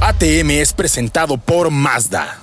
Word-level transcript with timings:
ATM 0.00 0.50
es 0.52 0.72
presentado 0.72 1.36
por 1.36 1.70
Mazda. 1.70 2.40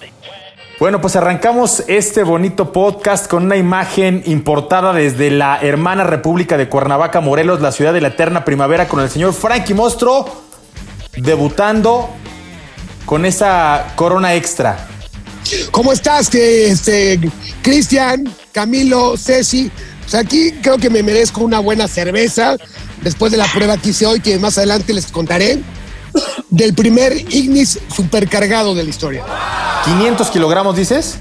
Bueno, 0.80 1.02
pues 1.02 1.16
arrancamos 1.16 1.84
este 1.88 2.22
bonito 2.22 2.72
podcast 2.72 3.28
con 3.28 3.46
una 3.46 3.58
imagen 3.58 4.22
importada 4.28 4.94
desde 4.94 5.32
la 5.32 5.60
hermana 5.60 6.04
República 6.04 6.56
de 6.56 6.70
Cuernavaca, 6.70 7.20
Morelos, 7.20 7.60
la 7.60 7.72
ciudad 7.72 7.94
de 7.94 8.02
la 8.02 8.10
eterna 8.10 8.46
primavera, 8.46 8.88
con 8.88 9.00
el 9.00 9.10
señor 9.10 9.34
Frankie 9.34 9.74
Mostro 9.74 10.26
debutando 11.18 12.12
con 13.08 13.26
esa 13.26 13.88
corona 13.96 14.36
extra. 14.36 14.88
¿Cómo 15.72 15.94
estás, 15.94 16.34
este, 16.36 17.20
Cristian, 17.64 18.32
Camilo, 18.52 19.18
Ceci? 19.18 19.72
Pues 20.02 20.14
aquí 20.14 20.52
creo 20.62 20.78
que 20.78 20.92
me 20.92 21.02
merezco 21.02 21.42
una 21.42 21.58
buena 21.58 21.88
cerveza 21.88 22.56
después 23.02 23.32
de 23.32 23.40
la 23.40 23.48
prueba 23.48 23.78
que 23.78 23.90
hice 23.90 24.06
hoy, 24.06 24.20
que 24.20 24.38
más 24.38 24.60
adelante 24.60 24.94
les 24.94 25.08
contaré 25.08 25.60
del 26.50 26.74
primer 26.74 27.14
Ignis 27.34 27.80
supercargado 27.96 28.76
de 28.76 28.84
la 28.84 28.90
historia. 28.90 29.24
500 29.86 30.30
kilogramos, 30.30 30.76
dices? 30.76 31.18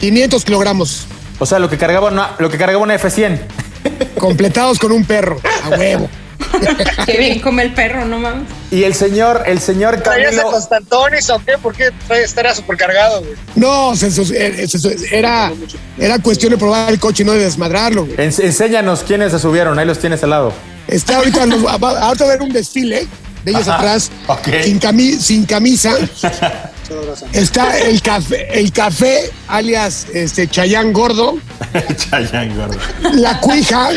500 0.00 0.44
kilogramos. 0.44 1.06
O 1.38 1.46
sea, 1.46 1.58
lo 1.58 1.68
que 1.70 1.78
cargaba 1.78 2.08
una, 2.10 2.34
lo 2.38 2.50
que 2.50 2.58
cargaba 2.58 2.82
una 2.82 2.94
F100. 2.98 3.38
Completados 4.18 4.78
con 4.78 4.92
un 4.92 5.04
perro, 5.04 5.38
a 5.64 5.70
huevo. 5.70 6.08
Qué 7.06 7.18
bien 7.18 7.40
come 7.40 7.62
el 7.62 7.72
perro, 7.74 8.04
no 8.06 8.18
mames. 8.18 8.48
Y 8.70 8.82
el 8.84 8.94
señor, 8.94 9.42
el 9.46 9.60
señor 9.60 9.98
¿Traías 10.00 10.32
a 10.32 10.36
Camilo. 10.36 10.50
Constantones 10.52 11.28
o 11.30 11.38
qué? 11.44 11.58
¿Por 11.58 11.74
qué 11.74 11.90
estaría 12.22 12.54
supercargado, 12.54 13.20
güey? 13.20 13.32
No, 13.56 13.94
se- 13.94 14.10
se- 14.10 14.24
se- 14.68 15.16
era, 15.18 15.52
era 15.98 16.18
cuestión 16.18 16.50
de 16.52 16.58
probar 16.58 16.90
el 16.90 16.98
coche 16.98 17.22
y 17.22 17.26
no 17.26 17.32
de 17.32 17.40
desmadrarlo. 17.44 18.04
güey. 18.06 18.16
ens- 18.16 18.42
enséñanos 18.42 19.00
quiénes 19.02 19.32
se 19.32 19.38
subieron, 19.38 19.78
ahí 19.78 19.86
los 19.86 19.98
tienes 19.98 20.22
al 20.24 20.30
lado. 20.30 20.52
Está 20.88 21.16
ahorita, 21.18 21.46
los- 21.46 21.62
ahorita 21.64 21.78
va 21.88 22.08
a 22.10 22.14
ver 22.34 22.42
un 22.42 22.52
desfile 22.52 23.06
de 23.44 23.50
ellos 23.52 23.68
Ajá, 23.68 23.76
atrás, 23.78 24.10
ok. 24.26 24.48
sin, 24.64 24.80
cami- 24.80 25.18
sin 25.18 25.44
camisa. 25.46 25.94
Está 27.32 27.78
el 27.78 28.02
café, 28.02 28.58
el 28.58 28.72
café, 28.72 29.30
alias 29.46 30.06
este, 30.12 30.48
Chayán 30.48 30.92
Gordo, 30.92 31.38
Chayán, 32.10 32.56
gordo. 32.56 32.76
la 33.14 33.38
cuija, 33.40 33.90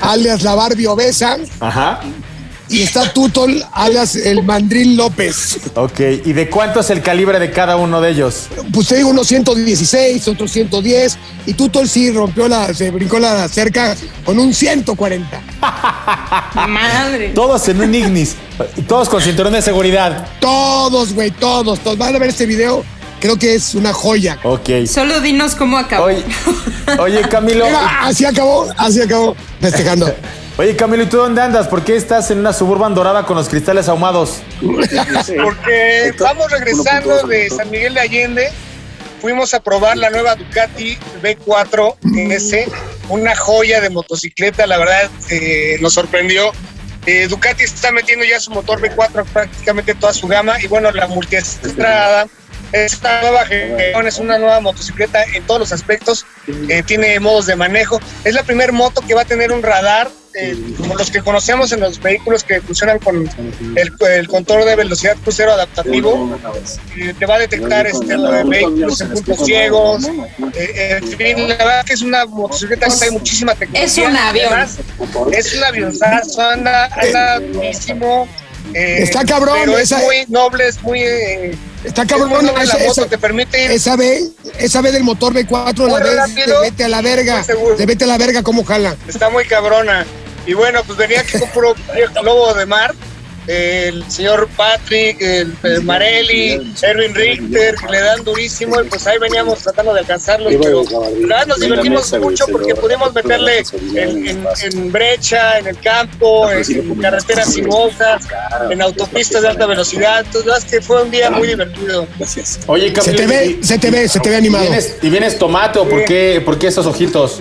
alias 0.00 0.42
la 0.42 0.54
Barbie 0.56 0.86
obesa, 0.88 1.36
Ajá. 1.60 2.00
Y 2.72 2.82
está 2.82 3.12
Tutol, 3.12 3.62
alias 3.72 4.16
el 4.16 4.42
Mandril 4.42 4.96
López. 4.96 5.58
Ok, 5.74 6.00
¿y 6.24 6.32
de 6.32 6.48
cuánto 6.48 6.80
es 6.80 6.88
el 6.88 7.02
calibre 7.02 7.38
de 7.38 7.50
cada 7.50 7.76
uno 7.76 8.00
de 8.00 8.10
ellos? 8.10 8.48
Pues 8.72 8.88
te 8.88 8.96
digo 8.96 9.10
unos 9.10 9.26
116, 9.26 10.26
otros 10.26 10.50
110, 10.50 11.18
y 11.46 11.52
Tutol 11.52 11.86
sí 11.86 12.10
rompió 12.10 12.48
la, 12.48 12.72
se 12.72 12.90
brincó 12.90 13.18
la 13.18 13.46
cerca 13.48 13.94
con 14.24 14.38
un 14.38 14.54
140. 14.54 15.42
Madre. 16.66 17.28
Todos 17.34 17.68
en 17.68 17.82
un 17.82 17.94
Ignis, 17.94 18.36
todos 18.88 19.10
con 19.10 19.20
cinturón 19.20 19.52
de 19.52 19.60
seguridad. 19.60 20.26
Todos, 20.40 21.12
güey, 21.12 21.30
todos, 21.30 21.78
todos. 21.80 21.98
Van 21.98 22.16
a 22.16 22.18
ver 22.18 22.30
este 22.30 22.46
video, 22.46 22.84
creo 23.22 23.38
que 23.38 23.54
es 23.54 23.76
una 23.76 23.92
joya. 23.92 24.38
Ok. 24.42 24.84
Solo 24.86 25.20
dinos 25.20 25.54
cómo 25.54 25.78
acabó. 25.78 26.06
Oye, 26.06 26.24
oye, 26.98 27.22
Camilo. 27.28 27.66
Mira, 27.66 28.02
así 28.02 28.24
acabó, 28.24 28.68
así 28.76 29.00
acabó, 29.00 29.36
festejando. 29.60 30.12
Oye, 30.58 30.76
Camilo, 30.76 31.04
¿y 31.04 31.06
tú 31.06 31.16
dónde 31.16 31.40
andas? 31.40 31.66
¿Por 31.66 31.82
qué 31.82 31.96
estás 31.96 32.30
en 32.30 32.38
una 32.38 32.52
suburban 32.52 32.94
dorada 32.94 33.24
con 33.24 33.38
los 33.38 33.48
cristales 33.48 33.88
ahumados? 33.88 34.42
Porque 34.60 36.12
vamos 36.20 36.50
regresando 36.50 37.26
de 37.26 37.48
San 37.48 37.70
Miguel 37.70 37.94
de 37.94 38.00
Allende. 38.00 38.52
Fuimos 39.22 39.54
a 39.54 39.60
probar 39.60 39.96
la 39.96 40.10
nueva 40.10 40.34
Ducati 40.34 40.98
B4 41.22 41.96
S, 42.32 42.68
una 43.08 43.34
joya 43.34 43.80
de 43.80 43.88
motocicleta, 43.88 44.66
la 44.66 44.76
verdad 44.76 45.10
eh, 45.30 45.78
nos 45.80 45.94
sorprendió. 45.94 46.52
Eh, 47.06 47.28
Ducati 47.28 47.64
está 47.64 47.90
metiendo 47.90 48.26
ya 48.26 48.38
su 48.38 48.50
motor 48.50 48.78
B4 48.78 49.20
en 49.20 49.26
prácticamente 49.32 49.94
toda 49.94 50.12
su 50.12 50.28
gama 50.28 50.60
y 50.60 50.66
bueno, 50.66 50.90
la 50.90 51.06
multiestrada 51.06 52.26
esta 52.72 53.20
nueva 53.22 53.46
generación 53.46 54.06
es 54.06 54.18
una 54.18 54.38
nueva 54.38 54.60
motocicleta 54.60 55.22
en 55.34 55.44
todos 55.44 55.60
los 55.60 55.72
aspectos, 55.72 56.26
eh, 56.68 56.82
tiene 56.84 57.18
modos 57.20 57.46
de 57.46 57.56
manejo, 57.56 58.00
es 58.24 58.34
la 58.34 58.42
primera 58.42 58.72
moto 58.72 59.00
que 59.02 59.14
va 59.14 59.22
a 59.22 59.26
tener 59.26 59.52
un 59.52 59.62
radar 59.62 60.10
eh, 60.34 60.56
como 60.78 60.94
los 60.94 61.10
que 61.10 61.20
conocemos 61.20 61.72
en 61.72 61.80
los 61.80 62.00
vehículos 62.00 62.42
que 62.42 62.62
funcionan 62.62 62.98
con 62.98 63.28
el, 63.76 63.92
el 64.00 64.28
control 64.28 64.64
de 64.64 64.76
velocidad 64.76 65.14
crucero 65.22 65.52
adaptativo, 65.52 66.38
eh, 66.96 67.12
te 67.18 67.26
va 67.26 67.34
a 67.34 67.38
detectar 67.40 67.86
este, 67.86 68.16
los 68.16 68.48
vehículos 68.48 69.00
en 69.02 69.10
puntos 69.10 69.44
ciegos, 69.44 70.08
eh, 70.54 71.00
en 71.02 71.18
fin, 71.18 71.48
la 71.48 71.56
verdad 71.56 71.84
que 71.84 71.92
es 71.92 72.00
una 72.00 72.24
motocicleta 72.24 72.88
que 72.88 72.96
trae 72.96 73.10
muchísima 73.10 73.54
tecnología. 73.54 73.84
Es 73.84 73.98
un 73.98 74.16
avión. 74.16 74.52
Además, 74.52 74.78
es 75.32 75.54
un 75.54 75.64
avionzazo, 75.64 76.40
anda, 76.40 76.86
anda 76.86 77.40
durísimo. 77.40 78.26
Eh, 78.74 78.98
Está 79.02 79.24
cabrón, 79.24 79.58
pero 79.60 79.78
es 79.78 79.84
esa- 79.84 79.98
muy 79.98 80.24
noble, 80.28 80.68
es 80.68 80.82
muy... 80.82 81.00
eh, 81.02 81.56
Está 81.84 82.02
es 82.02 82.08
cabrón, 82.08 82.30
noble 82.46 82.62
esa, 82.62 82.78
la 82.78 82.84
moto, 82.86 83.00
esa- 83.02 83.10
te 83.10 83.18
permite 83.18 83.64
ir 83.64 83.70
esa 83.72 83.96
B, 83.96 84.22
esa 84.58 84.80
B 84.80 84.92
del 84.92 85.02
motor 85.04 85.32
B4, 85.34 85.88
la 85.88 85.98
vez 85.98 86.34
te 86.34 86.52
vete 86.60 86.84
a 86.84 86.88
la 86.88 87.02
verga, 87.02 87.44
te 87.76 87.86
vete 87.86 88.04
a 88.04 88.06
la 88.06 88.18
verga 88.18 88.42
cómo 88.42 88.64
jala. 88.64 88.96
Está 89.08 89.30
muy 89.30 89.44
cabrona. 89.46 90.06
Y 90.46 90.54
bueno, 90.54 90.82
pues 90.84 90.98
venía 90.98 91.20
aquí 91.20 91.38
con 91.38 91.48
puro 91.50 91.74
lobo 92.24 92.54
de 92.54 92.66
mar. 92.66 92.94
El 93.46 94.08
señor 94.10 94.48
Patrick, 94.56 95.20
el, 95.20 95.52
el 95.64 95.82
Marelli, 95.82 96.74
Erwin 96.80 97.14
Richter, 97.14 97.74
que 97.74 97.88
le 97.90 98.00
dan 98.00 98.22
durísimo. 98.24 98.80
Y 98.80 98.84
pues 98.84 99.06
ahí 99.06 99.18
veníamos 99.18 99.58
tratando 99.58 99.92
de 99.94 100.00
alcanzarlos. 100.00 100.52
Pero 100.60 100.84
la 100.84 100.98
verdad 101.10 101.46
nos 101.48 101.60
divertimos 101.60 102.12
mucho 102.20 102.46
porque 102.52 102.74
pudimos 102.74 103.12
meterle 103.14 103.62
en, 103.94 104.28
en- 104.28 104.46
en 104.62 104.92
brecha, 104.92 105.58
en 105.58 105.66
el 105.66 105.78
campo, 105.80 106.50
en, 106.50 106.58
en 106.72 106.94
carreteras 107.00 107.52
sinuosas, 107.52 108.22
en 108.70 108.80
autopistas 108.80 109.42
de 109.42 109.48
alta 109.48 109.66
velocidad. 109.66 110.18
Entonces, 110.20 110.46
la 110.46 110.52
verdad 110.54 110.68
es 110.68 110.72
que 110.72 110.80
fue 110.80 111.02
un 111.02 111.10
día 111.10 111.30
muy 111.30 111.48
divertido. 111.48 112.06
Oye, 112.66 112.92
Se 113.00 113.12
te 113.12 113.26
ve, 113.26 113.46
¿y- 113.60 113.64
se 113.64 113.78
te 113.78 113.90
ve, 113.90 114.08
se 114.08 114.20
te 114.20 114.30
ve 114.30 114.36
animado. 114.36 114.64
¿Vienes, 114.64 114.96
¿Y 115.02 115.10
vienes 115.10 115.38
tomate 115.38 115.78
o 115.78 115.88
por 115.88 116.04
qué, 116.04 116.40
por 116.44 116.58
qué 116.58 116.68
esos 116.68 116.86
ojitos? 116.86 117.40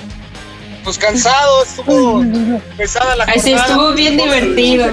Pues 0.84 0.97
cansado, 0.97 1.64
estuvo 1.64 2.24
pesada 2.75 3.16
la 3.16 3.25
Ay, 3.28 3.40
sí, 3.40 3.52
jornada. 3.52 3.68
estuvo 3.68 3.94
bien 3.94 4.18
divertido. 4.18 4.88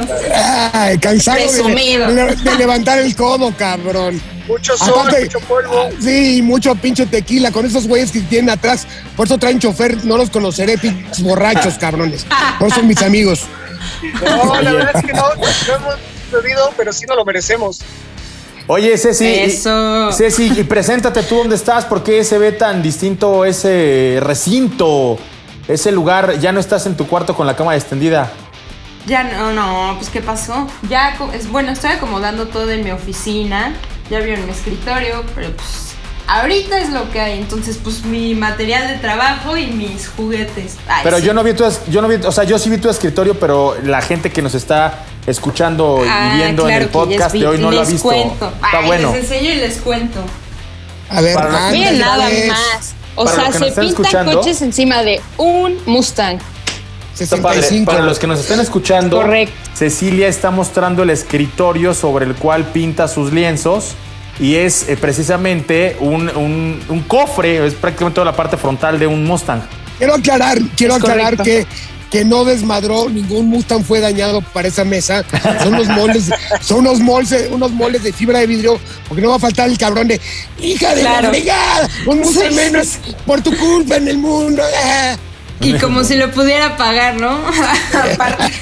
Ay, 0.75 0.99
cansado 0.99 1.39
de, 1.39 1.45
Presumido. 1.45 2.09
de- 2.13 2.37
de 2.37 2.55
levantar 2.57 2.99
el 2.99 3.17
codo, 3.17 3.53
cabrón. 3.57 4.21
Mucho 4.47 4.77
sol, 4.77 4.95
Aparte- 5.01 5.25
mucho 5.25 5.41
polvo. 5.41 5.89
Sí, 6.01 6.41
mucho 6.43 6.75
pinche 6.75 7.07
tequila 7.07 7.51
con 7.53 7.65
esos 7.65 7.87
güeyes 7.89 8.11
que 8.13 8.21
tienen 8.21 8.51
atrás. 8.51 8.87
Por 9.17 9.27
eso 9.27 9.39
traen 9.39 9.59
chofer, 9.59 10.05
no 10.05 10.17
los 10.19 10.29
conoceré, 10.31 10.77
pinches 10.77 11.23
borrachos, 11.23 11.75
cabrones. 11.79 12.27
Por 12.59 12.69
eso 12.69 12.77
son 12.77 12.87
mis 12.89 13.01
amigos. 13.03 13.45
No, 14.25 14.61
la 14.61 14.73
verdad 14.73 14.91
es 14.95 15.05
que 15.07 15.13
no, 15.13 15.23
no 15.23 15.75
hemos 15.75 15.95
bebido, 16.31 16.71
pero 16.77 16.93
sí 16.93 17.07
nos 17.07 17.17
lo 17.17 17.25
merecemos. 17.25 17.81
Oye, 18.67 18.99
Ceci. 18.99 19.25
y- 19.25 19.39
Eso. 19.41 20.13
Ceci, 20.13 20.53
y 20.55 20.65
preséntate 20.65 21.23
tú 21.23 21.37
dónde 21.37 21.57
estás, 21.57 21.87
¿por 21.87 22.03
qué 22.03 22.23
se 22.25 22.37
ve 22.37 22.53
tan 22.53 22.83
distinto 22.83 23.47
ese 23.47 24.19
recinto? 24.21 25.19
Ese 25.69 25.93
lugar, 25.93 26.39
ya 26.41 26.51
no 26.53 26.61
estás 26.61 26.87
en 26.87 26.97
tu 26.97 27.07
cuarto 27.07 27.35
con 27.37 27.47
la 27.47 27.55
cama 27.55 27.77
extendida. 27.77 28.31
Ya 29.07 29.23
no, 29.25 29.53
no, 29.53 29.95
pues 29.97 30.09
¿qué 30.11 30.21
pasó? 30.21 30.67
Ya, 30.89 31.17
es 31.35 31.49
bueno, 31.51 31.71
estoy 31.73 31.91
acomodando 31.93 32.47
todo 32.49 32.71
en 32.71 32.85
mi 32.85 32.91
oficina. 32.91 33.75
Ya 34.11 34.21
vieron 34.21 34.47
mi 34.47 34.53
escritorio, 34.53 35.23
pero 35.35 35.51
pues 35.53 35.95
ahorita 36.27 36.79
es 36.79 36.91
lo 36.91 37.11
que 37.11 37.21
hay. 37.21 37.39
Entonces, 37.39 37.79
pues 37.83 38.05
mi 38.05 38.35
material 38.35 38.89
de 38.89 38.95
trabajo 38.97 39.57
y 39.59 39.67
mis 39.69 40.09
juguetes. 40.09 40.77
Ay, 40.89 41.01
Pero 41.05 41.19
sí. 41.19 41.25
yo 41.25 41.35
no 41.35 41.43
vi 41.43 41.53
tu, 41.53 41.65
yo 41.91 42.01
no 42.03 42.09
vi, 42.09 42.17
o 42.17 42.33
sea, 42.33 42.45
yo 42.45 42.59
sí 42.59 42.71
vi 42.71 42.79
tu 42.79 42.89
escritorio, 42.89 43.39
pero 43.39 43.77
la 43.85 44.01
gente 44.01 44.31
que 44.31 44.41
nos 44.43 44.55
está 44.55 45.01
escuchando 45.27 46.03
Ah, 46.09 46.31
y 46.33 46.37
viendo 46.39 46.63
claro 46.65 46.77
en 46.79 46.83
el 46.85 46.89
podcast 46.89 47.33
vi- 47.35 47.41
de 47.41 47.47
hoy 47.47 47.59
no 47.59 47.71
lo 47.71 47.77
ha 47.79 47.81
les 47.81 47.93
visto. 47.93 48.09
Cuento. 48.09 48.47
Está 48.55 48.79
Ay, 48.79 48.87
bueno. 48.87 49.13
Les 49.13 49.25
enseño 49.25 49.51
y 49.53 49.57
les 49.57 49.77
cuento. 49.79 50.21
A 51.11 51.21
ver, 51.21 51.37
Miren 51.73 51.99
nada 51.99 52.29
más. 52.49 52.95
O 53.21 53.25
Para 53.25 53.37
sea, 53.37 53.45
los 53.47 53.53
que 53.55 53.59
nos 53.61 53.69
se 53.75 53.81
pintan 53.81 53.89
escuchando. 53.89 54.33
coches 54.41 54.63
encima 54.63 55.03
de 55.03 55.21
un 55.37 55.77
Mustang. 55.87 56.39
Está 57.19 57.37
padre. 57.39 57.63
65. 57.63 57.91
Para 57.91 58.05
los 58.05 58.19
que 58.19 58.27
nos 58.29 58.39
están 58.39 58.61
escuchando, 58.61 59.17
Correcto. 59.17 59.53
Cecilia 59.75 60.29
está 60.29 60.51
mostrando 60.53 61.03
el 61.03 61.11
escritorio 61.11 61.93
sobre 61.95 62.27
el 62.27 62.35
cual 62.37 62.65
pinta 62.67 63.09
sus 63.09 63.33
lienzos. 63.33 63.95
y 64.41 64.55
es 64.55 64.89
eh, 64.89 64.97
precisamente 64.97 65.97
un, 65.99 66.29
un- 66.37 66.81
un 66.89 67.01
cofre, 67.03 67.67
es 67.67 67.75
prácticamente 67.75 68.15
toda 68.15 68.25
la 68.27 68.37
parte 68.37 68.57
frontal 68.57 68.97
de 68.97 69.07
un 69.09 69.25
Mustang. 69.25 69.63
Quiero 69.99 70.15
aclarar, 70.15 70.59
quiero 70.77 70.95
Es 70.95 71.03
aclarar 71.03 71.37
correcto. 71.37 71.43
que, 71.43 71.67
que 72.11 72.25
no 72.25 72.45
desmadró, 72.45 73.09
ningún 73.11 73.49
Mustang 73.49 73.85
fue 73.85 74.01
dañado 74.01 74.41
para 74.41 74.69
esa 74.69 74.85
mesa. 74.85 75.25
Son 75.63 75.75
unos 75.75 75.89
moldes, 75.89 76.31
son 76.63 76.79
unos 76.81 77.01
moldes, 77.01 77.49
unos 77.51 77.71
moldes 77.73 78.03
de 78.03 78.13
fibra 78.13 78.39
de 78.39 78.47
vidrio, 78.47 78.79
porque 79.09 79.23
no 79.23 79.29
va 79.31 79.37
a 79.37 79.39
faltar 79.41 79.69
el 79.69 79.77
cabrón 79.77 80.09
de 80.09 80.21
hija 80.61 80.95
de 80.95 81.03
Claro. 81.03 81.23
la 81.23 81.29
fregada, 81.29 81.89
un 82.07 82.21
Mustang 82.21 82.55
menos 82.55 82.99
por 83.27 83.43
tu 83.43 83.55
culpa 83.57 83.97
en 83.97 84.09
el 84.09 84.19
mundo. 84.19 84.63
ah". 84.87 85.17
Y 85.61 85.73
como 85.75 86.05
si 86.05 86.15
lo 86.17 86.31
pudiera 86.31 86.77
pagar, 86.77 87.17
¿no? 87.21 87.31
Aparte. 88.15 88.53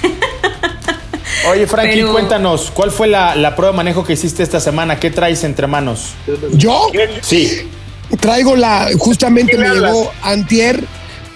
Oye, 1.50 1.66
Frankie, 1.66 1.96
Pero- 2.00 2.12
cuéntanos, 2.12 2.70
¿cuál 2.72 2.90
fue 2.90 3.06
la, 3.06 3.36
la 3.36 3.54
prueba 3.54 3.72
de 3.72 3.76
manejo 3.76 4.04
que 4.04 4.14
hiciste 4.14 4.42
esta 4.42 4.58
semana? 4.60 4.98
¿Qué 4.98 5.10
traes 5.10 5.44
entre 5.44 5.66
manos? 5.66 6.14
Yo 6.52 6.90
Sí. 7.22 7.68
traigo 8.20 8.56
la, 8.56 8.88
justamente 8.98 9.52
¿Qué 9.52 9.58
me 9.58 9.68
me 9.68 9.74
llegó 9.74 10.10
antier 10.22 10.82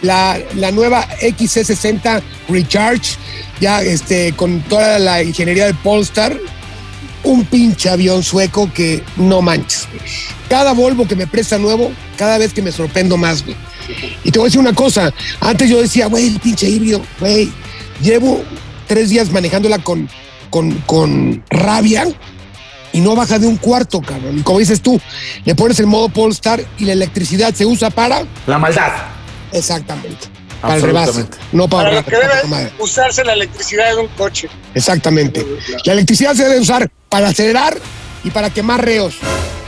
la, 0.03 0.39
la 0.57 0.71
nueva 0.71 1.07
XC60 1.21 2.23
Recharge, 2.49 3.17
ya 3.61 3.83
este, 3.83 4.33
con 4.33 4.61
toda 4.63 4.99
la 4.99 5.23
ingeniería 5.23 5.67
de 5.67 5.75
Polestar, 5.75 6.37
un 7.23 7.45
pinche 7.45 7.91
avión 7.91 8.23
sueco 8.23 8.71
que 8.73 9.03
no 9.17 9.43
manches. 9.43 9.87
Cada 10.49 10.73
Volvo 10.73 11.07
que 11.07 11.17
me 11.17 11.27
presta 11.27 11.59
nuevo, 11.59 11.93
cada 12.17 12.39
vez 12.39 12.53
que 12.53 12.63
me 12.63 12.73
sorprendo 12.73 13.17
más, 13.17 13.45
güey. 13.45 13.57
Y 14.25 14.31
te 14.31 14.39
voy 14.39 14.47
a 14.47 14.49
decir 14.49 14.61
una 14.61 14.73
cosa, 14.73 15.13
antes 15.41 15.69
yo 15.69 15.81
decía, 15.81 16.07
güey, 16.07 16.29
el 16.29 16.41
pinche 16.41 16.69
híbrido, 16.69 17.03
güey, 17.19 17.51
llevo 18.01 18.43
tres 18.87 19.11
días 19.11 19.31
manejándola 19.31 19.79
con, 19.79 20.09
con, 20.49 20.73
con 20.87 21.45
rabia 21.51 22.07
y 22.93 23.01
no 23.01 23.15
baja 23.15 23.39
de 23.39 23.47
un 23.47 23.57
cuarto, 23.57 24.01
cabrón. 24.01 24.39
Y 24.39 24.43
como 24.43 24.59
dices 24.59 24.81
tú, 24.81 25.01
le 25.45 25.55
pones 25.55 25.79
el 25.81 25.87
modo 25.87 26.09
Polestar 26.09 26.65
y 26.79 26.85
la 26.85 26.93
electricidad 26.93 27.55
se 27.55 27.67
usa 27.67 27.91
para 27.91 28.25
La 28.47 28.59
maldad. 28.59 28.93
Exactamente. 29.53 30.29
Para 30.61 30.77
el 30.77 30.83
rebase, 30.83 31.27
no 31.53 31.69
para, 31.69 31.89
Para 31.89 32.03
lo 32.03 32.05
que 32.05 32.17
debe 32.17 32.73
usarse 32.79 33.25
la 33.25 33.33
electricidad 33.33 33.89
de 33.89 33.97
un 33.97 34.09
coche. 34.09 34.51
Exactamente. 34.75 35.47
La 35.85 35.95
electricidad 35.95 36.35
se 36.35 36.45
debe 36.45 36.61
usar 36.61 36.91
para 37.09 37.29
acelerar 37.29 37.79
y 38.25 38.31
para 38.31 38.51
quemar 38.51 38.85
reos. 38.85 39.15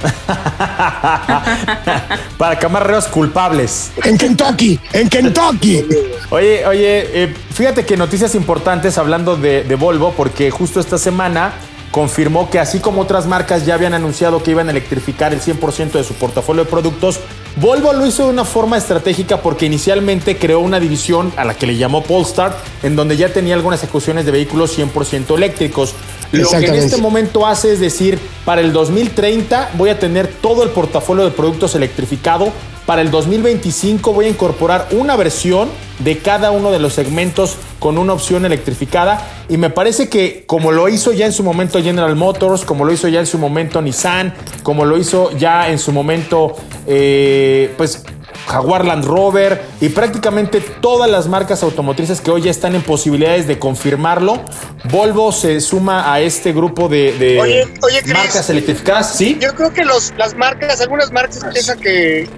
Para 2.38 2.58
camarreros 2.58 3.06
culpables. 3.06 3.92
En 4.02 4.18
Kentucky, 4.18 4.80
en 4.92 5.08
Kentucky. 5.08 5.84
Oye, 6.30 6.66
oye, 6.66 7.22
eh, 7.22 7.32
fíjate 7.54 7.86
que 7.86 7.96
noticias 7.96 8.34
importantes 8.34 8.98
hablando 8.98 9.36
de, 9.36 9.62
de 9.62 9.74
Volvo, 9.76 10.12
porque 10.16 10.50
justo 10.50 10.80
esta 10.80 10.98
semana 10.98 11.52
confirmó 11.92 12.50
que 12.50 12.58
así 12.58 12.80
como 12.80 13.02
otras 13.02 13.26
marcas 13.26 13.64
ya 13.64 13.74
habían 13.74 13.94
anunciado 13.94 14.42
que 14.42 14.50
iban 14.50 14.66
a 14.66 14.72
electrificar 14.72 15.32
el 15.32 15.40
100% 15.40 15.92
de 15.92 16.02
su 16.02 16.14
portafolio 16.14 16.64
de 16.64 16.70
productos, 16.70 17.20
Volvo 17.56 17.92
lo 17.92 18.06
hizo 18.06 18.24
de 18.24 18.30
una 18.30 18.46
forma 18.46 18.78
estratégica 18.78 19.42
porque 19.42 19.66
inicialmente 19.66 20.38
creó 20.38 20.60
una 20.60 20.80
división 20.80 21.32
a 21.36 21.44
la 21.44 21.54
que 21.54 21.66
le 21.66 21.76
llamó 21.76 22.02
Polestar, 22.02 22.56
en 22.82 22.96
donde 22.96 23.18
ya 23.18 23.30
tenía 23.30 23.54
algunas 23.54 23.82
ejecuciones 23.82 24.24
de 24.24 24.32
vehículos 24.32 24.78
100% 24.78 25.36
eléctricos. 25.36 25.94
Lo 26.32 26.48
que 26.48 26.64
en 26.64 26.74
este 26.74 26.96
momento 26.96 27.46
hace 27.46 27.74
es 27.74 27.80
decir, 27.80 28.18
para 28.46 28.62
el 28.62 28.72
2030 28.72 29.72
voy 29.74 29.90
a 29.90 29.98
tener 29.98 30.28
todo 30.28 30.62
el 30.62 30.70
portafolio 30.70 31.24
de 31.24 31.30
productos 31.30 31.74
electrificado. 31.74 32.50
Para 32.92 33.00
el 33.00 33.10
2025 33.10 34.12
voy 34.12 34.26
a 34.26 34.28
incorporar 34.28 34.88
una 34.90 35.16
versión 35.16 35.70
de 36.00 36.18
cada 36.18 36.50
uno 36.50 36.70
de 36.70 36.78
los 36.78 36.92
segmentos 36.92 37.56
con 37.78 37.96
una 37.96 38.12
opción 38.12 38.44
electrificada. 38.44 39.26
Y 39.48 39.56
me 39.56 39.70
parece 39.70 40.10
que 40.10 40.44
como 40.46 40.72
lo 40.72 40.90
hizo 40.90 41.10
ya 41.10 41.24
en 41.24 41.32
su 41.32 41.42
momento 41.42 41.82
General 41.82 42.14
Motors, 42.14 42.66
como 42.66 42.84
lo 42.84 42.92
hizo 42.92 43.08
ya 43.08 43.20
en 43.20 43.26
su 43.26 43.38
momento 43.38 43.80
Nissan, 43.80 44.34
como 44.62 44.84
lo 44.84 44.98
hizo 44.98 45.30
ya 45.38 45.70
en 45.70 45.78
su 45.78 45.90
momento 45.90 46.54
eh, 46.86 47.72
pues 47.78 48.04
Jaguar 48.46 48.84
Land 48.84 49.06
Rover 49.06 49.62
y 49.80 49.88
prácticamente 49.88 50.60
todas 50.60 51.10
las 51.10 51.28
marcas 51.28 51.62
automotrices 51.62 52.20
que 52.20 52.30
hoy 52.30 52.42
ya 52.42 52.50
están 52.50 52.74
en 52.74 52.82
posibilidades 52.82 53.46
de 53.46 53.58
confirmarlo. 53.58 54.44
Volvo 54.90 55.32
se 55.32 55.62
suma 55.62 56.12
a 56.12 56.20
este 56.20 56.52
grupo 56.52 56.90
de, 56.90 57.16
de 57.18 57.40
Oye, 57.40 57.68
oye, 57.82 58.02
Chris. 58.02 58.12
marcas 58.12 58.50
electrificadas, 58.50 59.14
¿sí? 59.16 59.38
Yo 59.40 59.54
creo 59.54 59.72
que 59.72 59.86
los, 59.86 60.12
las 60.18 60.34
marcas, 60.34 60.82
algunas 60.82 61.10
marcas 61.10 61.42
piensan 61.50 61.80
que, 61.80 62.28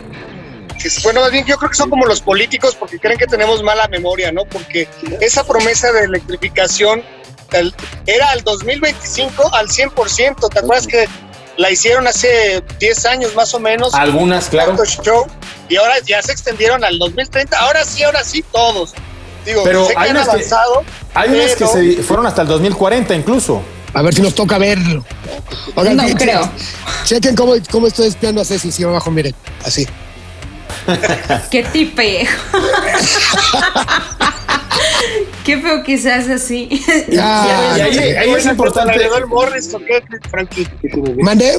que- 0.80 0.90
bueno, 1.02 1.20
más 1.20 1.30
bien 1.32 1.44
yo 1.46 1.56
creo 1.56 1.70
que 1.70 1.76
son 1.76 1.90
como 1.90 2.04
los 2.06 2.20
políticos 2.20 2.76
porque 2.78 2.98
creen 2.98 3.18
que 3.18 3.26
tenemos 3.26 3.62
mala 3.62 3.88
memoria, 3.88 4.32
¿no? 4.32 4.44
Porque 4.44 4.88
esa 5.20 5.44
promesa 5.44 5.92
de 5.92 6.04
electrificación 6.04 7.02
el- 7.52 7.74
era 8.06 8.30
al 8.30 8.42
2025 8.42 9.54
al 9.54 9.68
100%. 9.70 10.48
¿Te 10.48 10.58
acuerdas 10.58 10.86
que 10.86 11.08
la 11.56 11.70
hicieron 11.70 12.06
hace 12.06 12.62
10 12.80 13.04
años 13.06 13.34
más 13.34 13.54
o 13.54 13.60
menos? 13.60 13.94
Algunas, 13.94 14.48
claro. 14.48 14.76
Show, 14.84 15.26
y 15.68 15.76
ahora 15.76 15.94
ya 16.06 16.20
se 16.22 16.32
extendieron 16.32 16.84
al 16.84 16.98
2030. 16.98 17.58
Ahora 17.58 17.84
sí, 17.84 18.02
ahora 18.02 18.24
sí, 18.24 18.44
todos. 18.52 18.92
Digo, 19.46 19.62
Pero 19.62 19.86
sé 19.86 19.92
que 19.94 20.00
hay 20.00 20.08
han 20.10 20.16
unas 20.16 20.26
que- 20.28 20.32
avanzado. 20.36 20.82
Hay 21.14 21.30
unas 21.30 21.50
que 21.54 21.64
pero- 21.66 21.72
se 21.72 22.02
fueron 22.02 22.26
hasta 22.26 22.42
el 22.42 22.48
2040 22.48 23.14
incluso. 23.14 23.62
A 23.92 24.02
ver 24.02 24.12
si 24.14 24.22
nos 24.22 24.34
toca 24.34 24.58
verlo. 24.58 25.04
Oigan, 25.76 25.96
No 25.96 26.04
creo. 26.16 26.50
Chequen 27.04 27.36
cómo, 27.36 27.52
cómo 27.70 27.86
estoy 27.86 28.08
espiando 28.08 28.40
a 28.40 28.44
Ceci, 28.44 28.72
si 28.72 28.82
abajo, 28.82 29.10
miren, 29.10 29.34
así. 29.64 29.86
Qué 31.50 31.62
tipe. 31.64 32.26
Qué 35.44 35.58
feo 35.60 35.82
que 35.82 35.98
se 35.98 36.10
hace 36.12 36.34
así. 36.34 36.68
Y 37.08 37.16
ahí, 37.18 37.98
ahí 38.16 38.30
es 38.30 38.46
importante. 38.46 38.96
¿Le 38.98 39.08
doy 39.08 39.18
el 39.20 39.26
Morris 39.26 39.68
qué, 39.86 40.02
Frankie? 40.30 40.66
¿Mandé? 41.22 41.58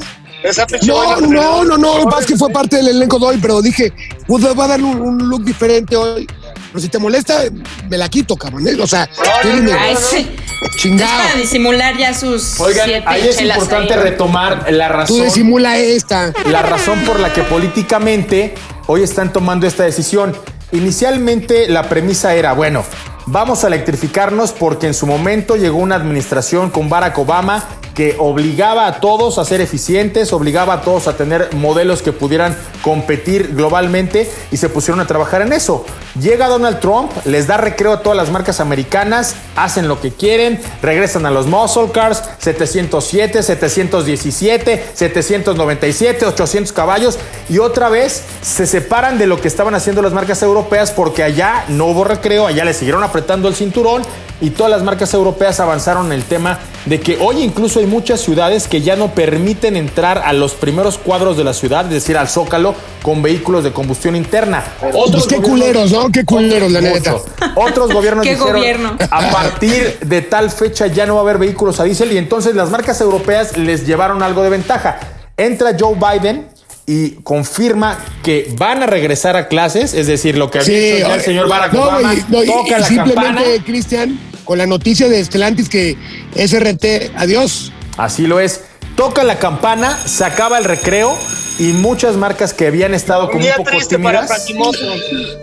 No, 0.85 1.21
no, 1.21 1.63
no, 1.63 1.77
no, 1.77 2.05
más 2.05 2.25
que 2.25 2.35
fue 2.35 2.49
parte 2.51 2.77
del 2.77 2.89
elenco 2.89 3.17
de 3.19 3.25
hoy, 3.27 3.37
pero 3.41 3.61
dije, 3.61 3.91
pues 4.27 4.43
va 4.57 4.65
a 4.65 4.67
darle 4.69 4.85
un, 4.85 4.99
un 5.01 5.29
look 5.29 5.43
diferente 5.43 5.95
hoy. 5.95 6.27
Pero 6.71 6.79
si 6.81 6.89
te 6.89 6.99
molesta, 6.99 7.43
me 7.89 7.97
la 7.97 8.09
quito, 8.09 8.35
cabrón. 8.35 8.67
¿eh? 8.67 8.75
O 8.81 8.85
sea, 8.87 9.07
tú 9.41 9.47
dime, 9.49 9.71
Ay, 9.73 9.95
sí. 9.97 10.29
Es 10.61 10.75
chingado. 10.81 11.23
para 11.23 11.35
disimular 11.39 11.97
ya 11.97 12.13
sus 12.13 12.59
Oigan, 12.59 12.85
siete 12.85 13.03
ahí 13.07 13.27
es 13.27 13.41
importante 13.41 13.93
ahí. 13.93 13.99
retomar 13.99 14.71
la 14.71 14.87
Tú 14.87 14.93
razón. 14.93 15.23
disimula 15.23 15.77
esta. 15.77 16.33
la 16.47 16.61
razón 16.63 16.99
por 17.05 17.19
la 17.19 17.31
que 17.33 17.41
políticamente 17.43 18.53
hoy 18.87 19.03
están 19.03 19.31
tomando 19.33 19.67
esta 19.67 19.83
decisión. 19.83 20.35
Inicialmente 20.71 21.67
la 21.69 21.89
premisa 21.89 22.35
era, 22.35 22.53
bueno, 22.53 22.83
vamos 23.25 23.63
a 23.63 23.67
electrificarnos 23.67 24.51
porque 24.51 24.87
en 24.87 24.93
su 24.93 25.05
momento 25.05 25.55
llegó 25.55 25.77
una 25.77 25.95
administración 25.95 26.69
con 26.69 26.89
Barack 26.89 27.17
Obama 27.17 27.63
que 27.93 28.15
obligaba 28.19 28.87
a 28.87 28.99
todos 28.99 29.37
a 29.37 29.45
ser 29.45 29.61
eficientes, 29.61 30.33
obligaba 30.33 30.73
a 30.73 30.81
todos 30.81 31.07
a 31.07 31.15
tener 31.15 31.53
modelos 31.53 32.01
que 32.01 32.11
pudieran 32.11 32.57
competir 32.81 33.55
globalmente 33.55 34.29
y 34.51 34.57
se 34.57 34.67
pusieron 34.67 34.99
a 34.99 35.07
trabajar 35.07 35.41
en 35.41 35.53
eso. 35.53 35.85
Llega 36.21 36.47
Donald 36.47 36.79
Trump, 36.79 37.11
les 37.25 37.45
da 37.45 37.57
recreo 37.57 37.91
a 37.91 38.01
todas 38.01 38.15
las 38.15 38.31
marcas 38.31 38.61
americanas, 38.61 39.35
hacen 39.57 39.89
lo 39.89 39.99
que 39.99 40.11
quieren, 40.11 40.61
regresan 40.81 41.25
a 41.25 41.31
los 41.31 41.45
muscle 41.45 41.91
cars, 41.91 42.23
707, 42.39 43.43
717, 43.43 44.85
797, 44.93 46.25
800 46.25 46.71
caballos 46.71 47.19
y 47.49 47.57
otra 47.57 47.89
vez 47.89 48.23
se 48.41 48.65
separan 48.65 49.17
de 49.17 49.27
lo 49.27 49.41
que 49.41 49.49
estaban 49.49 49.75
haciendo 49.75 50.01
las 50.01 50.13
marcas 50.13 50.41
europeas 50.41 50.91
porque 50.91 51.21
allá 51.21 51.65
no 51.67 51.87
hubo 51.87 52.05
recreo, 52.05 52.47
allá 52.47 52.63
le 52.63 52.73
siguieron 52.73 53.03
apretando 53.03 53.49
el 53.49 53.55
cinturón 53.55 54.01
y 54.41 54.49
todas 54.49 54.71
las 54.71 54.83
marcas 54.83 55.13
europeas 55.13 55.59
avanzaron 55.59 56.07
en 56.07 56.11
el 56.13 56.23
tema 56.23 56.59
de 56.85 56.99
que 56.99 57.17
hoy 57.19 57.41
incluso 57.41 57.79
hay 57.79 57.87
muchas 57.87 58.21
ciudades 58.21 58.67
que 58.67 58.81
ya 58.81 58.95
no 58.95 59.11
permiten 59.11 59.75
entrar 59.75 60.19
a 60.19 60.33
los 60.33 60.53
primeros 60.53 60.97
cuadros 60.97 61.37
de 61.37 61.43
la 61.43 61.53
ciudad, 61.53 61.85
es 61.85 61.91
decir, 61.91 62.17
al 62.17 62.27
zócalo 62.27 62.75
con 63.01 63.21
vehículos 63.21 63.63
de 63.63 63.71
combustión 63.71 64.15
interna. 64.15 64.63
Pues 64.79 65.25
qué 65.27 65.37
culeros, 65.37 65.91
¿no? 65.91 66.04
Qué 66.11 66.25
culeros, 66.25 66.71
la 66.71 66.81
neta. 66.81 67.15
Otros 67.55 67.91
gobiernos 67.91 68.23
¿Qué 68.23 68.35
dijeron, 68.35 68.53
gobierno? 68.57 68.97
a 69.09 69.29
partir 69.31 69.97
de 70.01 70.21
tal 70.21 70.49
fecha 70.51 70.87
ya 70.87 71.05
no 71.05 71.15
va 71.15 71.21
a 71.21 71.23
haber 71.23 71.37
vehículos 71.37 71.79
a 71.79 71.83
diésel 71.83 72.11
y 72.11 72.17
entonces 72.17 72.55
las 72.55 72.69
marcas 72.69 72.99
europeas 73.01 73.57
les 73.57 73.85
llevaron 73.85 74.23
algo 74.23 74.43
de 74.43 74.49
ventaja. 74.49 74.99
Entra 75.37 75.75
Joe 75.79 75.95
Biden 75.95 76.47
y 76.87 77.11
confirma 77.23 77.97
que 78.23 78.53
van 78.57 78.83
a 78.83 78.85
regresar 78.85 79.35
a 79.35 79.47
clases, 79.47 79.93
es 79.93 80.07
decir, 80.07 80.37
lo 80.37 80.51
que 80.51 80.59
había 80.59 80.77
dicho 80.77 81.07
ya 81.07 81.15
el 81.15 81.21
señor 81.21 81.49
Barack 81.49 81.73
no, 81.73 81.81
Obama, 81.83 82.13
güey, 82.13 82.23
no, 82.29 82.43
y- 82.43 82.47
toca 82.47 82.77
y 82.77 82.81
la 82.81 82.87
simplemente. 82.87 83.61
Cristian, 83.65 84.19
con 84.43 84.57
la 84.59 84.67
noticia 84.67 85.09
de 85.09 85.19
Estelantis 85.19 85.67
que 85.67 85.97
SRT, 86.35 87.11
adiós. 87.17 87.71
Así 87.97 88.27
lo 88.27 88.39
es. 88.39 88.61
Toca 88.95 89.23
la 89.23 89.39
campana, 89.39 89.97
se 89.97 90.23
acaba 90.23 90.57
el 90.57 90.63
recreo 90.63 91.17
y 91.57 91.73
muchas 91.73 92.17
marcas 92.17 92.53
que 92.53 92.67
habían 92.67 92.93
estado 92.93 93.29
como 93.29 93.45
un 93.45 93.51
poco 93.57 93.71
para 93.71 93.87
tímidas. 93.87 94.27
Frankie 94.27 94.53
Mosso. 94.55 94.85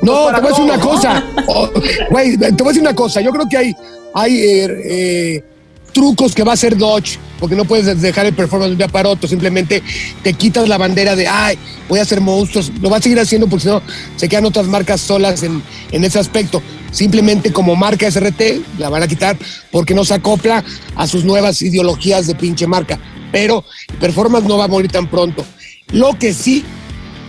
No, 0.03 0.25
para 0.25 0.39
te 0.39 0.43
voy 0.43 0.47
a 0.47 0.51
decir 0.51 0.65
una 0.65 0.81
cosa. 0.81 1.25
Oh, 1.47 1.71
Güey, 2.11 2.37
te 2.37 2.51
voy 2.51 2.67
a 2.67 2.69
decir 2.69 2.83
una 2.83 2.95
cosa. 2.95 3.21
Yo 3.21 3.31
creo 3.31 3.49
que 3.49 3.57
hay, 3.57 3.75
hay 4.15 4.41
eh, 4.41 4.83
eh, 4.85 5.45
trucos 5.93 6.35
que 6.35 6.43
va 6.43 6.53
a 6.53 6.55
hacer 6.55 6.77
Dodge, 6.77 7.19
porque 7.39 7.57
no 7.57 7.65
puedes 7.65 8.01
dejar 8.01 8.27
el 8.27 8.35
performance 8.35 8.69
de 8.69 8.73
un 8.73 8.79
día 8.79 8.89
para 8.89 9.09
otro. 9.09 9.29
Simplemente 9.29 9.83
te 10.23 10.35
quitas 10.35 10.69
la 10.69 10.77
bandera 10.77 11.17
de, 11.17 11.27
ay, 11.27 11.59
voy 11.89 11.99
a 11.99 12.03
hacer 12.03 12.21
monstruos. 12.21 12.71
Lo 12.81 12.91
va 12.91 12.99
a 12.99 13.03
seguir 13.03 13.19
haciendo 13.19 13.47
porque 13.47 13.65
si 13.65 13.69
no 13.69 13.83
se 14.17 14.29
quedan 14.29 14.45
otras 14.45 14.67
marcas 14.67 15.01
solas 15.01 15.43
en, 15.43 15.63
en 15.91 16.05
ese 16.05 16.19
aspecto. 16.19 16.63
simplemente 16.91 17.53
como 17.53 17.75
marca 17.75 18.11
SRT, 18.11 18.79
la 18.79 18.91
van 18.91 19.03
a 19.03 19.09
quitar 19.09 19.39
porque 19.71 19.95
no 19.95 20.05
se 20.05 20.13
acopla 20.13 20.63
a 20.95 21.07
sus 21.07 21.25
nuevas 21.25 21.63
ideologías 21.63 22.27
de 22.27 22.35
pinche 22.35 22.67
marca. 22.67 22.99
Pero 23.33 23.65
Performance 23.99 24.47
no 24.47 24.59
va 24.59 24.65
a 24.65 24.69
morir 24.69 24.93
tan 24.93 25.09
pronto. 25.09 25.43
Lo 25.91 26.19
que 26.19 26.33
sí, 26.33 26.65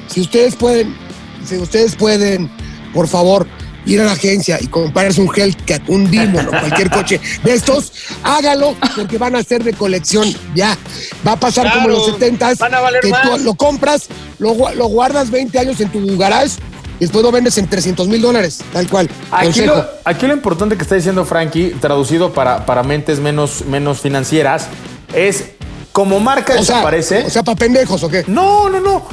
si 0.08 0.22
ustedes 0.22 0.56
pueden, 0.56 0.96
si 1.46 1.58
ustedes 1.58 1.96
pueden, 1.96 2.50
por 2.94 3.08
favor, 3.08 3.46
ir 3.86 4.00
a 4.00 4.06
la 4.06 4.14
agencia 4.14 4.58
y 4.62 4.68
comprarse 4.68 5.20
un 5.22 5.30
Hellcat, 5.36 5.90
un 5.90 6.10
Demon 6.10 6.48
o 6.48 6.52
cualquier 6.52 6.90
coche 6.90 7.20
de 7.44 7.54
estos, 7.54 7.92
hágalo 8.24 8.78
porque 8.96 9.18
van 9.18 9.36
a 9.36 9.44
ser 9.44 9.64
de 9.64 9.74
colección 9.74 10.34
ya. 10.56 10.78
Va 11.28 11.34
a 11.34 11.40
pasar 11.40 11.72
como 11.74 11.88
en 11.88 11.94
los 11.96 12.04
Claro, 12.04 12.20
70 12.20 12.54
van 12.60 12.74
a 12.76 12.80
valer 12.80 13.02
que 13.02 13.10
tú 13.10 13.32
más. 13.32 13.42
lo 13.42 13.56
compras, 13.56 14.08
lo, 14.40 14.54
gua- 14.56 14.74
lo 14.74 14.86
guardas 14.88 15.30
20 15.30 15.60
años 15.60 15.82
en 15.82 15.90
tu 15.90 16.18
garage 16.18 16.52
y 16.98 17.02
después 17.02 17.24
lo 17.24 17.32
vendes 17.34 17.58
en 17.58 17.68
300 17.68 18.08
mil 18.08 18.22
dólares, 18.22 18.60
tal 18.72 18.88
cual. 18.88 19.10
Aquí 19.32 19.62
lo, 19.66 19.86
aquí 20.06 20.28
lo 20.28 20.34
importante 20.34 20.78
que 20.78 20.84
está 20.84 20.96
diciendo 20.96 21.26
Frankie, 21.26 21.72
traducido 21.82 22.32
para, 22.32 22.66
para 22.66 22.84
mentes 22.84 23.20
menos, 23.20 23.66
menos 23.66 24.00
financieras, 24.00 24.68
es 25.14 25.44
como 25.94 26.20
marca 26.20 26.54
o 26.54 26.64
sea, 26.64 26.78
desaparece. 26.78 27.24
o 27.28 27.30
sea, 27.30 27.44
para 27.44 27.56
pendejos 27.56 28.04
o 28.04 28.10
qué. 28.10 28.26
No, 28.28 28.68
no, 28.68 28.82
no. 28.82 29.04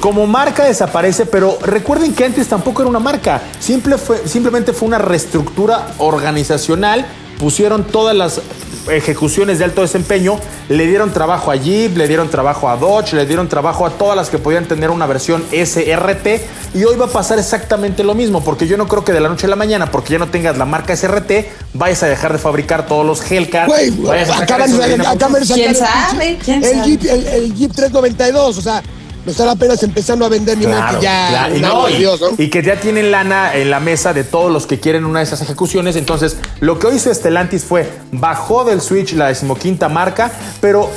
Como 0.00 0.26
marca 0.26 0.64
desaparece, 0.64 1.26
pero 1.26 1.58
recuerden 1.62 2.14
que 2.14 2.24
antes 2.24 2.46
tampoco 2.46 2.82
era 2.82 2.90
una 2.90 2.98
marca. 2.98 3.40
Simple 3.58 3.96
fue, 3.98 4.28
simplemente 4.28 4.72
fue 4.72 4.86
una 4.86 4.98
reestructura 4.98 5.94
organizacional. 5.98 7.06
Pusieron 7.38 7.84
todas 7.84 8.14
las 8.14 8.40
ejecuciones 8.88 9.58
de 9.58 9.64
alto 9.64 9.82
desempeño, 9.82 10.38
le 10.68 10.86
dieron 10.86 11.12
trabajo 11.12 11.50
a 11.50 11.56
Jeep, 11.56 11.96
le 11.96 12.08
dieron 12.08 12.28
trabajo 12.30 12.68
a 12.68 12.76
Dodge, 12.76 13.12
le 13.14 13.26
dieron 13.26 13.48
trabajo 13.48 13.84
a 13.86 13.90
todas 13.90 14.16
las 14.16 14.30
que 14.30 14.38
podían 14.38 14.66
tener 14.66 14.90
una 14.90 15.06
versión 15.06 15.44
SRT. 15.52 16.26
Y 16.74 16.84
hoy 16.84 16.96
va 16.96 17.06
a 17.06 17.08
pasar 17.08 17.38
exactamente 17.38 18.04
lo 18.04 18.14
mismo, 18.14 18.42
porque 18.44 18.66
yo 18.66 18.76
no 18.76 18.86
creo 18.86 19.04
que 19.04 19.12
de 19.12 19.20
la 19.20 19.28
noche 19.28 19.46
a 19.46 19.50
la 19.50 19.56
mañana, 19.56 19.90
porque 19.90 20.12
ya 20.12 20.18
no 20.18 20.28
tengas 20.28 20.56
la 20.56 20.64
marca 20.64 20.92
SRT, 20.96 21.30
vayas 21.74 22.02
a 22.02 22.06
dejar 22.06 22.32
de 22.32 22.38
fabricar 22.38 22.86
todos 22.86 23.04
los 23.04 23.20
Hellcat. 23.30 23.66
Güey, 23.66 23.92
acaban, 24.40 24.70
de- 24.70 24.96
Dynamo- 24.96 25.08
acaban 25.10 25.40
de 25.40 25.46
sacar 25.46 25.56
¿Quién 25.56 25.70
el 25.70 25.76
sabe? 25.76 26.38
pinche- 26.38 26.38
¿Quién 26.44 26.64
el 26.64 26.70
sabe? 26.70 26.84
Jeep, 26.86 27.04
el, 27.10 27.26
el 27.26 27.54
Jeep 27.54 27.72
392, 27.72 28.58
o 28.58 28.60
sea, 28.62 28.82
lo 29.30 29.32
están 29.32 29.48
apenas 29.48 29.82
empezando 29.82 30.24
a 30.26 30.28
vender 30.28 30.58
ni 30.58 30.66
más 30.66 30.76
Claro, 30.76 30.98
que 30.98 31.04
ya. 31.04 31.28
claro. 31.28 31.52
Y, 31.54 31.56
un 31.56 31.62
no, 31.62 31.68
amor 31.70 31.88
de 31.90 31.94
y- 31.94 31.98
Dios, 31.98 32.20
¿no? 32.20 32.28
y 32.36 32.50
que 32.50 32.62
ya 32.62 32.76
tienen 32.80 33.10
lana 33.10 33.54
en 33.54 33.70
la 33.70 33.80
mesa 33.80 34.12
de 34.12 34.24
todos 34.24 34.50
los 34.52 34.66
que 34.66 34.80
quieren 34.80 35.04
una 35.04 35.20
de 35.20 35.24
esas 35.24 35.40
ejecuciones. 35.42 35.96
Entonces, 35.96 36.36
lo 36.60 36.78
que 36.78 36.94
hizo 36.94 37.12
Stellantis 37.14 37.64
fue 37.64 37.88
bajó 38.12 38.64
del 38.64 38.80
Switch 38.80 39.12
la 39.12 39.28
decimoquinta 39.28 39.88
marca, 39.88 40.32
pero 40.60 40.90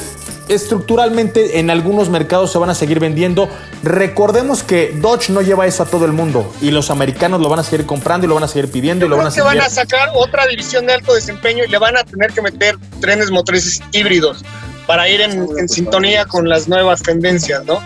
estructuralmente 0.49 1.59
en 1.59 1.69
algunos 1.69 2.09
mercados 2.09 2.51
se 2.51 2.57
van 2.57 2.69
a 2.69 2.75
seguir 2.75 2.99
vendiendo. 2.99 3.47
Recordemos 3.83 4.63
que 4.63 4.93
Dodge 5.01 5.29
no 5.29 5.41
lleva 5.41 5.65
eso 5.67 5.83
a 5.83 5.85
todo 5.85 6.05
el 6.05 6.11
mundo 6.13 6.51
y 6.61 6.71
los 6.71 6.89
americanos 6.89 7.41
lo 7.41 7.49
van 7.49 7.59
a 7.59 7.63
seguir 7.63 7.85
comprando 7.85 8.25
y 8.25 8.29
lo 8.29 8.35
van 8.35 8.43
a 8.43 8.47
seguir 8.47 8.69
pidiendo 8.71 9.05
y 9.05 9.09
lo 9.09 9.15
Creo 9.15 9.23
van 9.25 9.31
a 9.31 9.35
que 9.35 9.41
van 9.41 9.59
a 9.61 9.69
sacar 9.69 10.09
otra 10.15 10.45
división 10.47 10.85
de 10.87 10.93
alto 10.93 11.13
desempeño 11.13 11.63
y 11.63 11.67
le 11.69 11.77
van 11.77 11.97
a 11.97 12.03
tener 12.03 12.31
que 12.31 12.41
meter 12.41 12.77
trenes 12.99 13.31
motrices 13.31 13.81
híbridos 13.91 14.43
para 14.85 15.07
ir 15.09 15.21
en, 15.21 15.47
en 15.57 15.69
sintonía 15.69 16.25
con 16.25 16.47
las 16.49 16.67
nuevas 16.67 17.01
tendencias, 17.01 17.63
¿no? 17.65 17.79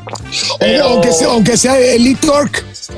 Pero- 0.60 0.86
Aunque, 0.86 1.12
sea, 1.12 1.28
aunque 1.28 1.58
sea 1.58 1.78
Elite 1.80 2.28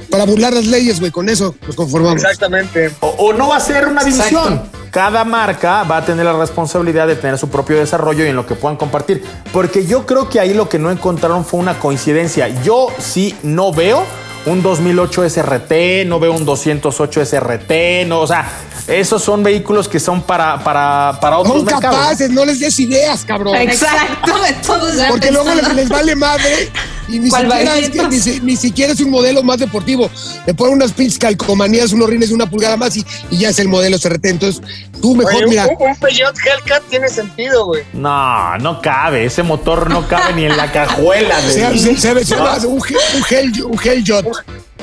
para 0.10 0.26
burlar 0.26 0.54
las 0.54 0.66
leyes, 0.68 1.00
güey, 1.00 1.12
con 1.12 1.30
eso 1.30 1.56
nos 1.66 1.76
conformamos. 1.76 2.18
Exactamente. 2.24 2.92
O, 3.00 3.08
o 3.08 3.34
no 3.34 3.50
va 3.50 3.58
a 3.58 3.60
ser 3.60 3.88
una 3.88 4.04
división. 4.04 4.54
Exacto. 4.54 4.78
Cada 4.92 5.24
marca 5.24 5.84
va 5.84 5.98
a 5.98 6.06
tener 6.06 6.26
la 6.26 6.34
responsabilidad 6.34 7.06
de 7.08 7.16
tener 7.16 7.38
su 7.38 7.50
propio 7.50 7.78
desarrollo 7.78 8.26
y 8.26 8.30
en 8.30 8.36
lo 8.36 8.48
que 8.48 8.56
puedan 8.56 8.76
compartir. 8.78 9.24
Porque 9.54 9.86
yo 9.86 10.06
creo 10.08 10.30
que 10.30 10.40
ahí 10.40 10.54
lo 10.54 10.68
que 10.68 10.80
no 10.80 10.90
encontraron 10.90 11.46
fue 11.46 11.60
una 11.60 11.78
coincidencia. 11.78 12.48
Yo 12.64 12.88
sí 12.98 13.36
no 13.44 13.72
veo 13.72 14.04
un 14.46 14.62
2008 14.62 15.30
SRT, 15.30 16.06
no 16.06 16.20
veo 16.20 16.34
un 16.34 16.46
208 16.46 17.26
SRT, 17.26 18.06
no, 18.08 18.22
o 18.22 18.28
sea, 18.28 18.48
esos 18.88 19.22
son 19.22 19.44
vehículos 19.44 19.88
que 19.88 20.00
son 20.00 20.22
para, 20.22 20.64
para, 20.64 21.20
para 21.20 21.38
otros 21.38 21.58
Son 21.58 21.66
mercados. 21.66 21.96
¿no? 21.96 22.04
capaces, 22.04 22.30
no 22.32 22.46
les 22.46 22.60
des 22.60 22.80
ideas, 22.80 23.24
cabrón. 23.26 23.56
Exacto, 23.56 24.34
todos 24.66 24.96
ya 24.96 25.10
Porque 25.10 25.32
luego 25.32 25.54
les, 25.54 25.74
les 25.74 25.90
vale 25.90 26.16
madre 26.16 26.72
y 27.10 27.20
ni 27.20 27.30
¿Cuál 27.30 27.48
siquiera, 27.50 27.78
es 27.80 27.90
que, 27.90 28.08
ni, 28.08 28.20
si- 28.20 28.40
ni 28.42 28.56
siquiera 28.56 28.94
es 28.94 29.00
un 29.02 29.10
modelo 29.10 29.42
más 29.44 29.58
deportivo. 29.58 30.10
Le 30.46 30.54
ponen 30.54 30.76
unas 30.76 30.92
pinches 30.94 31.18
calcomanías, 31.20 31.92
unos 31.92 32.10
rines 32.10 32.30
de 32.30 32.36
una 32.36 32.50
pulgada 32.50 32.78
más 32.78 32.96
y, 32.98 33.06
y 33.32 33.38
ya 33.40 33.50
es 33.50 33.60
el 33.60 33.68
modelo 33.68 33.98
CRT. 34.00 34.26
Entonces, 34.26 34.62
tú 35.02 35.16
mejor, 35.16 35.36
Oye, 35.36 35.48
mira, 35.48 35.68
un, 35.68 35.88
un 35.90 35.96
Peugeot 35.98 36.36
Hellcat 36.38 36.84
tiene 36.90 37.10
sentido, 37.10 37.66
güey. 37.66 37.84
No, 37.94 38.58
no 38.60 38.82
cabe. 38.82 39.26
Ese 39.26 39.44
motor 39.44 39.90
no 39.90 40.08
cabe 40.08 40.34
ni 40.34 40.46
en 40.46 40.56
la 40.56 40.72
cajuela. 40.72 41.42
de- 41.42 41.52
se, 41.52 41.96
se- 41.98 42.26
se- 42.26 42.36
un, 42.36 42.80
Hell- 42.80 43.14
un, 43.16 43.24
Hell- 43.30 43.64
un 43.64 43.80
Hellyacht. 43.84 44.28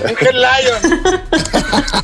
Un 0.05 0.17
Hell 0.21 0.41
Lion. 0.41 1.01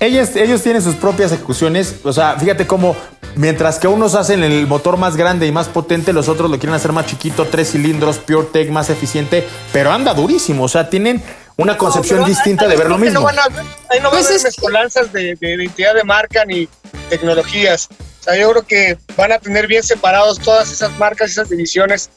Ellos, 0.00 0.34
ellos 0.34 0.62
tienen 0.62 0.80
sus 0.80 0.94
propias 0.94 1.30
ejecuciones. 1.30 1.96
O 2.04 2.12
sea, 2.14 2.34
fíjate 2.38 2.66
cómo, 2.66 2.96
mientras 3.34 3.78
que 3.78 3.86
unos 3.86 4.14
hacen 4.14 4.42
el 4.42 4.66
motor 4.66 4.96
más 4.96 5.14
grande 5.14 5.46
y 5.46 5.52
más 5.52 5.68
potente, 5.68 6.14
los 6.14 6.28
otros 6.28 6.50
lo 6.50 6.58
quieren 6.58 6.72
hacer 6.74 6.92
más 6.92 7.04
chiquito, 7.04 7.44
tres 7.46 7.72
cilindros, 7.72 8.16
PureTech, 8.16 8.70
más 8.70 8.88
eficiente, 8.88 9.46
pero 9.74 9.92
anda 9.92 10.14
durísimo. 10.14 10.64
O 10.64 10.68
sea, 10.68 10.88
tienen 10.88 11.22
una 11.58 11.76
concepción 11.76 12.20
No, 12.20 12.26
distinta 12.26 12.66
de 12.66 12.76
ver 12.78 12.88
lo 12.88 12.96
mismo. 12.96 13.20
No 13.20 13.26
van 13.26 13.38
a, 13.40 13.42
ahí 13.90 14.00
no 14.00 14.04
va 14.04 14.10
Pues 14.12 14.24
a 14.24 14.28
haber 14.28 14.36
es- 14.38 14.44
mezcolanzas 14.44 15.12
de, 15.12 15.36
de 15.38 15.54
identidad 15.54 15.94
de 15.94 16.04
marca 16.04 16.46
ni 16.46 16.66
tecnologías. 17.10 17.88
O 18.20 18.22
sea, 18.22 18.38
yo 18.38 18.50
creo 18.52 18.62
que 18.66 18.98
van 19.18 19.32
a 19.32 19.38
tener 19.38 19.66
bien 19.66 19.82
separados 19.82 20.38
todas 20.38 20.72
esas 20.72 20.96
marcas, 20.98 21.30
esas 21.32 21.50
divisiones. 21.50 22.08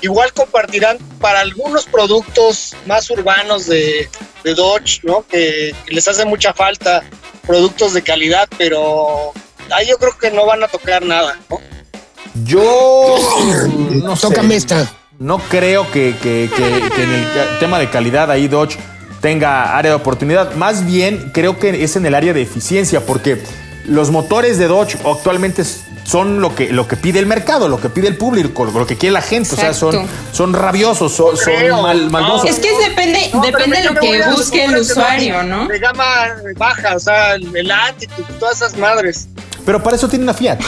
Igual 0.00 0.32
compartirán 0.32 0.98
para 1.20 1.40
algunos 1.40 1.86
productos 1.86 2.76
más 2.86 3.10
urbanos 3.10 3.66
de, 3.66 4.08
de 4.44 4.54
Dodge, 4.54 5.00
¿no? 5.04 5.24
Que, 5.28 5.74
que 5.86 5.94
les 5.94 6.06
hace 6.08 6.24
mucha 6.24 6.52
falta 6.52 7.02
productos 7.46 7.92
de 7.94 8.02
calidad, 8.02 8.48
pero 8.58 9.32
ahí 9.74 9.86
yo 9.88 9.96
creo 9.98 10.16
que 10.18 10.30
no 10.30 10.46
van 10.46 10.62
a 10.62 10.68
tocar 10.68 11.04
nada, 11.04 11.38
¿no? 11.50 11.60
Yo 12.44 12.62
no 14.02 14.16
sé. 14.16 14.28
Tócame 14.28 14.56
esta. 14.56 14.90
No 15.18 15.38
creo 15.38 15.90
que, 15.90 16.16
que- 16.22 16.50
que- 16.56 16.90
que 16.96 17.02
en 17.02 17.10
el 17.12 17.26
tema 17.60 17.78
de 17.78 17.88
calidad 17.90 18.30
ahí 18.30 18.48
Dodge 18.48 18.76
tenga 19.20 19.76
área 19.76 19.92
de 19.92 19.96
oportunidad. 19.96 20.54
Más 20.54 20.84
bien 20.84 21.30
creo 21.32 21.58
que 21.58 21.84
es 21.84 21.94
en 21.96 22.06
el 22.06 22.14
área 22.14 22.32
de 22.32 22.42
eficiencia, 22.42 23.04
porque 23.06 23.40
los 23.86 24.10
motores 24.10 24.58
de 24.58 24.66
Dodge 24.68 24.96
actualmente 25.04 25.62
son 26.04 26.40
lo 26.40 26.54
que, 26.54 26.72
lo 26.72 26.88
que 26.88 26.96
pide 26.96 27.18
el 27.20 27.26
mercado, 27.26 27.68
lo 27.68 27.80
que 27.80 27.88
pide 27.88 28.08
el 28.08 28.16
público, 28.16 28.64
lo 28.64 28.86
que 28.86 28.96
quiere 28.96 29.12
la 29.12 29.22
gente. 29.22 29.54
O 29.54 29.56
sea, 29.56 29.72
son, 29.72 29.94
Exacto. 29.94 30.12
son 30.32 30.52
rabiosos, 30.52 31.12
son, 31.12 31.36
son 31.36 31.82
mal- 31.82 32.10
maldosos. 32.10 32.50
Es 32.50 32.58
que 32.58 32.70
depende, 32.88 33.30
No, 33.32 33.40
depende 33.40 33.78
de 33.78 33.84
lo 33.84 33.94
que 33.94 34.22
busque 34.30 34.64
el 34.64 34.74
de 34.74 34.80
usuario, 34.80 35.42
¿no? 35.44 35.66
De 35.68 35.78
gama 35.78 36.04
baja, 36.56 36.96
o 36.96 37.00
sea, 37.00 37.34
el, 37.34 37.54
el 37.56 37.70
Attitude, 37.70 38.26
todas 38.38 38.56
esas 38.56 38.76
madres. 38.76 39.28
Pero 39.64 39.82
para 39.82 39.96
eso 39.96 40.08
tiene 40.08 40.24
una 40.24 40.34
Fiat. 40.34 40.58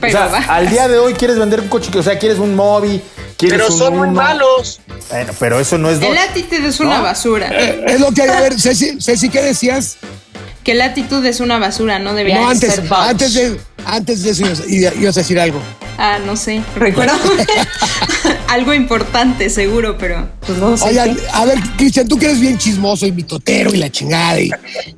Pero 0.00 0.18
o 0.18 0.30
sea, 0.30 0.54
al 0.54 0.70
día 0.70 0.88
de 0.88 0.98
hoy 0.98 1.12
quieres 1.12 1.38
vender 1.38 1.60
un 1.60 1.68
coche, 1.68 1.90
o 1.98 2.02
sea, 2.02 2.18
quieres 2.18 2.38
un 2.38 2.56
Mobi, 2.56 3.02
quieres 3.36 3.60
Pero 3.60 3.72
un 3.72 3.78
son 3.78 3.98
muy 3.98 4.08
malos. 4.08 4.80
Bueno, 5.10 5.32
pero 5.38 5.60
eso 5.60 5.76
no 5.76 5.90
es 5.90 5.96
El 6.00 6.08
Dodge. 6.08 6.18
Attitude 6.30 6.66
es 6.68 6.80
una 6.80 6.96
¿No? 6.98 7.02
basura. 7.02 7.48
Es 7.48 8.00
lo 8.00 8.10
que 8.12 8.22
hay. 8.22 8.30
A 8.30 8.40
ver, 8.40 8.58
Ceci, 8.58 8.98
Ceci, 8.98 9.28
¿qué 9.28 9.42
decías? 9.42 9.98
Que 10.64 10.72
el 10.72 10.82
Attitude 10.82 11.28
es 11.28 11.40
una 11.40 11.58
basura, 11.58 11.98
no 11.98 12.12
debería 12.14 12.40
No, 12.42 12.48
antes, 12.50 12.74
ser 12.74 12.88
Dodge. 12.88 13.08
antes, 13.08 13.34
de, 13.34 13.60
antes 13.86 14.22
de 14.22 14.30
eso 14.30 14.44
ibas- 14.68 15.16
a 15.16 15.20
decir 15.20 15.40
algo. 15.40 15.60
Ah, 15.96 16.18
no 16.24 16.36
sé. 16.36 16.62
Recuerdo 16.76 17.12
algo 18.48 18.72
importante, 18.74 19.48
seguro, 19.50 19.96
pero 19.98 20.28
pues 20.46 20.58
no 20.58 20.76
sé. 20.76 20.84
Oigan, 20.88 21.16
a 21.32 21.44
ver, 21.44 21.58
Cristian, 21.76 22.08
tú 22.08 22.18
que 22.18 22.26
eres 22.26 22.40
bien 22.40 22.58
chismoso 22.58 23.06
y 23.06 23.12
mitotero 23.12 23.72
y 23.74 23.76
la 23.78 23.90
chingada 23.90 24.40
y, 24.40 24.50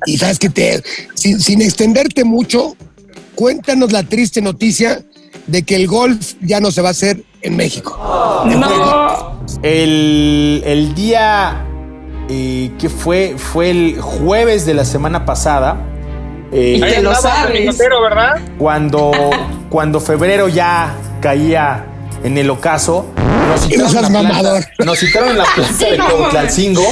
y 0.05 0.17
sabes 0.17 0.39
que 0.39 0.49
te, 0.49 0.81
sin, 1.15 1.39
sin 1.41 1.61
extenderte 1.61 2.23
mucho, 2.23 2.75
cuéntanos 3.35 3.91
la 3.91 4.03
triste 4.03 4.41
noticia 4.41 5.03
de 5.47 5.63
que 5.63 5.75
el 5.75 5.87
golf 5.87 6.33
ya 6.41 6.59
no 6.59 6.71
se 6.71 6.81
va 6.81 6.89
a 6.89 6.91
hacer 6.91 7.23
en 7.41 7.55
México. 7.57 8.45
El, 9.61 10.61
el 10.65 10.95
día 10.95 11.65
eh, 12.29 12.71
que 12.79 12.89
fue, 12.89 13.35
fue 13.37 13.69
el 13.69 14.01
jueves 14.01 14.65
de 14.65 14.73
la 14.73 14.85
semana 14.85 15.25
pasada, 15.25 15.77
eh, 16.51 16.79
Y 16.99 17.01
lo 17.01 17.13
sabes. 17.15 17.77
cuando, 18.57 19.11
cuando 19.69 19.99
febrero 19.99 20.47
ya 20.49 20.93
caía 21.21 21.85
en 22.23 22.37
el 22.37 22.49
ocaso, 22.49 23.05
nos 23.47 23.61
no 23.77 23.87
citaron, 23.89 24.01
la 24.03 24.09
mamador. 24.09 24.51
planta, 24.63 24.85
nos 24.85 24.99
citaron 24.99 25.29
en 25.29 25.37
la 25.39 25.45
planta 25.55 25.73
Sí, 25.77 25.85
de 25.91 25.97
Cuautlalcingo. 25.97 26.85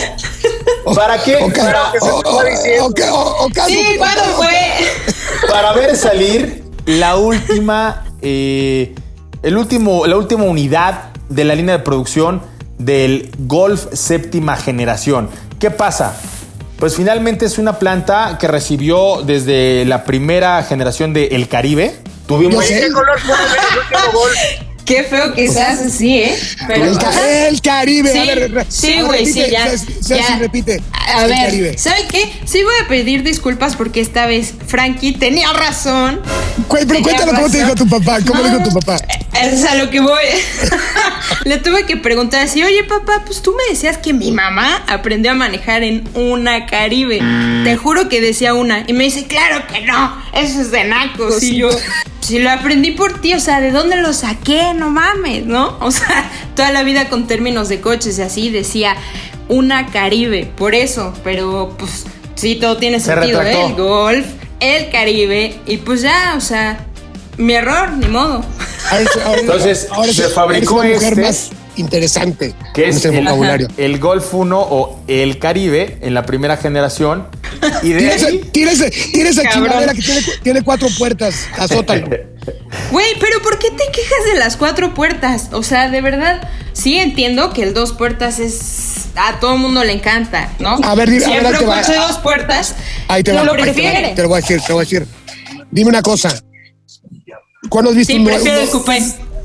¿Para 0.96 1.18
qué? 1.24 1.38
Para, 1.58 1.92
para 5.50 5.74
ver 5.74 5.96
salir 5.96 6.64
la 6.86 7.16
última, 7.18 8.04
eh, 8.22 8.94
el 9.44 9.58
último, 9.58 10.06
la 10.06 10.18
última 10.18 10.44
unidad 10.44 11.12
de 11.30 11.44
la 11.46 11.56
línea 11.56 11.78
de 11.78 11.84
producción 11.84 12.42
del 12.86 13.32
Golf 13.40 13.86
séptima 13.94 14.58
generación. 14.58 15.30
¿Qué 15.60 15.72
pasa? 15.72 16.14
Pues 16.78 16.96
finalmente 16.96 17.46
es 17.46 17.58
una 17.58 17.78
planta 17.78 18.38
que 18.40 18.48
recibió 18.48 19.22
desde 19.22 19.86
la 19.86 20.04
primera 20.04 20.64
generación 20.64 21.14
de 21.14 21.28
El 21.28 21.48
Caribe. 21.48 21.96
Tuvimos. 22.28 22.66
¿Qué 22.66 22.90
color 22.92 23.20
fue 23.20 23.36
el 23.36 23.80
último 23.80 24.20
gol? 24.20 24.32
Qué 24.86 25.04
feo 25.04 25.32
así, 25.86 26.18
¿eh? 26.18 26.36
Pero, 26.68 26.86
El, 26.86 26.98
ca- 26.98 27.48
el 27.48 27.62
Caribe. 27.62 28.12
Sí, 28.12 28.18
a 28.18 28.26
ver, 28.26 28.52
güey, 29.06 29.26
sí, 29.26 29.44
ya. 29.50 29.70
Ceci, 29.70 29.94
Ceci, 29.94 30.16
ya. 30.28 30.38
repite. 30.40 30.82
A 30.92 31.24
El 31.24 31.30
ver, 31.30 31.38
Caribe. 31.46 31.78
¿saben 31.78 32.08
qué? 32.10 32.30
Sí 32.46 32.64
voy 32.64 32.74
a 32.84 32.88
pedir 32.88 33.22
disculpas 33.24 33.76
porque 33.76 34.02
esta 34.02 34.26
vez 34.26 34.54
Frankie 34.68 35.14
tenía 35.14 35.54
razón. 35.54 36.20
Cu- 36.68 36.78
Pero 36.78 36.88
Tenía 36.88 37.04
cuéntalo 37.04 37.32
cómo 37.34 37.50
te 37.50 37.58
dijo 37.60 37.76
tu 37.76 37.88
papá. 37.88 38.18
¿Cómo 38.28 38.42
No, 38.42 38.50
dijo 38.50 38.64
tu 38.70 38.80
papá? 38.80 38.98
Es 39.34 39.64
a 39.66 39.76
lo 39.76 39.90
que 39.90 40.02
voy. 40.02 40.24
Le 41.46 41.58
tuve 41.58 41.86
que 41.86 41.98
preguntar 41.98 42.44
así, 42.44 42.64
oye 42.64 42.84
papá, 42.84 43.24
pues 43.26 43.42
tú 43.42 43.56
me 43.56 43.74
decías 43.74 43.98
que 43.98 44.14
mi 44.14 44.32
mamá 44.32 44.84
aprendió 44.88 45.32
a 45.32 45.36
manejar 45.36 45.84
en 45.84 46.08
una 46.14 46.66
Caribe. 46.66 47.22
Te 47.64 47.78
juro 47.78 48.10
que 48.10 48.22
decía 48.22 48.54
una. 48.54 48.84
Y 48.88 48.94
me 48.94 49.06
dice, 49.06 49.26
claro 49.28 49.66
que 49.68 49.82
no, 49.82 50.22
eso 50.34 50.62
es 50.62 50.72
de 50.72 50.84
nacos. 50.84 51.42
Y 51.42 51.58
yo, 51.58 51.70
si 52.20 52.40
lo 52.40 52.52
aprendí 52.52 52.92
por 52.92 53.22
ti, 53.22 53.34
o 53.34 53.40
sea, 53.40 53.62
¿de 53.62 53.72
dónde 53.72 53.96
lo 53.96 54.14
saqué? 54.14 54.74
No 54.74 54.90
mames, 54.90 55.46
¿no? 55.46 55.78
O 55.80 55.92
sea, 55.92 56.30
toda 56.56 56.72
la 56.72 56.84
vida 56.84 57.10
con 57.10 57.28
términos 57.28 57.70
de 57.70 57.80
coches 57.82 58.20
y 58.20 58.22
así 58.22 58.50
decía 58.50 58.96
una 59.48 59.88
Caribe, 59.88 60.52
por 60.56 60.76
eso. 60.76 61.14
Pero 61.24 61.76
pues 61.80 62.06
sí, 62.36 62.56
todo 62.56 62.78
tiene 62.78 63.00
Se 63.00 63.08
sentido, 63.14 63.42
¿eh? 63.42 63.46
retractó. 63.46 63.68
El 63.68 63.76
golf, 63.76 64.26
el 64.60 64.90
Caribe. 64.92 65.56
Y 65.66 65.78
pues 65.78 66.02
ya, 66.02 66.36
o 66.38 66.42
sea, 66.42 66.86
mi 67.38 67.54
error, 67.54 67.92
ni 67.94 68.08
modo. 68.08 68.46
Ahora, 68.90 69.06
ahora- 69.26 69.40
Entonces, 69.42 69.88
ahora 69.92 70.14
se 70.14 70.30
fabricó 70.30 70.76
una 70.76 70.90
mujer 70.90 71.14
este, 71.14 71.22
más 71.22 71.50
interesante 71.78 72.54
que 72.74 72.84
en 72.84 72.90
es 72.90 72.98
ese 72.98 73.10
el, 73.10 73.24
vocabulario. 73.24 73.68
el 73.78 74.00
Golf 74.00 74.34
1 74.34 74.60
o 74.60 75.00
el 75.08 75.40
Caribe 75.40 75.98
en 76.02 76.14
la 76.14 76.26
primera 76.26 76.58
generación. 76.58 77.28
Y 77.84 77.90
de 77.94 78.00
Tienes, 78.00 78.24
ahí, 78.24 78.40
tienes, 78.52 79.12
tienes 79.14 79.36
Cabrón. 79.36 79.52
chingadera 79.66 79.94
que 79.94 80.02
tiene, 80.02 80.22
tiene 80.44 80.62
cuatro 80.64 80.88
puertas. 80.98 81.48
Azótalo. 81.58 82.08
Güey, 82.92 83.06
pero 83.20 83.40
¿por 83.44 83.60
qué 83.60 83.70
te 83.70 83.84
quejas 83.92 84.26
de 84.34 84.40
las 84.40 84.58
cuatro 84.58 84.96
puertas? 84.96 85.50
O 85.52 85.62
sea, 85.62 85.90
de 85.90 86.02
verdad, 86.02 86.50
sí 86.74 86.98
entiendo 86.98 87.54
que 87.54 87.62
el 87.62 87.74
dos 87.76 87.94
puertas 87.94 88.40
es. 88.40 89.10
A 89.16 89.40
todo 89.40 89.54
el 89.56 89.60
mundo 89.60 89.84
le 89.84 89.92
encanta, 89.94 90.50
¿no? 90.58 90.80
A 90.84 90.96
ver, 90.96 91.10
dime, 91.12 91.26
a 91.26 91.28
ver, 91.28 91.38
Siempre 91.56 91.58
ahí 91.76 91.84
te 91.86 91.98
va. 91.98 92.08
dos 92.08 92.18
puertas. 92.20 92.76
Ahí 93.10 93.22
te 93.24 93.32
no 93.34 93.40
va. 93.40 93.44
lo 93.44 93.52
ahí 93.52 93.58
te 93.58 93.68
va, 93.68 93.74
prefiere. 93.74 94.10
Te 94.16 94.22
lo 94.24 94.30
voy 94.30 94.38
a 94.38 94.42
decir, 94.42 94.60
te 94.62 94.70
lo 94.70 94.76
voy 94.76 94.82
a 94.82 94.86
decir. 94.86 95.06
Dime 95.70 95.90
una 95.90 96.02
cosa. 96.02 96.34
¿Cuándo 97.72 97.90
has 97.92 97.96
visto 97.96 98.12
Sí, 98.14 98.20
un- 98.20 98.26
prefiero 98.26 98.58
un- 98.60 98.64
el 98.66 98.70
coupé. 98.70 99.02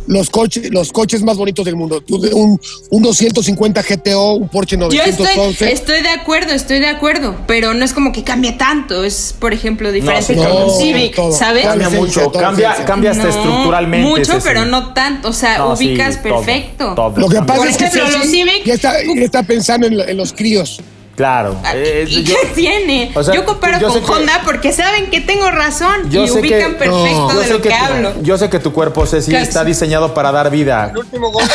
los 0.08 0.30
coches, 0.30 0.68
los 0.70 0.90
coches 0.92 1.22
más 1.22 1.36
bonitos 1.36 1.64
del 1.64 1.76
mundo? 1.76 2.02
Un, 2.32 2.60
un 2.90 3.02
250 3.02 3.82
GTO, 3.82 4.32
un 4.34 4.48
Porsche 4.48 4.76
Yo 4.76 4.88
911. 4.88 5.50
estoy, 5.52 5.68
estoy 5.68 6.02
de 6.02 6.08
acuerdo, 6.10 6.52
estoy 6.52 6.80
de 6.80 6.88
acuerdo, 6.88 7.36
pero 7.46 7.72
no 7.72 7.84
es 7.84 7.92
como 7.92 8.10
que 8.12 8.24
cambie 8.24 8.52
tanto. 8.52 9.04
Es, 9.04 9.32
por 9.38 9.52
ejemplo, 9.52 9.92
diferente 9.92 10.34
sí, 10.34 10.40
con 10.40 10.48
no, 10.48 10.66
un 10.66 10.76
Civic, 10.80 11.14
todo. 11.14 11.32
¿sabes? 11.32 11.64
cambia 11.66 11.88
mucho, 11.90 12.32
cambia, 12.32 12.84
cambia 12.84 13.12
hasta 13.12 13.22
No, 13.24 13.30
estructuralmente. 13.30 14.08
Mucho, 14.08 14.38
pero 14.42 14.64
no 14.64 14.92
tanto. 14.92 15.28
O 15.28 15.32
sea, 15.32 15.58
No, 15.58 15.76
sí, 15.76 15.88
ubicas 15.90 16.20
todo, 16.20 16.34
perfecto. 16.42 16.94
todo 16.96 17.08
Lo 17.16 17.28
que 17.28 17.36
cambia. 17.36 17.46
pasa 17.46 17.58
Por 17.60 17.68
es 17.68 17.76
que 17.76 17.84
ejemplo, 17.86 18.18
los 18.18 18.26
Civic- 18.28 18.64
ya 18.64 18.74
está, 18.74 18.92
ya 19.04 19.22
está 19.24 19.42
pensando 19.44 19.86
en 19.86 20.16
los 20.16 20.32
críos. 20.32 20.80
Claro. 21.16 21.56
Ah, 21.64 21.72
eh, 21.74 22.04
¿Y 22.08 22.22
yo- 22.22 22.34
qué 22.42 22.48
tiene? 22.54 23.10
o 23.14 23.22
sea, 23.24 23.34
yo 23.34 23.44
comparo 23.44 23.78
yo 23.80 23.88
con 23.88 24.04
que- 24.04 24.12
Honda 24.12 24.42
porque 24.44 24.72
saben 24.72 25.10
que 25.10 25.20
tengo 25.22 25.50
razón 25.50 26.10
Yo 26.10 26.24
y 26.24 26.28
sé 26.28 26.40
ubican 26.40 26.72
que- 26.74 26.78
perfecto 26.78 27.32
yo 27.32 27.40
de 27.40 27.46
lo 27.48 27.62
que, 27.62 27.68
tu- 27.70 27.74
hablo. 27.74 28.12
Yo 28.22 28.36
sé 28.38 28.50
que 28.50 28.58
tu 28.60 28.72
cuerpo, 28.72 29.06
Ceci, 29.06 29.32
Casi. 29.32 29.42
está 29.42 29.64
diseñado 29.64 30.12
para 30.14 30.30
dar 30.30 30.50
vida. 30.50 30.90
El 30.90 30.98
último 30.98 31.30
gol. 31.32 31.42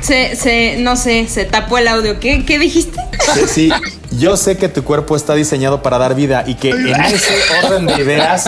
Se, 0.00 0.34
se, 0.34 0.76
no 0.78 0.96
sé, 0.96 1.28
se 1.28 1.44
tapó 1.44 1.78
el 1.78 1.86
audio. 1.86 2.18
¿Qué, 2.18 2.44
qué 2.44 2.58
dijiste? 2.58 2.98
Ceci, 3.34 3.70
yo 4.18 4.36
sé 4.36 4.56
que 4.56 4.68
tu 4.68 4.82
cuerpo 4.82 5.14
está 5.14 5.34
diseñado 5.34 5.82
para 5.82 5.98
dar 5.98 6.14
vida 6.16 6.42
y 6.46 6.54
que 6.54 6.70
en 6.70 6.88
ese 7.00 7.32
orden 7.64 7.86
de 7.86 7.94
ideas, 8.02 8.46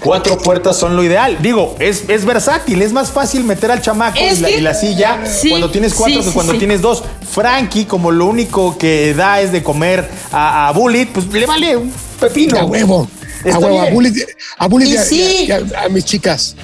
cuatro 0.00 0.38
puertas 0.38 0.76
son 0.78 0.96
lo 0.96 1.04
ideal. 1.04 1.38
Digo, 1.40 1.76
es, 1.78 2.04
es 2.08 2.24
versátil, 2.24 2.82
es 2.82 2.92
más 2.92 3.10
fácil 3.10 3.44
meter 3.44 3.70
al 3.70 3.80
chamaco 3.82 4.18
y 4.18 4.36
la, 4.40 4.48
que- 4.48 4.56
y 4.56 4.60
la 4.60 4.74
silla 4.74 5.20
Sí, 5.26 5.50
cuando 5.50 5.70
tienes 5.70 5.94
cuatro 5.94 6.14
sí, 6.16 6.20
que 6.20 6.28
sí, 6.28 6.34
cuando 6.34 6.52
sí. 6.54 6.58
tienes 6.58 6.80
dos. 6.80 7.04
Frankie, 7.32 7.84
como 7.84 8.10
lo 8.10 8.26
único 8.26 8.76
que 8.78 9.14
da 9.14 9.40
es 9.40 9.52
de 9.52 9.62
comer 9.62 10.08
a, 10.32 10.68
a 10.68 10.72
Bullet, 10.72 11.06
pues 11.06 11.26
le 11.28 11.46
vale 11.46 11.76
un 11.76 11.92
pepino. 12.18 12.58
A 12.58 12.64
huevo. 12.64 13.08
Está 13.44 13.56
a 13.56 13.58
huevo. 13.60 13.78
A 13.78 13.82
bien. 13.84 13.94
Bullet, 13.94 14.12
a, 14.58 14.66
Bullet 14.68 14.86
Y 14.86 14.92
y 14.92 14.96
a- 14.96 15.02
sí. 15.04 15.44
y 15.46 15.50
a- 15.52 15.60
y 15.60 15.72
a- 15.74 15.80
a 15.84 15.88
mis 15.88 16.04
chicas. 16.04 16.56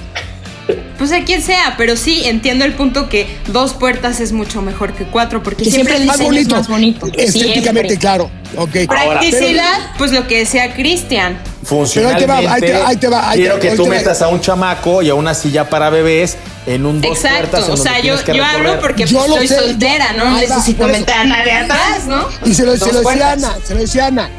Pues 0.99 1.13
a 1.13 1.23
quien 1.25 1.43
sea, 1.43 1.75
pero 1.79 1.95
sí 1.97 2.23
entiendo 2.25 2.65
el 2.65 2.73
punto 2.75 3.09
que 3.09 3.27
dos 3.53 3.75
puertas 3.75 4.19
es 4.19 4.33
mucho 4.33 4.63
mejor 4.63 4.95
que 4.95 5.05
cuatro 5.05 5.41
porque 5.43 5.63
Que 5.63 5.71
siempre 5.71 5.97
el 5.97 6.07
más 6.07 6.19
diseño 6.19 6.33
es 6.41 6.49
bonito. 6.49 6.57
más 6.57 6.69
bonito. 6.69 7.07
Estéticamente, 7.07 7.91
Siempre. 7.91 7.99
claro. 7.99 8.31
Ok. 8.57 8.89
Practicidad, 8.89 9.79
pues 9.99 10.11
lo 10.13 10.27
que 10.27 10.39
decía 10.39 10.75
Cristian. 10.75 11.39
Funcionalmente, 11.67 12.27
Pero 12.27 12.35
ahí 12.35 12.43
te 12.43 12.49
va, 12.49 12.55
ahí 12.55 12.61
te 12.61 12.73
va, 12.79 12.89
ahí 12.89 12.97
te 12.97 13.09
va, 13.09 13.31
ahí 13.31 13.39
quiero 13.41 13.55
te- 13.59 13.69
que 13.71 13.77
tú 13.77 13.87
metas 13.87 14.23
a 14.23 14.29
un 14.29 14.41
chamaco 14.41 15.03
y 15.03 15.11
a 15.11 15.15
una 15.15 15.35
silla 15.35 15.69
para 15.69 15.91
bebés 15.91 16.37
en 16.67 16.87
un 16.87 17.01
dos 17.01 17.11
Exacto, 17.17 17.73
o 17.73 17.77
sea, 17.77 18.01
yo, 18.01 18.15
yo 18.33 18.45
hablo 18.45 18.81
porque 18.81 19.05
Yo 19.07 19.19
pues, 19.19 19.33
soy 19.33 19.49
sé. 19.49 19.59
soltera, 19.59 20.13
¿no? 20.13 20.25
Ahí 20.37 20.47
va, 20.47 20.57
Necesito 20.57 20.87
meter 20.87 21.15
a 21.15 21.25
nadie 21.25 21.53
atrás, 21.53 22.07
¿no? 22.07 22.29
Y 22.45 22.55
se 22.55 22.65
lo, 22.65 22.73
se 22.77 22.79
Dos 22.79 22.93
lo 22.93 23.01
decía. 23.11 23.33
Ana, 23.33 23.57
se 23.65 23.75
lo 23.75 23.81
decía 23.81 24.07
Ana. 24.07 24.31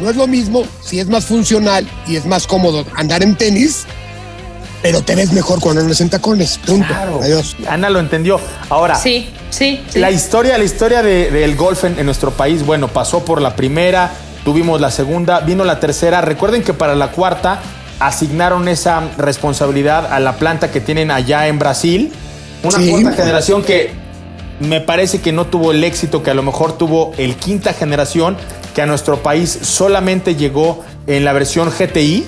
No 0.00 0.10
es 0.10 0.16
lo 0.16 0.26
mismo 0.26 0.64
si 0.82 1.00
es 1.00 1.06
más 1.08 1.24
funcional 1.24 1.86
y 2.06 2.16
es 2.16 2.26
más 2.26 2.46
cómodo 2.46 2.84
andar 2.96 3.22
en 3.22 3.36
tenis, 3.36 3.84
pero 4.82 5.00
te 5.02 5.14
ves 5.14 5.32
mejor 5.32 5.60
cuando 5.60 5.80
andas 5.80 6.00
en 6.02 6.10
tacones. 6.10 6.58
Punto. 6.66 6.86
Claro. 6.86 7.20
Adiós. 7.22 7.56
Ana 7.68 7.88
lo 7.88 8.00
entendió. 8.00 8.38
Ahora, 8.68 8.96
Sí, 8.96 9.30
sí, 9.50 9.82
sí. 9.88 9.98
La 10.00 10.10
historia, 10.10 10.58
la 10.58 10.64
historia 10.64 11.02
de- 11.02 11.30
del 11.30 11.56
golf 11.56 11.84
en, 11.84 11.98
en 11.98 12.04
nuestro 12.06 12.32
país, 12.32 12.66
bueno, 12.66 12.88
pasó 12.88 13.24
por 13.24 13.40
la 13.40 13.56
primera, 13.56 14.10
tuvimos 14.44 14.80
la 14.80 14.90
segunda, 14.90 15.40
vino 15.40 15.64
la 15.64 15.80
tercera. 15.80 16.20
Recuerden 16.20 16.62
que 16.62 16.74
para 16.74 16.94
la 16.94 17.08
cuarta 17.08 17.60
asignaron 18.00 18.68
esa 18.68 19.02
responsabilidad 19.18 20.12
a 20.12 20.20
la 20.20 20.34
planta 20.34 20.70
que 20.70 20.80
tienen 20.80 21.10
allá 21.10 21.48
en 21.48 21.58
Brasil. 21.58 22.12
Una 22.62 22.78
Sí. 22.78 22.90
cuarta 22.90 23.12
generación 23.12 23.62
que 23.62 23.92
me 24.60 24.80
parece 24.80 25.20
que 25.20 25.32
no 25.32 25.46
tuvo 25.46 25.72
el 25.72 25.82
éxito 25.84 26.22
que 26.22 26.30
a 26.30 26.34
lo 26.34 26.42
mejor 26.42 26.76
tuvo 26.78 27.12
el 27.18 27.36
quinta 27.36 27.72
generación, 27.72 28.36
que 28.74 28.82
a 28.82 28.86
nuestro 28.86 29.22
país 29.22 29.58
solamente 29.62 30.34
llegó 30.36 30.84
en 31.06 31.24
la 31.24 31.32
versión 31.32 31.70
GTI. 31.70 32.26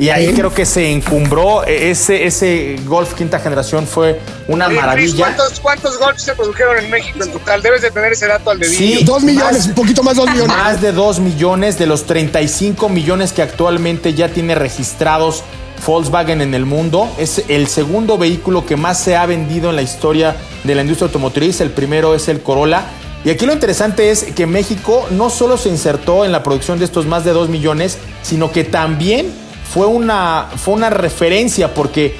Y 0.00 0.10
ahí 0.10 0.28
Sí. 0.28 0.34
creo 0.34 0.54
que 0.54 0.64
se 0.64 0.92
encumbró. 0.92 1.64
E- 1.66 1.90
Ese, 1.90 2.24
ese 2.24 2.76
Golf 2.84 3.14
quinta 3.14 3.40
generación 3.40 3.86
fue 3.86 4.20
una 4.46 4.66
Oye, 4.66 4.76
Chris, 4.76 4.80
maravilla. 4.86 5.16
¿cuántos, 5.36 5.60
¿Cuántos 5.60 5.98
golpes 5.98 6.22
se 6.22 6.34
produjeron 6.34 6.78
en 6.78 6.88
México 6.90 7.18
en 7.24 7.32
total? 7.32 7.62
Debes 7.62 7.82
de 7.82 7.90
tener 7.90 8.12
ese 8.12 8.26
dato 8.28 8.50
al 8.50 8.60
dedillo. 8.60 8.78
Sí. 8.98 9.04
Dos 9.04 9.22
millones, 9.24 9.58
Más- 9.58 9.66
un 9.66 9.74
poquito 9.74 10.02
más 10.04 10.16
dos 10.16 10.30
millones. 10.30 10.56
Más 10.56 10.80
de 10.80 10.92
2 10.92 11.18
millones 11.18 11.78
de 11.78 11.86
los 11.86 12.04
35 12.06 12.88
millones 12.88 13.32
que 13.32 13.42
actualmente 13.42 14.14
ya 14.14 14.28
tiene 14.28 14.54
registrados 14.54 15.42
Volkswagen 15.84 16.42
en 16.42 16.54
el 16.54 16.64
mundo. 16.64 17.08
Es 17.18 17.42
el 17.48 17.66
segundo 17.66 18.18
vehículo 18.18 18.66
que 18.66 18.76
más 18.76 19.00
se 19.00 19.16
ha 19.16 19.26
vendido 19.26 19.70
en 19.70 19.76
la 19.76 19.82
historia 19.82 20.36
de 20.64 20.74
la 20.76 20.82
industria 20.82 21.06
automotriz. 21.06 21.60
El 21.60 21.70
primero 21.70 22.14
es 22.14 22.28
el 22.28 22.40
Corolla. 22.40 22.84
Y 23.24 23.30
aquí 23.30 23.46
lo 23.46 23.52
interesante 23.52 24.10
es 24.10 24.22
que 24.34 24.46
México 24.46 25.06
no 25.10 25.28
solo 25.28 25.56
se 25.56 25.68
insertó 25.70 26.24
en 26.24 26.30
la 26.30 26.42
producción 26.44 26.78
de 26.78 26.84
estos 26.84 27.06
más 27.06 27.24
de 27.24 27.32
2 27.32 27.48
millones, 27.48 27.98
sino 28.22 28.52
que 28.52 28.62
también 28.64 29.32
fue 29.72 29.86
una, 29.86 30.48
fue 30.56 30.74
una 30.74 30.90
referencia 30.90 31.74
porque 31.74 32.16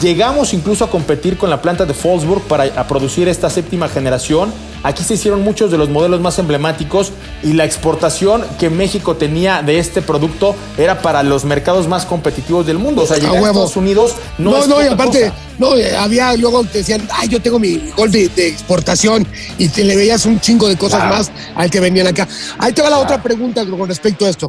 Llegamos 0.00 0.54
incluso 0.54 0.82
a 0.82 0.90
competir 0.90 1.36
con 1.36 1.50
la 1.50 1.60
planta 1.60 1.84
de 1.84 1.92
Wolfsburg 1.92 2.40
para 2.44 2.64
a 2.64 2.86
producir 2.88 3.28
esta 3.28 3.50
séptima 3.50 3.86
generación. 3.86 4.50
Aquí 4.82 5.04
se 5.04 5.12
hicieron 5.12 5.42
muchos 5.42 5.70
de 5.70 5.76
los 5.76 5.90
modelos 5.90 6.22
más 6.22 6.38
emblemáticos 6.38 7.12
y 7.42 7.52
la 7.52 7.66
exportación 7.66 8.42
que 8.58 8.70
México 8.70 9.16
tenía 9.16 9.62
de 9.62 9.78
este 9.78 10.00
producto 10.00 10.56
era 10.78 11.02
para 11.02 11.22
los 11.22 11.44
mercados 11.44 11.86
más 11.86 12.06
competitivos 12.06 12.66
del 12.66 12.78
mundo. 12.78 13.02
O 13.02 13.06
sea, 13.06 13.18
llegar 13.18 13.36
a. 13.44 13.48
Estados 13.48 13.76
Unidos 13.76 14.14
no, 14.38 14.52
No, 14.52 14.58
es 14.60 14.68
no, 14.68 14.82
y 14.82 14.86
aparte, 14.86 15.20
cosa. 15.20 15.34
no, 15.58 15.76
eh, 15.76 15.94
había, 15.94 16.34
luego 16.38 16.64
te 16.64 16.78
decían, 16.78 17.06
ay, 17.12 17.28
yo 17.28 17.42
tengo 17.42 17.58
mi 17.58 17.90
gol 17.94 18.10
de, 18.10 18.26
de 18.30 18.48
exportación 18.48 19.26
y 19.58 19.68
te 19.68 19.84
le 19.84 19.96
veías 19.96 20.24
un 20.24 20.40
chingo 20.40 20.66
de 20.66 20.78
cosas 20.78 21.00
Claro. 21.00 21.16
más 21.16 21.30
al 21.54 21.70
que 21.70 21.78
venían 21.78 22.06
acá. 22.06 22.26
Ahí 22.56 22.72
te 22.72 22.80
va 22.80 22.88
la 22.88 23.00
otra 23.00 23.22
pregunta 23.22 23.66
con 23.66 23.86
respecto 23.86 24.24
a 24.24 24.30
esto. 24.30 24.48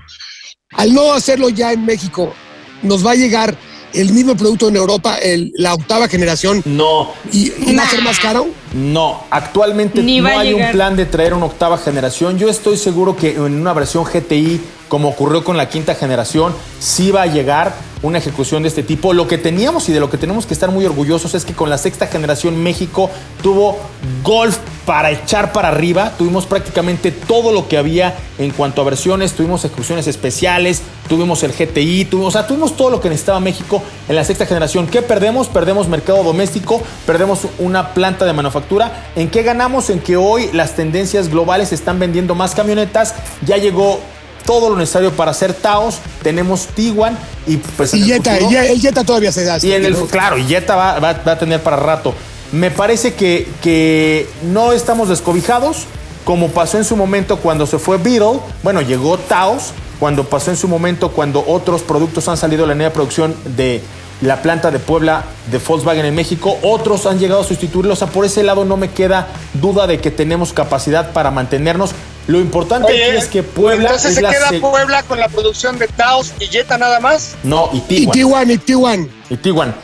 Al 0.74 0.94
no 0.94 1.14
hacerlo 1.14 1.50
ya 1.50 1.72
en 1.74 1.86
México, 1.86 2.34
¿nos 2.82 3.06
va 3.06 3.12
a 3.12 3.16
llegar 3.16 3.56
el 3.94 4.14
mismo 4.14 4.36
producto 4.38 4.70
en 4.70 4.78
Europa, 4.78 5.16
el- 5.18 5.52
la 5.58 5.74
octava 5.74 6.08
generación, 6.08 6.62
No, 6.66 7.12
y, 7.32 7.52
y 7.70 7.76
va 7.76 7.84
a 7.84 7.90
ser 7.90 8.02
más 8.02 8.20
caro? 8.20 8.48
No, 8.74 9.26
actualmente 9.30 10.02
Ni 10.02 10.22
no 10.22 10.28
hay 10.30 10.54
un 10.54 10.72
plan 10.72 10.96
de 10.96 11.06
traer 11.06 11.34
una 11.34 11.46
octava 11.48 11.78
generación. 11.78 12.38
Yo 12.38 12.50
estoy 12.50 12.78
seguro 12.78 13.18
que 13.18 13.32
en 13.32 13.42
una 13.42 13.74
versión 13.74 14.06
GTI, 14.06 14.62
como 14.88 15.10
ocurrió 15.10 15.44
con 15.44 15.58
la 15.58 15.68
quinta 15.68 15.94
generación, 15.94 16.54
sí 16.80 17.12
va 17.12 17.24
a 17.24 17.28
llegar 17.28 17.76
una 18.04 18.18
ejecución 18.18 18.64
de 18.64 18.70
este 18.70 18.84
tipo. 18.84 19.14
Lo 19.14 19.28
que 19.28 19.38
teníamos 19.38 19.88
y 19.90 19.94
de 19.94 20.00
lo 20.00 20.10
que 20.10 20.18
tenemos 20.18 20.46
que 20.46 20.54
estar 20.54 20.72
muy 20.72 20.86
orgullosos 20.86 21.34
es 21.36 21.46
que 21.46 21.54
con 21.54 21.70
la 21.70 21.78
sexta 21.78 22.08
generación 22.08 22.62
México 22.62 23.10
tuvo 23.42 23.78
golf 24.24 24.58
para 24.86 25.12
echar 25.12 25.54
para 25.54 25.70
arriba. 25.70 26.14
Tuvimos 26.18 26.46
prácticamente 26.46 27.12
todo 27.12 27.52
lo 27.52 27.68
que 27.68 27.78
había 27.78 28.16
en 28.40 28.52
cuanto 28.52 28.82
a 28.82 28.86
versiones. 28.86 29.34
Tuvimos 29.34 29.64
ejecuciones 29.64 30.08
especiales, 30.08 30.82
tuvimos 31.08 31.44
el 31.44 31.52
GTI, 31.52 32.06
tuvimos, 32.06 32.30
o 32.30 32.32
sea, 32.32 32.48
tuvimos 32.48 32.76
todo 32.76 32.90
lo 32.90 33.00
que 33.00 33.10
necesitaba 33.10 33.40
México 33.40 33.82
en 34.10 34.16
la 34.16 34.24
sexta 34.24 34.46
generación. 34.46 34.88
¿Qué 34.88 35.02
perdemos? 35.02 35.48
Perdemos 35.48 35.88
mercado 35.88 36.24
doméstico, 36.24 36.82
perdemos 37.06 37.48
una 37.60 37.94
planta 37.94 38.26
de 38.26 38.34
manufactura. 38.34 39.10
¿En 39.16 39.30
qué 39.30 39.44
ganamos? 39.44 39.90
En 39.90 40.00
que 40.00 40.18
hoy 40.18 40.50
las 40.54 40.76
tendencias 40.76 41.30
globales 41.30 41.72
están 41.72 42.00
vendiendo 42.00 42.36
más 42.36 42.56
camionetas. 42.56 43.16
Ya 43.46 43.58
llegó 43.58 44.00
todo 44.46 44.70
lo 44.70 44.76
necesario 44.76 45.12
para 45.12 45.32
hacer 45.32 45.54
Taos. 45.54 46.00
Tenemos 46.24 46.68
Tiguan 46.68 47.18
y 47.48 47.58
pues 47.58 47.94
Y 47.94 48.02
el 48.02 48.08
Jetta, 48.08 48.36
futuro- 48.36 48.52
y 48.52 48.56
el 48.56 48.80
Jetta 48.82 49.04
todavía 49.04 49.32
se 49.32 49.44
da. 49.46 49.58
y 49.62 49.72
en 49.72 49.86
el, 49.86 49.94
¿no? 49.94 50.06
claro, 50.08 50.38
y 50.38 50.46
Jetta 50.46 50.76
va, 50.76 51.00
va- 51.00 51.14
va 51.14 51.32
a 51.34 51.40
tener 51.40 51.62
para 51.62 51.78
rato. 51.78 52.14
Me 52.52 52.70
parece 52.72 53.14
que, 53.14 53.48
que 53.62 54.28
no 54.52 54.74
estamos 54.74 55.08
descobijados, 55.10 55.86
como 56.26 56.50
pasó 56.50 56.78
en 56.78 56.84
su 56.84 56.96
momento 56.98 57.38
cuando 57.38 57.66
se 57.66 57.80
fue 57.80 57.98
Beetle. 57.98 58.40
Bueno, 58.62 58.82
llegó 58.82 59.18
Taos, 59.18 59.72
cuando 60.00 60.26
pasó 60.26 60.52
en 60.52 60.58
su 60.58 60.68
momento 60.68 61.12
cuando 61.12 61.44
otros 61.48 61.82
productos 61.82 62.28
han 62.28 62.36
salido 62.38 62.64
de 62.64 62.68
la 62.70 62.74
línea 62.74 62.90
de 62.90 62.94
producción 62.94 63.36
de 63.56 63.82
la 64.22 64.42
planta 64.42 64.70
de 64.72 64.80
Puebla 64.80 65.24
de 65.50 65.58
Volkswagen 65.58 66.06
en 66.06 66.16
México. 66.16 66.58
Otros 66.64 67.06
han 67.06 67.20
llegado 67.20 67.42
a 67.42 67.44
sustituirlos. 67.44 68.02
O 68.02 68.06
sea, 68.06 68.14
por 68.14 68.26
ese 68.26 68.44
lado 68.44 68.66
no 68.66 68.78
me 68.78 68.90
queda 68.92 69.28
duda 69.54 69.88
de 69.88 70.00
que 70.00 70.12
tenemos 70.12 70.54
capacidad 70.54 71.12
para 71.12 71.32
mantenernos. 71.32 71.92
Lo 72.28 72.40
importante 72.40 72.92
aquí 72.92 73.18
es 73.18 73.26
que 73.28 73.42
Puebla 73.42 73.86
entonces 73.86 74.12
es 74.12 74.16
se 74.16 74.22
la 74.22 74.30
queda 74.30 74.50
se- 74.50 74.60
Puebla 74.60 75.02
con 75.04 75.20
la 75.20 75.28
producción 75.28 75.80
de 75.80 75.88
Taos 75.88 76.34
y 76.40 76.46
Jetta 76.46 76.78
nada 76.78 77.00
más. 77.00 77.36
No, 77.44 77.70
y 77.74 77.78
Y 77.78 77.82
Tiguan. 77.82 78.12
Tijuana, 78.14 78.54
y 78.54 78.58
Tijuana. 78.60 79.08
Y 79.30 79.38
Tiguan. 79.38 79.76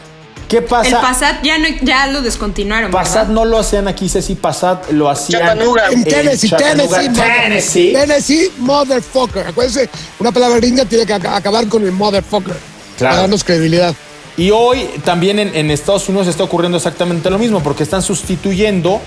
¿Qué 0.47 0.62
pasa? 0.62 0.88
El 0.88 0.95
Passat 0.95 1.43
ya, 1.43 1.58
no, 1.58 1.67
ya 1.82 2.08
lo 2.08 2.21
descontinuaron. 2.21 2.89
Passat 2.91 3.15
¿verdad? 3.28 3.34
no 3.34 3.43
lo 3.43 3.58
hacían 3.58 3.88
aquí, 3.89 4.08
Ceci 4.08 4.36
Passat 4.36 4.91
lo 4.91 5.10
hacían 5.10 5.41
Chattanooga. 5.41 5.88
En 5.88 5.97
en 5.97 6.04
Tennessee, 6.06 6.47
Chattanooga, 6.50 7.00
Tennessee, 7.00 7.21
Tennessee. 7.21 7.91
Tennessee, 7.93 8.52
motherfucker. 8.60 9.47
Acuérdense, 9.47 9.89
una 10.19 10.32
palabra 10.32 10.56
gringa 10.58 10.86
tiene 10.86 11.06
que 11.06 11.13
ac- 11.15 11.36
acabar 11.36 11.67
con 11.67 11.84
el 11.84 11.91
motherfucker. 11.91 12.56
Claro. 12.97 13.12
Para 13.12 13.21
darnos 13.23 13.43
credibilidad. 13.43 13.93
Y 14.38 14.52
hoy 14.52 14.88
también 15.04 15.39
en, 15.39 15.56
en 15.56 15.71
Estados 15.71 16.08
Unidos 16.10 16.28
está 16.28 16.43
ocurriendo 16.43 16.78
exactamente 16.78 17.30
lo 17.30 17.39
mismo, 17.39 17.62
porque 17.62 17.84
están 17.84 18.04
sustituyendo 18.04 19.02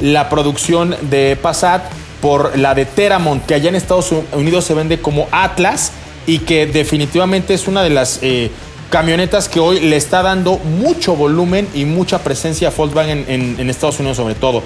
la 0.00 0.28
producción 0.28 0.96
de 1.02 1.36
Passat 1.40 1.82
por 2.20 2.56
la 2.56 2.74
de 2.74 2.84
Teramont, 2.84 3.44
que 3.44 3.54
allá 3.54 3.68
en 3.68 3.74
Estados 3.74 4.12
Unidos 4.32 4.64
se 4.64 4.74
vende 4.74 5.00
como 5.00 5.28
Atlas 5.32 5.92
y 6.26 6.40
que 6.40 6.66
definitivamente 6.66 7.54
es 7.54 7.68
una 7.68 7.82
de 7.82 7.90
las 7.90 8.20
eh, 8.22 8.50
camionetas 8.90 9.48
que 9.48 9.60
hoy 9.60 9.80
le 9.80 9.96
está 9.96 10.22
dando 10.22 10.58
mucho 10.58 11.14
volumen 11.14 11.68
y 11.74 11.84
mucha 11.84 12.20
presencia 12.20 12.68
a 12.68 12.70
Volkswagen 12.70 13.24
en, 13.28 13.56
en 13.58 13.70
Estados 13.70 13.98
Unidos 13.98 14.16
sobre 14.16 14.34
todo. 14.34 14.62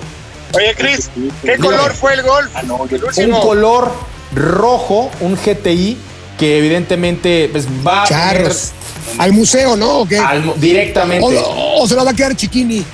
Oye, 0.54 0.74
Chris, 0.76 1.10
¿qué 1.44 1.56
color 1.58 1.92
fue 1.94 2.14
el 2.14 2.22
Golf? 2.22 2.50
el 3.18 3.32
un 3.32 3.40
color 3.40 3.92
rojo, 4.34 5.10
un 5.20 5.36
GTI 5.36 5.96
que 6.38 6.58
evidentemente 6.58 7.48
pues, 7.52 7.66
va 7.86 8.04
Charros. 8.04 8.72
Al 9.18 9.32
museo, 9.32 9.76
¿no? 9.76 10.00
¿O 10.00 10.06
qué? 10.08 10.18
a 10.18 10.32
ver 10.32 10.42
al- 10.42 10.60
directamente. 10.60 11.38
O, 11.38 11.82
o 11.82 11.86
se 11.88 11.94
la 11.96 12.04
va 12.04 12.10
a 12.10 12.14
quedar 12.14 12.34
chiquini. 12.36 12.84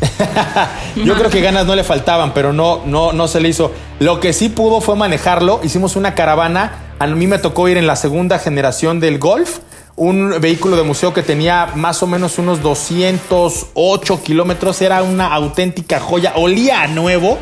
Yo 0.96 1.14
creo 1.14 1.30
que 1.30 1.40
ganas 1.40 1.66
no 1.66 1.74
le 1.74 1.82
faltaban, 1.84 2.32
pero 2.34 2.52
no, 2.52 2.82
no, 2.86 3.12
no 3.12 3.28
se 3.28 3.40
le 3.40 3.48
hizo. 3.48 3.72
Lo 3.98 4.20
que 4.20 4.32
sí 4.32 4.48
pudo 4.48 4.80
fue 4.80 4.96
manejarlo. 4.96 5.60
Hicimos 5.62 5.96
una 5.96 6.14
caravana. 6.14 6.94
A 6.98 7.06
mí 7.06 7.26
me 7.26 7.38
tocó 7.38 7.68
ir 7.68 7.76
en 7.76 7.86
la 7.86 7.96
segunda 7.96 8.38
generación 8.38 9.00
del 9.00 9.18
Golf. 9.18 9.58
Un 9.96 10.34
vehículo 10.40 10.76
de 10.76 10.82
museo 10.82 11.14
que 11.14 11.22
tenía 11.22 11.70
más 11.74 12.02
o 12.02 12.06
menos 12.06 12.38
unos 12.38 12.62
208 12.62 14.22
kilómetros. 14.22 14.82
Era 14.82 15.02
una 15.02 15.32
auténtica 15.32 16.00
joya. 16.00 16.32
Olía 16.36 16.82
a 16.82 16.86
nuevo. 16.88 17.38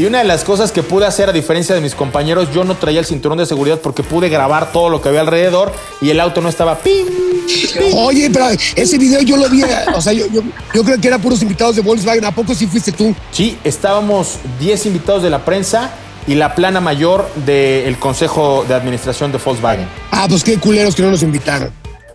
Y 0.00 0.06
una 0.06 0.16
de 0.16 0.24
las 0.24 0.44
cosas 0.44 0.72
que 0.72 0.82
pude 0.82 1.04
hacer, 1.04 1.28
a 1.28 1.32
diferencia 1.32 1.74
de 1.74 1.82
mis 1.82 1.94
compañeros, 1.94 2.48
yo 2.54 2.64
no 2.64 2.74
traía 2.74 3.00
el 3.00 3.04
cinturón 3.04 3.36
de 3.36 3.44
seguridad 3.44 3.80
porque 3.82 4.02
pude 4.02 4.30
grabar 4.30 4.72
todo 4.72 4.88
lo 4.88 5.02
que 5.02 5.10
había 5.10 5.20
alrededor 5.20 5.74
y 6.00 6.08
el 6.08 6.18
auto 6.20 6.40
no 6.40 6.48
estaba 6.48 6.78
pim, 6.78 7.06
pim. 7.06 7.98
Oye, 7.98 8.30
pero 8.32 8.46
ese 8.48 8.96
video 8.96 9.20
yo 9.20 9.36
lo 9.36 9.50
vi. 9.50 9.62
O 9.94 10.00
sea, 10.00 10.14
yo, 10.14 10.24
yo, 10.28 10.40
yo 10.72 10.84
creo 10.84 10.98
que 10.98 11.06
eran 11.06 11.20
puros 11.20 11.42
invitados 11.42 11.76
de 11.76 11.82
Volkswagen. 11.82 12.24
¿A 12.24 12.34
poco 12.34 12.54
sí 12.54 12.66
fuiste 12.66 12.92
tú? 12.92 13.14
Sí, 13.30 13.58
estábamos 13.62 14.38
10 14.58 14.86
invitados 14.86 15.22
de 15.22 15.28
la 15.28 15.44
prensa 15.44 15.90
y 16.26 16.34
la 16.34 16.54
plana 16.54 16.80
mayor 16.80 17.28
del 17.44 17.98
Consejo 17.98 18.64
de 18.66 18.72
Administración 18.72 19.32
de 19.32 19.36
Volkswagen. 19.36 19.86
Ah, 20.12 20.24
pues 20.26 20.42
qué 20.42 20.56
culeros 20.56 20.94
que 20.94 21.02
no 21.02 21.10
nos 21.10 21.22
invitaron. 21.22 21.70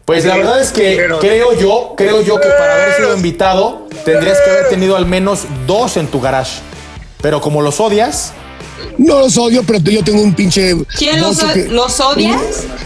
Pues 0.05 0.25
la 0.25 0.37
verdad 0.37 0.59
es 0.59 0.71
que 0.71 1.05
creo 1.19 1.53
yo, 1.59 1.93
creo 1.95 2.23
yo 2.23 2.39
que 2.39 2.49
para 2.49 2.73
haber 2.73 2.95
sido 2.95 3.15
invitado 3.15 3.87
tendrías 4.03 4.39
que 4.41 4.49
haber 4.49 4.69
tenido 4.69 4.97
al 4.97 5.05
menos 5.05 5.41
dos 5.67 5.97
en 5.97 6.07
tu 6.07 6.19
garage. 6.19 6.61
Pero 7.25 7.41
como 7.41 7.63
los 7.63 7.79
odias, 7.79 8.33
No 8.99 9.17
los 9.17 9.35
odio, 9.39 9.63
pero 9.63 9.79
yo 9.79 10.03
tengo 10.03 10.21
un 10.21 10.35
pinche. 10.35 10.75
¿Quién 10.95 11.19
los, 11.19 11.39
que- 11.39 11.65
los 11.69 11.99
odias? 11.99 12.39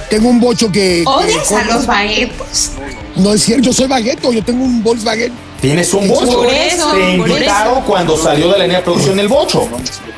Tengo 0.09 0.29
un 0.29 0.39
bocho 0.39 0.71
que. 0.71 1.03
¿Odias 1.05 1.49
que- 1.49 1.55
a 1.55 1.63
los 1.65 1.85
baguetos? 1.85 2.69
No 3.17 3.33
es 3.33 3.43
cierto, 3.43 3.65
yo 3.65 3.73
soy 3.73 3.87
bagueto, 3.87 4.31
yo 4.31 4.41
tengo 4.41 4.63
un 4.63 4.81
Volkswagen. 4.81 5.33
tienes 5.59 5.93
un 5.93 6.07
bocho. 6.07 6.37
Por 6.37 6.47
eso, 6.47 6.89
Te 6.93 7.17
por 7.17 7.29
invitaron 7.29 7.81
cuando 7.83 8.15
salió 8.17 8.49
de 8.53 8.59
la 8.59 8.63
línea 8.63 8.77
de 8.77 8.83
producción 8.85 9.19
el 9.19 9.27
bocho. 9.27 9.67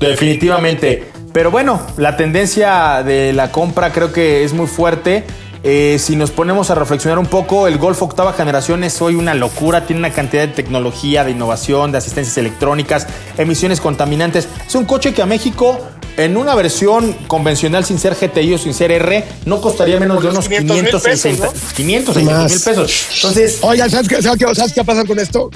Definitivamente. 0.00 1.04
Pero 1.32 1.50
bueno, 1.50 1.80
la 1.96 2.16
tendencia 2.16 3.02
de 3.04 3.32
la 3.32 3.50
compra 3.52 3.92
creo 3.92 4.12
que 4.12 4.44
es 4.44 4.52
muy 4.52 4.66
fuerte. 4.66 5.24
Eh, 5.64 5.98
si 6.00 6.16
nos 6.16 6.32
ponemos 6.32 6.70
a 6.70 6.74
reflexionar 6.74 7.18
un 7.18 7.26
poco, 7.26 7.68
el 7.68 7.78
Golf 7.78 8.02
octava 8.02 8.32
generación 8.32 8.82
es 8.82 9.00
hoy 9.00 9.14
una 9.14 9.34
locura, 9.34 9.86
tiene 9.86 10.00
una 10.00 10.10
cantidad 10.10 10.42
de 10.42 10.52
tecnología, 10.52 11.22
de 11.24 11.30
innovación, 11.30 11.92
de 11.92 11.98
asistencias 11.98 12.36
electrónicas, 12.36 13.06
emisiones 13.38 13.80
contaminantes. 13.80 14.48
Es 14.66 14.74
un 14.74 14.84
coche 14.84 15.14
que 15.14 15.22
a 15.22 15.26
México, 15.26 15.78
en 16.16 16.36
una 16.36 16.56
versión 16.56 17.12
convencional 17.28 17.84
sin 17.84 18.00
ser 18.00 18.16
GTI 18.16 18.54
o 18.54 18.58
sin 18.58 18.74
ser 18.74 18.90
R, 18.90 19.24
no 19.46 19.60
costaría 19.60 20.00
menos 20.00 20.20
de 20.20 20.30
unos 20.30 20.48
500,000 20.48 20.90
560 20.90 21.46
pesos, 21.46 21.72
560 21.74 22.20
mil 22.20 22.42
Más. 22.42 22.62
pesos. 22.62 23.06
Entonces, 23.14 23.58
Oigan, 23.62 23.88
¿sabes 23.88 24.08
qué, 24.08 24.20
sabes, 24.20 24.38
qué, 24.38 24.54
sabes 24.54 24.72
qué 24.72 24.80
va 24.80 24.82
a 24.82 24.86
pasar 24.86 25.06
con 25.06 25.18
esto? 25.20 25.48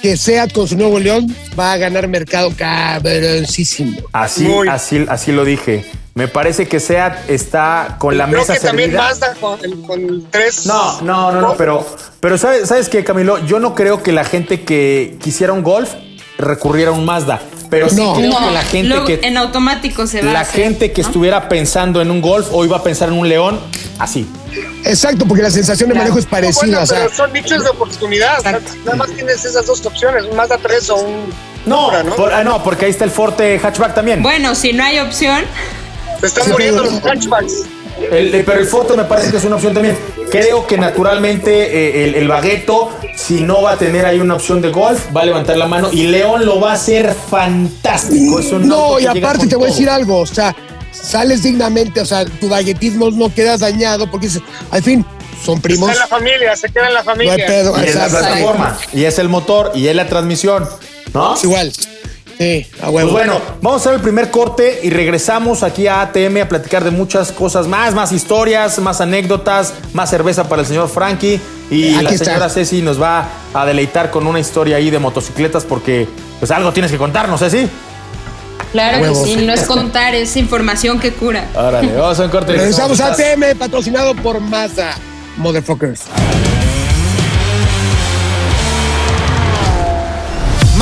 Que 0.00 0.16
SEAT 0.16 0.52
con 0.52 0.66
su 0.68 0.76
nuevo 0.76 0.98
León 0.98 1.34
va 1.58 1.72
a 1.74 1.76
ganar 1.76 2.08
mercado 2.08 2.50
cabroncísimo. 2.56 4.00
así, 4.12 4.48
así, 4.70 5.04
así 5.08 5.32
lo 5.32 5.44
dije. 5.44 5.84
Me 6.14 6.28
parece 6.28 6.68
que 6.68 6.78
SEAT 6.78 7.28
está 7.28 7.96
con 7.98 8.16
la 8.16 8.26
Creo 8.26 8.38
mesa 8.38 8.54
que 8.54 8.60
también 8.60 8.90
servida. 8.90 9.08
Mazda 9.08 9.34
con, 9.40 9.58
con 9.82 10.26
tres. 10.30 10.64
No, 10.64 11.00
no, 11.02 11.32
no, 11.32 11.40
no, 11.40 11.54
pero, 11.56 11.84
pero 12.20 12.38
¿sabes, 12.38 12.68
¿sabes 12.68 12.88
qué, 12.88 13.02
Camilo? 13.02 13.38
Yo 13.46 13.58
no 13.58 13.74
creo 13.74 14.00
que 14.02 14.12
la 14.12 14.22
gente 14.24 14.62
que 14.62 15.16
quisiera 15.20 15.52
un 15.52 15.64
Golf 15.64 15.90
recurriera 16.38 16.90
a 16.92 16.94
un 16.94 17.04
Mazda. 17.04 17.40
Pero 17.68 17.88
sí 17.88 17.96
No. 17.96 18.14
creo 18.14 18.30
No, 18.30 18.38
que 18.46 18.50
la 18.52 18.62
gente 18.62 18.88
luego 18.88 19.06
que 19.06 19.20
en 19.24 19.36
automático 19.36 20.06
se 20.06 20.22
va 20.22 20.30
la 20.32 20.40
hacer, 20.40 20.62
gente 20.62 20.92
que 20.92 21.02
¿no? 21.02 21.08
estuviera 21.08 21.48
pensando 21.48 22.00
en 22.00 22.12
un 22.12 22.20
Golf 22.20 22.46
o 22.52 22.64
iba 22.64 22.76
a 22.76 22.82
pensar 22.84 23.08
en 23.08 23.14
un 23.18 23.28
León, 23.28 23.58
así. 23.98 24.24
Exacto, 24.84 25.24
porque 25.26 25.42
la 25.42 25.50
sensación 25.50 25.88
de 25.88 25.96
manejo 25.96 26.20
es 26.20 26.26
parecida. 26.26 26.60
Bueno, 26.66 26.82
o 26.82 26.86
sea, 26.86 26.98
pero 26.98 27.12
son 27.16 27.32
nichos 27.32 27.64
de 27.64 27.70
oportunidad. 27.70 28.38
nada 28.44 28.96
más 28.96 29.08
tienes 29.10 29.44
esas 29.44 29.66
dos 29.66 29.84
opciones, 29.84 30.24
un 30.30 30.36
Mazda 30.36 30.58
3 30.62 30.90
o 30.90 30.96
un 30.96 31.24
No, 31.66 31.90
¿no? 32.04 32.14
por- 32.14 32.32
ah, 32.32 32.44
no, 32.44 32.62
porque 32.62 32.84
ahí 32.84 32.92
está 32.92 33.02
el 33.04 33.10
Forte 33.10 33.58
hatchback 33.58 33.94
también. 33.96 34.22
Bueno, 34.22 34.54
si 34.54 34.72
no 34.72 34.84
hay 34.84 35.00
opción, 35.00 35.44
Se 36.28 36.40
están 36.40 36.44
Sí, 36.44 36.52
muriendo 36.52 36.82
pero- 36.82 36.94
los 36.94 37.04
hatchbacks. 37.04 37.52
El- 38.10 38.34
el- 38.34 38.44
pero 38.44 38.58
el 38.58 38.66
Forte 38.66 38.96
me 38.96 39.04
parece 39.04 39.30
que 39.30 39.36
es 39.36 39.44
una 39.44 39.54
opción 39.56 39.72
también. 39.72 39.96
Creo 40.30 40.66
que 40.66 40.76
naturalmente 40.76 41.50
eh, 41.52 42.04
el, 42.04 42.14
el 42.16 42.26
Bagueto, 42.28 42.90
si 43.16 43.34
no 43.40 43.62
va 43.62 43.72
a 43.72 43.76
tener 43.76 44.04
ahí 44.04 44.18
una 44.18 44.34
opción 44.34 44.60
de 44.60 44.70
golf, 44.70 45.00
va 45.16 45.20
a 45.20 45.24
levantar 45.24 45.56
la 45.56 45.66
mano 45.68 45.90
y 45.92 46.04
León 46.08 46.44
lo 46.44 46.60
va 46.60 46.72
a 46.72 46.74
hacer 46.74 47.14
fantástico. 47.30 48.40
Es 48.40 48.50
un 48.50 48.66
No, 48.68 48.98
y 48.98 49.06
aparte 49.06 49.46
te 49.46 49.54
voy 49.56 49.66
a 49.66 49.70
decir 49.70 49.88
algo, 49.88 50.18
o 50.20 50.26
sea, 50.26 50.54
sales 50.90 51.42
dignamente, 51.44 52.00
o 52.00 52.04
sea, 52.04 52.24
tu 52.24 52.48
baguetismo 52.48 53.10
no 53.10 53.32
quedas 53.32 53.60
dañado 53.60 54.10
porque 54.10 54.26
dices, 54.26 54.42
al 54.72 54.82
fin, 54.82 55.04
son 55.44 55.60
primos. 55.60 55.90
Está 55.90 56.04
en 56.04 56.10
la 56.10 56.16
familia, 56.16 56.56
se 56.56 56.68
queda 56.70 56.88
en 56.88 56.94
la 56.94 57.02
No 57.04 57.10
hay 57.12 57.16
familia. 57.16 57.46
pedo. 57.46 57.74
Y 57.80 57.88
es 57.88 57.94
la 57.94 58.08
plataforma, 58.08 58.78
y 58.92 59.04
es 59.04 59.18
el 59.20 59.28
motor, 59.28 59.70
y 59.74 59.86
es 59.86 59.94
la 59.94 60.08
transmisión, 60.08 60.68
¿no? 61.12 61.34
Es 61.36 61.44
igual. 61.44 61.72
Sí, 62.38 62.66
a 62.80 62.86
Pues 62.86 62.92
huevo. 62.94 63.12
bueno, 63.12 63.40
vamos 63.62 63.80
a 63.80 63.82
hacer 63.82 63.94
el 63.94 64.00
primer 64.00 64.30
corte 64.30 64.80
y 64.82 64.90
regresamos 64.90 65.62
aquí 65.62 65.86
a 65.86 66.00
ATM 66.02 66.42
a 66.42 66.48
platicar 66.48 66.82
de 66.82 66.90
muchas 66.90 67.30
cosas 67.32 67.66
más, 67.68 67.94
más 67.94 68.10
historias, 68.12 68.78
más 68.80 69.00
anécdotas, 69.00 69.72
más 69.92 70.10
cerveza 70.10 70.48
para 70.48 70.62
el 70.62 70.66
señor 70.68 70.88
Frankie 70.88 71.40
y 71.70 71.94
Aquí 71.94 72.04
la 72.04 72.10
está. 72.10 72.24
señora 72.24 72.48
Ceci 72.48 72.82
nos 72.82 73.00
va 73.00 73.28
a 73.54 73.64
deleitar 73.64 74.10
con 74.10 74.26
una 74.26 74.40
historia 74.40 74.76
ahí 74.76 74.90
de 74.90 74.98
motocicletas 74.98 75.64
porque 75.64 76.08
pues 76.40 76.50
algo 76.50 76.72
tienes 76.72 76.90
que 76.90 76.98
contarnos, 76.98 77.40
Ceci. 77.40 77.68
Claro 78.72 79.00
que 79.06 79.14
sí, 79.14 79.36
no 79.36 79.52
es 79.52 79.62
contar, 79.62 80.16
es 80.16 80.36
información 80.36 80.98
que 80.98 81.12
cura. 81.12 81.46
Órale, 81.54 81.92
vamos 81.94 82.18
a 82.18 82.24
un 82.24 82.30
corte. 82.30 82.52
Regresamos 82.54 83.00
a. 83.00 83.12
ATM, 83.12 83.56
patrocinado 83.56 84.14
por 84.16 84.40
Mazda, 84.40 84.96
motherfuckers. 85.36 86.00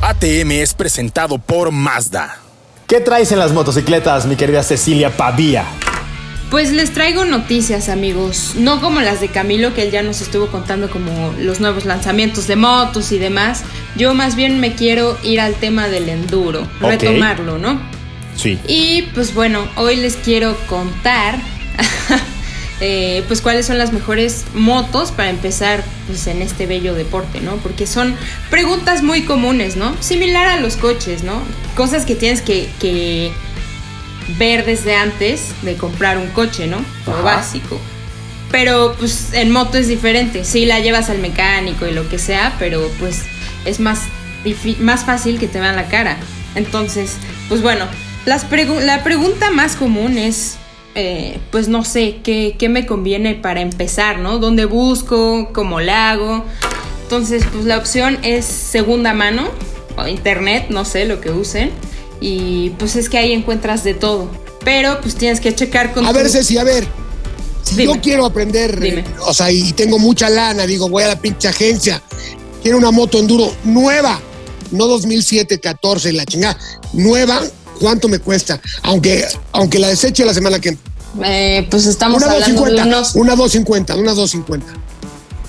ATM 0.00 0.52
es 0.52 0.74
presentado 0.74 1.38
por 1.38 1.72
Mazda. 1.72 2.38
¿Qué 2.86 3.00
traes 3.00 3.32
en 3.32 3.40
las 3.40 3.52
motocicletas, 3.52 4.26
mi 4.26 4.36
querida 4.36 4.62
Cecilia 4.62 5.10
Pavía? 5.10 5.64
Pues 6.50 6.70
les 6.70 6.94
traigo 6.94 7.24
noticias, 7.24 7.88
amigos. 7.88 8.52
No 8.56 8.80
como 8.80 9.00
las 9.00 9.20
de 9.20 9.28
Camilo, 9.28 9.74
que 9.74 9.82
él 9.82 9.90
ya 9.90 10.02
nos 10.02 10.20
estuvo 10.20 10.46
contando 10.46 10.88
como 10.88 11.34
los 11.40 11.58
nuevos 11.60 11.84
lanzamientos 11.84 12.46
de 12.46 12.54
motos 12.54 13.10
y 13.10 13.18
demás. 13.18 13.64
Yo 13.96 14.14
más 14.14 14.36
bien 14.36 14.60
me 14.60 14.74
quiero 14.74 15.18
ir 15.24 15.40
al 15.40 15.54
tema 15.54 15.88
del 15.88 16.08
enduro, 16.08 16.66
retomarlo, 16.80 17.58
¿no? 17.58 17.80
Sí. 18.36 18.58
Y 18.68 19.02
pues 19.14 19.34
bueno, 19.34 19.66
hoy 19.74 19.96
les 19.96 20.14
quiero 20.14 20.56
contar 20.68 21.38
eh, 22.80 23.24
pues 23.26 23.40
cuáles 23.40 23.66
son 23.66 23.78
las 23.78 23.92
mejores 23.92 24.44
motos 24.54 25.10
para 25.12 25.30
empezar 25.30 25.82
pues 26.06 26.26
en 26.26 26.42
este 26.42 26.66
bello 26.66 26.94
deporte, 26.94 27.40
¿no? 27.40 27.56
Porque 27.56 27.86
son 27.86 28.14
preguntas 28.50 29.02
muy 29.02 29.22
comunes, 29.22 29.76
¿no? 29.76 29.94
Similar 30.00 30.46
a 30.46 30.60
los 30.60 30.76
coches, 30.76 31.22
¿no? 31.24 31.42
Cosas 31.76 32.04
que 32.04 32.14
tienes 32.14 32.40
que, 32.42 32.68
que 32.80 33.32
ver 34.38 34.64
desde 34.64 34.94
antes 34.94 35.52
de 35.62 35.74
comprar 35.76 36.18
un 36.18 36.28
coche, 36.28 36.66
¿no? 36.66 36.78
Lo 37.06 37.22
básico. 37.22 37.80
Pero 38.50 38.94
pues 38.98 39.30
en 39.32 39.50
moto 39.50 39.76
es 39.76 39.88
diferente. 39.88 40.44
Sí, 40.44 40.64
la 40.64 40.78
llevas 40.80 41.10
al 41.10 41.18
mecánico 41.18 41.86
y 41.86 41.92
lo 41.92 42.08
que 42.08 42.18
sea, 42.18 42.54
pero 42.58 42.90
pues 42.98 43.22
es 43.64 43.80
más, 43.80 44.00
más 44.78 45.04
fácil 45.04 45.38
que 45.38 45.48
te 45.48 45.60
vean 45.60 45.76
la 45.76 45.88
cara. 45.88 46.16
Entonces, 46.54 47.16
pues 47.48 47.60
bueno, 47.60 47.84
las 48.24 48.48
pregu- 48.48 48.80
la 48.80 49.02
pregunta 49.04 49.50
más 49.50 49.76
común 49.76 50.16
es, 50.16 50.56
eh, 50.98 51.38
pues 51.52 51.68
no 51.68 51.84
sé, 51.84 52.18
¿qué, 52.24 52.56
¿qué 52.58 52.68
me 52.68 52.84
conviene 52.86 53.34
para 53.34 53.60
empezar, 53.60 54.18
no? 54.18 54.38
¿Dónde 54.38 54.64
busco? 54.64 55.50
¿Cómo 55.52 55.80
le 55.80 55.92
hago? 55.92 56.44
Entonces, 57.04 57.44
pues 57.52 57.64
la 57.64 57.78
opción 57.78 58.18
es 58.22 58.44
segunda 58.44 59.14
mano 59.14 59.48
o 59.96 60.06
internet, 60.08 60.66
no 60.70 60.84
sé 60.84 61.04
lo 61.04 61.20
que 61.20 61.30
usen. 61.30 61.70
Y 62.20 62.70
pues 62.78 62.96
es 62.96 63.08
que 63.08 63.16
ahí 63.18 63.32
encuentras 63.32 63.84
de 63.84 63.94
todo. 63.94 64.28
Pero 64.64 65.00
pues 65.00 65.14
tienes 65.14 65.40
que 65.40 65.54
checar 65.54 65.94
con 65.94 66.04
A 66.04 66.10
tu- 66.10 66.16
ver, 66.18 66.28
Ceci, 66.28 66.58
a 66.58 66.64
ver. 66.64 66.86
Si 67.62 67.76
Dime. 67.76 67.94
yo 67.94 68.00
quiero 68.00 68.26
aprender, 68.26 68.78
Dime. 68.80 69.04
o 69.26 69.32
sea, 69.32 69.50
y 69.52 69.72
tengo 69.72 69.98
mucha 69.98 70.28
lana, 70.28 70.66
digo, 70.66 70.88
voy 70.88 71.04
a 71.04 71.08
la 71.08 71.20
pinche 71.20 71.48
agencia, 71.48 72.02
quiero 72.62 72.78
una 72.78 72.90
moto 72.90 73.18
enduro 73.18 73.52
nueva, 73.64 74.18
no 74.70 74.86
2007, 74.86 75.60
14, 75.60 76.12
la 76.12 76.24
chingada, 76.24 76.58
nueva, 76.94 77.40
¿cuánto 77.78 78.08
me 78.08 78.18
cuesta? 78.18 78.60
Aunque, 78.82 79.26
aunque 79.52 79.78
la 79.78 79.88
deseche 79.88 80.24
la 80.24 80.34
semana 80.34 80.60
que 80.60 80.76
Eh, 81.24 81.66
pues 81.70 81.86
estamos 81.86 82.22
Una 82.22 82.32
hablando 82.32 82.64
de 82.64 82.70
250, 82.74 82.96
unos 82.96 83.14
una 83.14 83.34
250, 83.36 83.96
una 83.96 84.12
250. 84.12 84.72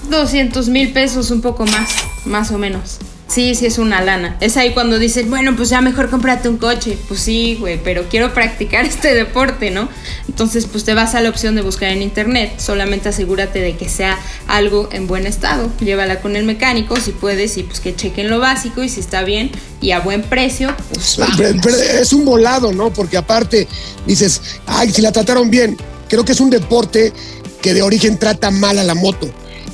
200 0.10 0.70
mil 0.70 0.92
pesos, 0.92 1.30
un 1.32 1.42
poco 1.42 1.66
más, 1.66 1.90
más 2.26 2.52
o 2.52 2.58
menos. 2.58 2.98
Sí, 3.30 3.54
sí 3.54 3.68
es 3.68 3.78
una 3.78 4.02
lana. 4.02 4.38
Es 4.42 4.58
ahí 4.58 4.74
cuando 4.74 4.98
dices, 4.98 5.30
bueno, 5.30 5.56
pues 5.56 5.70
ya 5.70 5.82
mejor 5.82 6.10
cómprate 6.10 6.50
un 6.50 6.58
coche. 6.58 6.98
Pues 7.08 7.20
sí, 7.20 7.56
güey, 7.60 7.80
pero 7.84 8.06
quiero 8.10 8.34
practicar 8.34 8.86
este 8.86 9.14
deporte, 9.14 9.70
¿no? 9.70 9.88
Entonces, 10.28 10.66
pues 10.66 10.84
te 10.84 10.96
vas 10.96 11.14
a 11.14 11.22
la 11.22 11.30
opción 11.30 11.54
de 11.56 11.62
buscar 11.62 11.90
en 11.90 12.02
internet. 12.02 12.54
Solamente 12.60 13.10
asegúrate 13.10 13.62
de 13.62 13.78
que 13.78 13.88
sea 13.88 14.18
algo 14.48 14.90
en 14.92 15.06
buen 15.06 15.28
estado. 15.28 15.70
Llévala 15.80 16.22
con 16.22 16.36
el 16.36 16.44
mecánico 16.44 16.96
si 16.98 17.12
puedes 17.12 17.56
y 17.58 17.64
pues 17.64 17.80
que 17.80 17.96
chequen 17.96 18.30
lo 18.32 18.40
básico 18.40 18.82
y 18.84 18.90
si 18.90 19.00
está 19.00 19.22
bien 19.24 19.52
y 19.80 19.92
a 19.92 20.00
buen 20.00 20.24
precio, 20.24 20.74
pues 20.92 21.18
Pero- 21.38 21.50
vamos. 21.50 21.62
pero 21.64 21.78
es 21.78 22.12
un 22.14 22.26
volado, 22.26 22.72
¿no? 22.72 22.92
Porque 22.92 23.16
aparte 23.18 23.68
dices, 24.08 24.42
ay, 24.66 24.90
si 24.92 25.02
la 25.04 25.12
trataron 25.12 25.52
bien. 25.52 25.78
Creo 26.08 26.26
que 26.26 26.32
es 26.32 26.40
un 26.40 26.50
deporte 26.50 27.14
que 27.62 27.76
de 27.76 27.84
origen 27.84 28.18
trata 28.18 28.50
mal 28.50 28.80
a 28.80 28.84
la 28.84 28.96
moto. 28.96 29.30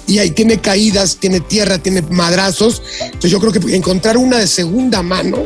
Y 0.07 0.19
ahí 0.19 0.31
tiene 0.31 0.59
caídas, 0.59 1.17
tiene 1.17 1.39
tierra, 1.39 1.77
tiene 1.79 2.01
madrazos. 2.03 2.81
Entonces 3.01 3.31
yo 3.31 3.39
creo 3.39 3.51
que 3.51 3.75
encontrar 3.75 4.17
una 4.17 4.37
de 4.37 4.47
segunda 4.47 5.01
mano 5.01 5.45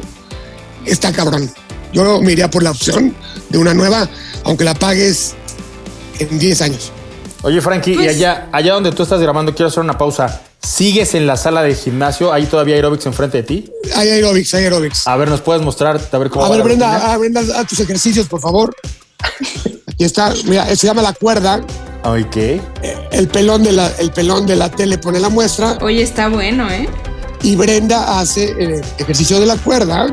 está 0.85 1.11
cabrón. 1.11 1.49
Yo 1.93 2.21
me 2.21 2.33
iría 2.33 2.49
por 2.49 2.61
la 2.63 2.71
opción 2.71 3.15
de 3.49 3.57
una 3.57 3.73
nueva, 3.73 4.09
aunque 4.43 4.63
la 4.63 4.73
pagues 4.75 5.33
en 6.19 6.37
10 6.37 6.61
años. 6.61 6.91
Oye, 7.41 7.61
Frankie, 7.61 7.93
y 7.93 7.95
Pues- 7.95 8.09
allá, 8.09 8.49
allá 8.51 8.73
donde 8.73 8.91
tú 8.91 9.03
estás 9.03 9.21
grabando, 9.21 9.55
quiero 9.55 9.69
hacer 9.69 9.81
una 9.81 9.97
pausa. 9.97 10.41
¿Sigues 10.61 11.15
en 11.15 11.25
la 11.25 11.37
sala 11.37 11.63
de 11.63 11.73
gimnasio? 11.73 12.33
¿Ahí 12.33 12.45
todavía 12.45 12.75
hay 12.75 12.79
aerobics 12.79 13.05
enfrente 13.05 13.37
de 13.37 13.43
ti? 13.43 13.71
Hay 13.95 14.09
aerobics, 14.09 14.53
hay 14.55 14.65
aerobics. 14.65 15.07
A 15.07 15.15
ver, 15.15 15.29
¿nos 15.29 15.39
puedes 15.39 15.63
mostrar? 15.63 16.01
A 16.11 16.17
ver 16.17 16.29
cómo 16.29 16.43
A 16.45 16.49
va 16.49 16.55
ver, 16.55 16.65
Brenda, 16.65 17.13
a 17.13 17.17
Brenda, 17.17 17.41
haz 17.55 17.65
tus 17.67 17.79
ejercicios, 17.79 18.27
por 18.27 18.41
favor. 18.41 18.75
Aquí 19.87 20.03
está, 20.03 20.33
mira, 20.45 20.65
se 20.75 20.85
llama 20.85 21.01
la 21.01 21.13
cuerda. 21.13 21.61
Ok. 22.03 22.37
El 23.11 23.27
pelón 23.27 23.63
de 23.63 23.73
la, 23.73 23.91
el 23.99 24.11
pelón 24.11 24.45
de 24.45 24.55
la 24.55 24.69
tele 24.69 24.97
pone 24.97 25.19
la 25.19 25.29
muestra 25.29 25.77
Oye, 25.81 26.01
está 26.01 26.29
bueno, 26.29 26.69
¿eh? 26.69 26.87
y 27.41 27.55
Brenda 27.55 28.19
hace 28.19 28.51
el 28.51 28.81
ejercicio 28.97 29.39
de 29.39 29.45
la 29.45 29.55
cuerda. 29.57 30.07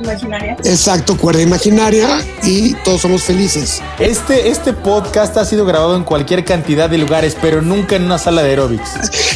Imaginaria. 0.00 0.56
Exacto, 0.64 1.16
cuerda 1.16 1.40
imaginaria 1.40 2.20
y 2.42 2.74
todos 2.84 3.00
somos 3.00 3.22
felices. 3.22 3.80
Este, 3.98 4.50
este 4.50 4.74
podcast 4.74 5.36
ha 5.38 5.44
sido 5.44 5.64
grabado 5.64 5.96
en 5.96 6.04
cualquier 6.04 6.44
cantidad 6.44 6.90
de 6.90 6.98
lugares, 6.98 7.36
pero 7.40 7.62
nunca 7.62 7.96
en 7.96 8.04
una 8.04 8.18
sala 8.18 8.42
de 8.42 8.50
aerobics. 8.50 8.90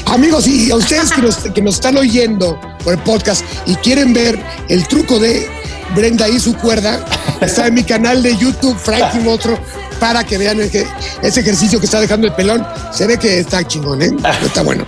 Amigos, 0.07 0.47
y 0.47 0.71
a 0.71 0.77
ustedes 0.77 1.13
que 1.13 1.23
nos, 1.23 1.37
que 1.37 1.63
nos 1.63 1.77
están 1.77 1.97
oyendo 1.97 2.61
por 2.85 2.93
el 2.93 2.99
podcast 3.01 3.43
y 3.65 3.75
quieren 3.77 4.13
ver 4.13 4.39
el 4.69 4.87
truco 4.87 5.19
de 5.19 5.49
Brenda 5.95 6.29
y 6.29 6.39
su 6.39 6.55
cuerda, 6.55 7.05
está 7.41 7.67
en 7.67 7.75
mi 7.75 7.83
canal 7.83 8.23
de 8.23 8.37
YouTube, 8.37 8.77
Frankie 8.77 9.21
Motro, 9.21 9.59
para 10.01 10.25
que 10.25 10.39
vean 10.39 10.59
ese 10.61 10.87
ejercicio 11.23 11.79
que 11.79 11.87
está 11.87 12.01
dejando 12.01 12.27
el 12.27 12.33
pelón. 12.33 12.67
Se 12.91 13.07
ve 13.07 13.19
que 13.19 13.39
está 13.39 13.65
chingón, 13.67 14.03
¿eh? 14.03 14.11
Está 14.43 14.63
bueno. 14.63 14.85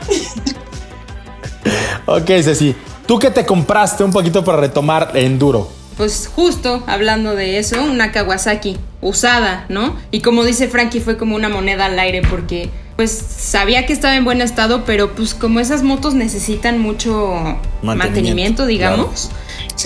Ok, 2.06 2.26
Ceci. 2.42 2.74
¿Tú 3.06 3.18
qué 3.18 3.30
te 3.30 3.44
compraste 3.44 4.02
un 4.02 4.10
poquito 4.10 4.42
para 4.42 4.58
retomar 4.58 5.12
enduro? 5.14 5.70
Pues 5.96 6.28
justo 6.34 6.82
hablando 6.86 7.36
de 7.36 7.58
eso, 7.58 7.82
una 7.82 8.10
Kawasaki 8.10 8.78
usada, 9.00 9.66
¿no? 9.68 9.96
Y 10.10 10.20
como 10.20 10.44
dice 10.44 10.68
Frankie, 10.68 11.00
fue 11.00 11.18
como 11.18 11.36
una 11.36 11.48
moneda 11.48 11.86
al 11.86 11.98
aire 11.98 12.22
porque 12.28 12.70
pues 12.96 13.10
sabía 13.10 13.84
que 13.86 13.92
estaba 13.92 14.16
en 14.16 14.24
buen 14.24 14.40
estado, 14.40 14.84
pero 14.84 15.14
pues 15.14 15.34
como 15.34 15.60
esas 15.60 15.82
motos 15.82 16.14
necesitan 16.14 16.78
mucho 16.78 17.58
mantenimiento, 17.82 18.66
digamos, 18.66 19.30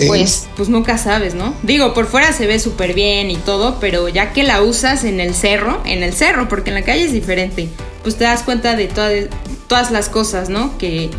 Pues 0.07 0.47
pues 0.55 0.69
nunca 0.69 0.97
sabes, 0.97 1.33
¿no? 1.33 1.53
Digo, 1.63 1.93
por 1.93 2.05
fuera 2.07 2.31
se 2.33 2.45
ve 2.47 2.59
súper 2.59 2.93
bien 2.93 3.31
y 3.31 3.37
todo, 3.37 3.79
pero 3.79 4.09
ya 4.09 4.33
que 4.33 4.43
la 4.43 4.61
usas 4.61 5.03
en 5.03 5.19
el 5.19 5.33
cerro, 5.33 5.81
en 5.85 6.03
el 6.03 6.13
cerro, 6.13 6.47
porque 6.47 6.69
en 6.69 6.75
la 6.75 6.81
calle 6.83 7.03
es 7.05 7.13
diferente, 7.13 7.69
pues 8.03 8.15
te 8.17 8.25
das 8.25 8.43
cuenta 8.43 8.75
de 8.75 8.87
toda- 8.87 9.11
todas 9.67 9.91
las 9.91 10.09
cosas, 10.09 10.49
¿no? 10.49 10.77
Que 10.77 11.09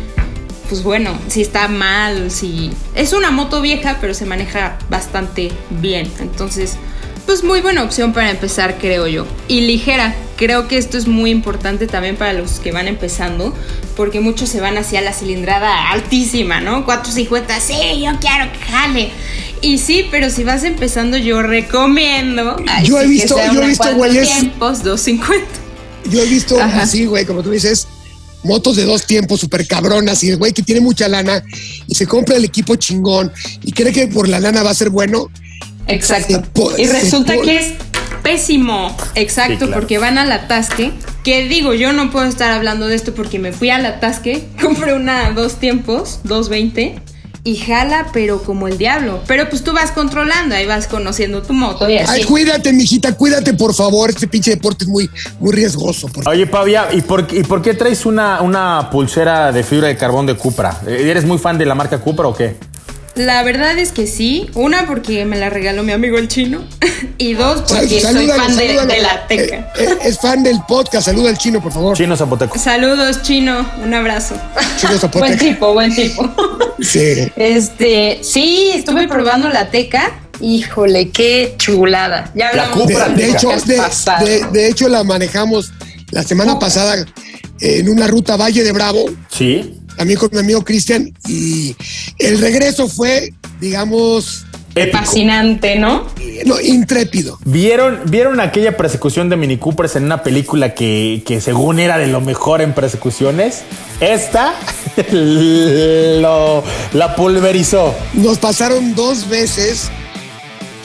pues 0.69 0.83
bueno, 0.83 1.17
si 1.29 1.41
está 1.41 1.67
mal, 1.67 2.29
si 2.29 2.71
es 2.93 3.11
una 3.13 3.31
moto 3.31 3.59
vieja, 3.59 3.97
pero 3.99 4.13
se 4.13 4.25
maneja 4.25 4.77
bastante 4.87 5.51
bien. 5.71 6.11
Entonces, 6.19 6.75
pues 7.29 7.43
muy 7.43 7.61
buena 7.61 7.83
opción 7.83 8.11
para 8.11 8.31
empezar, 8.31 8.79
creo 8.79 9.05
yo. 9.05 9.27
Y 9.47 9.61
ligera. 9.61 10.15
Creo 10.35 10.67
que 10.67 10.79
esto 10.79 10.97
es 10.97 11.05
muy 11.05 11.29
importante 11.29 11.85
también 11.85 12.15
para 12.15 12.33
los 12.33 12.53
que 12.59 12.71
van 12.71 12.87
empezando, 12.87 13.53
porque 13.95 14.19
muchos 14.19 14.49
se 14.49 14.59
van 14.59 14.79
hacia 14.79 14.99
la 15.01 15.13
cilindrada 15.13 15.91
altísima, 15.91 16.59
¿no? 16.59 16.85
450, 16.85 17.59
sí, 17.59 17.75
yo 18.03 18.13
quiero 18.19 18.51
que 18.51 18.57
jale. 18.71 19.11
Y 19.61 19.77
sí, 19.77 20.07
pero 20.09 20.31
si 20.31 20.43
vas 20.43 20.63
empezando, 20.63 21.17
yo 21.17 21.43
recomiendo. 21.43 22.55
Yo 22.83 22.99
he 22.99 23.05
visto- 23.05 23.35
yo 23.53 23.61
he 23.61 23.67
visto 23.67 23.83
güeyes- 23.95 24.25
tiempos, 24.25 24.81
250. 24.83 25.45
Yo 26.09 26.23
he 26.23 26.25
visto 26.25 26.59
Ajá. 26.59 26.81
así, 26.81 27.05
güey, 27.05 27.27
como 27.27 27.43
tú 27.43 27.51
dices, 27.51 27.87
motos 28.43 28.75
de 28.75 28.85
dos 28.85 29.05
tiempos 29.05 29.39
súper 29.39 29.67
cabronas 29.67 30.23
y 30.23 30.29
el 30.29 30.37
güey 30.37 30.51
que 30.51 30.63
tiene 30.63 30.81
mucha 30.81 31.07
lana 31.07 31.43
y 31.85 31.93
se 31.93 32.07
compra 32.07 32.37
el 32.37 32.45
equipo 32.45 32.75
chingón 32.75 33.31
y 33.63 33.71
cree 33.71 33.93
que 33.93 34.07
por 34.07 34.27
la 34.27 34.39
lana 34.39 34.63
va 34.63 34.71
a 34.71 34.73
ser 34.73 34.89
bueno. 34.89 35.29
Exacto. 35.89 36.41
Y 36.77 36.85
resulta 36.87 37.37
que 37.37 37.57
es 37.57 37.73
pésimo. 38.23 38.95
Exacto, 39.15 39.53
Sí, 39.53 39.57
claro. 39.57 39.73
porque 39.73 39.97
van 39.97 40.17
al 40.17 40.31
atasque. 40.31 40.91
Que 41.23 41.47
digo, 41.47 41.73
yo 41.73 41.91
no 41.93 42.11
puedo 42.11 42.25
estar 42.25 42.51
hablando 42.51 42.87
de 42.87 42.95
esto 42.95 43.13
porque 43.13 43.39
me 43.39 43.51
fui 43.51 43.69
al 43.69 43.85
atasque, 43.85 44.47
compré 44.61 44.93
una 44.93 45.31
dos 45.31 45.55
tiempos, 45.55 46.19
220. 46.23 47.01
Y 47.45 47.55
jala, 47.55 48.07
pero 48.11 48.43
como 48.43 48.67
el 48.67 48.77
diablo. 48.77 49.21
Pero 49.25 49.49
pues 49.49 49.63
tú 49.63 49.71
vas 49.73 49.91
controlando, 49.91 50.55
ahí 50.55 50.65
vas 50.67 50.87
conociendo 50.87 51.41
tu 51.41 51.53
moto 51.53 51.89
y 51.89 51.97
así. 51.97 52.11
Ay, 52.11 52.23
cuídate, 52.25 52.73
mijita, 52.73 53.15
cuídate, 53.15 53.53
por 53.53 53.73
favor. 53.73 54.09
Este 54.09 54.27
pinche 54.27 54.51
deporte 54.51 54.83
es 54.83 54.89
muy, 54.89 55.09
muy 55.39 55.53
riesgoso. 55.53 56.09
por- 56.09 56.27
Oye, 56.27 56.45
Pavia, 56.47 56.89
¿y 56.91 56.99
por, 57.01 57.25
¿y 57.31 57.43
por 57.43 57.61
qué 57.61 57.73
traes 57.73 58.05
una, 58.05 58.41
una 58.41 58.89
pulsera 58.91 59.53
de 59.53 59.63
fibra 59.63 59.87
de 59.87 59.95
carbón 59.95 60.25
de 60.25 60.35
Cupra? 60.35 60.81
Eh, 60.85 61.07
¿Eres 61.09 61.23
muy 61.25 61.37
fan 61.37 61.57
de 61.57 61.65
la 61.65 61.75
marca 61.75 61.97
Cupra 61.99 62.27
o 62.27 62.35
qué? 62.35 62.57
La 63.19 63.43
verdad 63.43 63.77
es 63.77 63.91
que 63.91 64.07
sí. 64.07 64.49
Una, 64.53 64.87
porque 64.87 65.25
me 65.25 65.37
la 65.37 65.49
regaló 65.49 65.83
mi 65.83 65.91
amigo 65.91 66.17
el 66.17 66.29
chino. 66.29 66.63
y 67.17 67.33
dos, 67.33 67.63
Sal- 67.69 67.79
porque 67.81 67.99
soy 67.99 68.27
fan 68.29 68.55
de, 68.55 68.67
de 68.85 69.01
la 69.01 69.27
teca. 69.27 69.55
Eh, 69.77 69.87
eh, 69.89 69.97
es 70.03 70.19
fan 70.19 70.41
del 70.41 70.57
podcast. 70.67 71.05
Saluda 71.07 71.29
al 71.29 71.37
chino, 71.37 71.61
por 71.61 71.73
favor. 71.73 71.97
Chino 71.97 72.15
Zapoteco. 72.15 72.57
Saludos, 72.57 73.21
chino. 73.21 73.69
Un 73.83 73.93
abrazo. 73.93 74.35
Chino 74.77 74.89
buen 74.91 74.99
Zapoteca. 75.01 75.37
tipo, 75.37 75.73
buen 75.73 75.93
tipo. 75.93 76.33
Sí. 76.81 77.29
Este, 77.35 78.19
sí, 78.23 78.71
estuve 78.73 79.07
probando 79.09 79.49
la 79.49 79.69
teca. 79.69 80.17
Híjole, 80.39 81.09
qué 81.09 81.55
chulada. 81.57 82.31
Ya 82.33 82.53
La 82.53 82.63
hablamos 82.67 82.87
De, 82.87 82.95
del 82.95 83.15
de 83.17 83.31
hecho, 83.31 83.49
de, 83.65 83.81
de- 84.25 84.45
de 84.53 84.69
hecho, 84.69 84.87
la 84.87 85.03
manejamos 85.03 85.73
la 86.11 86.23
semana 86.23 86.57
pasada 86.57 87.05
en 87.59 87.89
una 87.89 88.07
ruta 88.07 88.37
Valle 88.37 88.63
de 88.63 88.71
Bravo, 88.71 89.03
Sí. 89.29 89.75
También 89.99 90.17
con 90.17 90.29
mi 90.31 90.39
amigo 90.39 90.63
Cristian, 90.63 91.13
y 91.27 91.75
el 92.19 92.39
regreso 92.39 92.87
fue, 92.87 93.33
digamos, 93.59 94.45
Épico. 94.73 94.97
Fascinante, 94.97 95.75
¿no? 95.75 96.07
eh, 96.21 96.43
no, 96.45 96.57
intrépido. 96.61 97.37
¿Vieron, 97.43 97.99
¿Vieron 98.05 98.39
aquella 98.39 98.77
persecución 98.77 99.27
de 99.27 99.35
Mini 99.35 99.57
Coopers 99.57 99.97
en 99.97 100.05
una 100.05 100.23
película 100.23 100.73
que, 100.73 101.21
que 101.25 101.41
según 101.41 101.79
era 101.79 101.97
de 101.97 102.07
lo 102.07 102.21
mejor 102.21 102.61
en 102.61 102.73
persecuciones? 102.73 103.63
Esta 103.99 104.53
lo, 105.11 106.63
la 106.93 107.15
pulverizó. 107.17 107.93
Nos 108.13 108.37
pasaron 108.37 108.95
dos 108.95 109.27
veces 109.27 109.89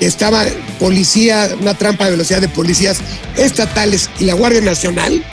que 0.00 0.07
estaba 0.07 0.42
policía, 0.81 1.50
una 1.61 1.74
trampa 1.74 2.07
de 2.07 2.12
velocidad 2.12 2.40
de 2.40 2.48
policías 2.48 2.98
estatales 3.37 4.11
y 4.18 4.24
la 4.24 4.35
Guardia 4.35 4.62
Nacional. 4.62 5.24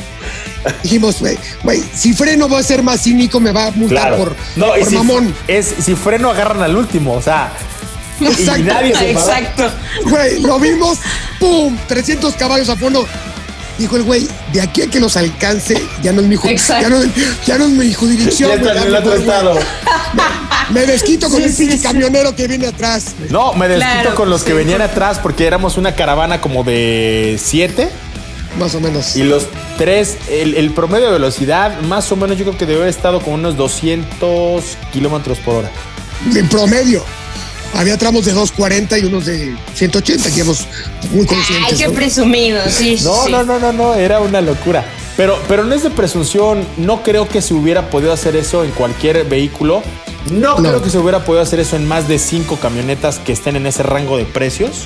Dijimos, 0.83 1.19
güey, 1.19 1.37
güey, 1.63 1.81
si 1.95 2.13
freno 2.13 2.47
va 2.49 2.59
a 2.59 2.63
ser 2.63 2.83
más 2.83 3.01
cínico, 3.01 3.39
me 3.39 3.51
va 3.51 3.67
a 3.67 3.71
multar 3.71 4.07
Claro. 4.09 4.17
por, 4.17 4.35
no, 4.55 4.77
y 4.77 4.81
por 4.81 4.89
si, 4.89 4.95
mamón. 4.95 5.35
Es, 5.47 5.73
si 5.83 5.95
freno 5.95 6.29
agarran 6.29 6.61
al 6.61 6.75
último, 6.75 7.13
o 7.13 7.21
sea. 7.21 7.51
Y 8.19 8.25
Exacto. 8.27 8.63
nadie 8.63 8.93
se 8.95 9.13
paró. 9.13 9.19
Exacto. 9.19 9.71
Güey, 10.05 10.41
lo 10.41 10.59
vimos, 10.59 10.99
¡pum! 11.39 11.75
300 11.87 12.35
caballos 12.35 12.69
a 12.69 12.75
fondo. 12.75 13.07
Dijo 13.79 13.95
el 13.95 14.03
güey, 14.03 14.27
de 14.53 14.61
aquí 14.61 14.83
a 14.83 14.87
que 14.87 14.99
los 14.99 15.17
alcance, 15.17 15.81
ya 16.03 16.11
no 16.11 16.21
es 16.21 16.27
mi, 16.27 16.35
ya 16.37 16.87
no, 16.89 16.97
ya 17.47 17.57
no 17.57 17.63
es 17.65 17.69
mi 17.71 17.91
jurisdicción. 17.93 18.49
Ya 18.61 18.71
está 18.71 18.85
en 18.87 18.95
otro 18.95 19.13
estado. 19.15 19.57
Me 20.69 20.85
desquito 20.85 21.29
con 21.29 21.37
Sí, 21.39 21.43
el 21.45 21.51
sí, 21.51 21.57
pinche 21.63 21.77
sí. 21.77 21.83
camionero 21.83 22.35
que 22.35 22.47
viene 22.47 22.67
atrás. 22.67 23.15
No, 23.29 23.53
me 23.53 23.67
desquito 23.67 23.91
Claro, 24.01 24.15
con 24.15 24.29
los 24.29 24.43
que 24.43 24.51
sí. 24.51 24.57
venían 24.57 24.81
atrás 24.81 25.17
porque 25.21 25.47
éramos 25.47 25.77
una 25.77 25.95
caravana 25.95 26.39
como 26.41 26.63
de 26.63 27.39
siete 27.43 27.89
Más 28.59 28.75
o 28.75 28.79
menos. 28.81 29.15
y 29.15 29.23
los 29.23 29.47
tres, 29.81 30.17
el, 30.29 30.53
el 30.53 30.69
promedio 30.75 31.07
de 31.07 31.13
velocidad, 31.13 31.79
más 31.81 32.11
o 32.11 32.15
menos 32.15 32.37
yo 32.37 32.45
creo 32.45 32.55
que 32.55 32.67
debe 32.67 32.81
haber 32.81 32.89
estado 32.89 33.19
con 33.19 33.33
unos 33.33 33.57
200 33.57 34.63
kilómetros 34.93 35.39
por 35.39 35.55
hora. 35.55 35.71
En 36.35 36.47
promedio. 36.49 37.03
Había 37.73 37.97
tramos 37.97 38.25
de 38.25 38.31
240 38.33 38.99
y 38.99 39.05
unos 39.05 39.25
de 39.25 39.55
180, 39.73 40.29
que 40.29 40.35
íbamos 40.37 40.67
muy 41.11 41.21
Ay, 41.21 41.25
conscientes. 41.25 41.77
qué 41.79 41.87
¿no? 41.87 41.93
presumido, 41.93 42.61
sí, 42.69 42.97
No, 43.03 43.23
sí. 43.25 43.31
no, 43.31 43.43
no, 43.43 43.57
no, 43.59 43.73
no, 43.73 43.95
era 43.95 44.19
una 44.19 44.39
locura. 44.41 44.85
Pero, 45.17 45.39
pero 45.47 45.63
no 45.63 45.73
es 45.73 45.81
de 45.81 45.89
presunción, 45.89 46.63
no 46.77 47.01
creo 47.01 47.27
que 47.27 47.41
se 47.41 47.55
hubiera 47.55 47.89
podido 47.89 48.13
hacer 48.13 48.35
eso 48.35 48.63
en 48.63 48.69
cualquier 48.71 49.25
vehículo. 49.25 49.81
No, 50.29 50.59
No. 50.59 50.69
creo 50.69 50.83
que 50.83 50.91
se 50.91 50.99
hubiera 50.99 51.23
podido 51.25 51.41
hacer 51.41 51.59
eso 51.59 51.75
en 51.75 51.87
más 51.87 52.07
de 52.07 52.19
cinco 52.19 52.57
camionetas 52.57 53.17
que 53.17 53.31
estén 53.31 53.55
en 53.55 53.65
ese 53.65 53.81
rango 53.81 54.17
de 54.17 54.25
precios. 54.25 54.81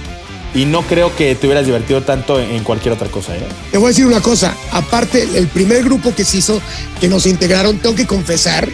Y 0.55 0.65
no 0.65 0.83
creo 0.83 1.13
que 1.15 1.35
te 1.35 1.47
hubieras 1.47 1.65
divertido 1.65 2.01
tanto 2.01 2.39
en, 2.39 2.63
cualquier 2.63 2.93
otra 2.93 3.09
cosa. 3.09 3.35
¿eh? 3.35 3.45
Te 3.71 3.77
voy 3.77 3.87
a 3.87 3.89
decir 3.89 4.05
una 4.05 4.21
cosa. 4.21 4.55
Aparte, 4.71 5.27
el 5.35 5.47
primer 5.47 5.83
grupo 5.83 6.15
que 6.15 6.23
se 6.23 6.37
hizo, 6.37 6.61
que 6.99 7.09
nos 7.09 7.25
integraron, 7.25 7.77
tengo 7.77 7.93
que 7.93 8.07
confesar 8.07 8.67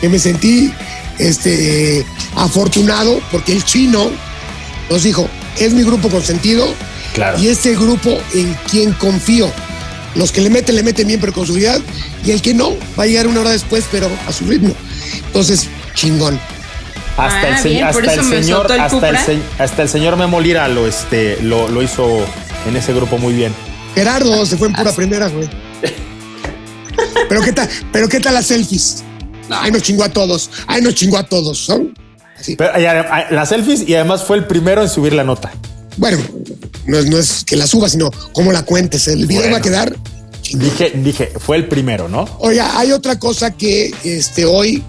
que 0.00 0.08
me 0.10 0.18
sentí 0.18 0.70
este, 1.18 2.04
afortunado 2.36 3.18
porque 3.32 3.52
el 3.52 3.64
chino 3.64 4.10
nos 4.90 5.02
dijo, 5.02 5.28
es 5.58 5.72
mi 5.72 5.82
grupo 5.82 6.08
consentido 6.10 6.66
Claro. 7.14 7.38
y 7.38 7.48
este 7.48 7.74
grupo 7.74 8.10
en 8.34 8.54
quien 8.70 8.92
confío. 8.92 9.50
Los 10.16 10.32
que 10.32 10.42
le 10.42 10.50
meten, 10.50 10.76
le 10.76 10.82
meten 10.82 11.06
bien, 11.06 11.20
pero 11.20 11.32
con 11.32 11.46
seguridad. 11.46 11.80
Y 12.24 12.30
el 12.30 12.42
que 12.42 12.54
no, 12.54 12.74
va 12.98 13.04
a 13.04 13.06
llegar 13.06 13.26
una 13.26 13.40
hora 13.40 13.50
después, 13.50 13.84
pero 13.90 14.08
a 14.26 14.32
su 14.32 14.44
ritmo. 14.46 14.74
Entonces, 15.26 15.68
chingón. 15.94 16.38
Hasta, 17.16 17.40
Ah, 17.40 17.48
el, 17.48 17.58
se- 17.62 17.68
bien, 17.70 17.88
por 17.92 18.02
hasta 18.02 18.12
el 18.14 18.20
eso 18.20 18.28
me 18.28 18.42
señor, 18.42 18.72
el 18.72 18.80
hasta, 18.80 19.08
el 19.08 19.42
hasta 19.58 19.82
el 19.82 19.88
señor 19.88 20.16
Memo 20.16 20.40
Lira 20.40 20.68
lo, 20.68 20.86
este, 20.86 21.40
lo, 21.42 21.66
lo 21.68 21.82
hizo 21.82 22.06
en 22.68 22.76
ese 22.76 22.92
grupo 22.92 23.16
muy 23.18 23.32
bien. 23.32 23.54
Gerardo 23.94 24.44
se 24.44 24.56
fue 24.58 24.68
en 24.68 24.74
pura 24.74 24.92
primera, 24.92 25.28
güey. 25.28 25.48
Pero 27.28 27.40
qué 27.42 27.52
tal, 27.52 27.68
pero 27.92 28.08
qué 28.08 28.20
tal 28.20 28.34
las 28.34 28.46
selfies. 28.46 29.02
Ay, 29.50 29.70
nos 29.70 29.82
chingó 29.82 30.04
a 30.04 30.08
todos. 30.08 30.50
Ay, 30.66 30.82
nos 30.82 30.94
chingó 30.94 31.18
a 31.18 31.22
todos. 31.24 31.68
¿no? 31.68 31.88
Así. 32.38 32.56
Pero, 32.56 32.72
las 33.30 33.48
selfies 33.48 33.88
y 33.88 33.94
además 33.94 34.24
fue 34.24 34.36
el 34.36 34.44
primero 34.46 34.82
en 34.82 34.88
subir 34.88 35.12
la 35.14 35.24
nota. 35.24 35.50
Bueno, 35.96 36.18
no 36.86 36.98
es, 36.98 37.06
no 37.06 37.16
es 37.18 37.44
que 37.44 37.56
la 37.56 37.66
suba, 37.66 37.88
sino 37.88 38.10
cómo 38.32 38.52
la 38.52 38.62
cuentes. 38.64 39.08
El 39.08 39.26
video 39.26 39.40
Bueno. 39.42 39.54
va 39.54 39.58
a 39.58 39.62
quedar 39.62 39.96
chingón. 40.42 40.64
Dije, 40.68 40.92
dije, 40.96 41.32
fue 41.38 41.56
el 41.56 41.66
primero, 41.68 42.08
¿no? 42.08 42.26
Oiga, 42.38 42.78
hay 42.78 42.92
otra 42.92 43.18
cosa 43.18 43.50
que 43.52 43.92
este, 44.04 44.44
hoy, 44.44 44.82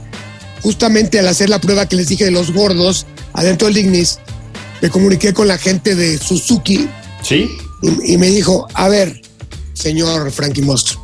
justamente 0.67 1.17
al 1.17 1.29
hacer 1.29 1.49
la 1.49 1.61
prueba 1.61 1.87
que 1.87 1.95
les 1.95 2.09
dije 2.09 2.25
de 2.25 2.31
los 2.31 2.51
gordos, 2.51 3.05
adentro 3.31 3.69
del 3.69 3.77
Ignis, 3.77 4.19
me 4.81 4.89
comuniqué 4.89 5.33
con 5.33 5.47
la 5.47 5.57
gente 5.57 5.95
de 5.95 6.17
Suzuki 6.17 6.89
Sí. 7.23 7.47
y, 7.81 8.13
y 8.13 8.17
me 8.17 8.27
dijo, 8.27 8.67
a 8.73 8.89
ver, 8.89 9.21
señor 9.73 10.29
Frankie 10.29 10.61
Mostro. 10.63 10.99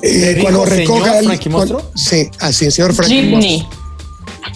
eh, 0.00 0.36
¿Le 0.36 0.40
cuando 0.42 0.60
dijo 0.64 0.74
recoja 0.74 1.18
señor 1.20 1.34
el- 1.44 1.50
Mostro? 1.50 1.92
sí, 1.94 2.30
así, 2.40 2.70
señor 2.70 2.94
Frankie. 2.94 3.24
Mostro. 3.24 3.68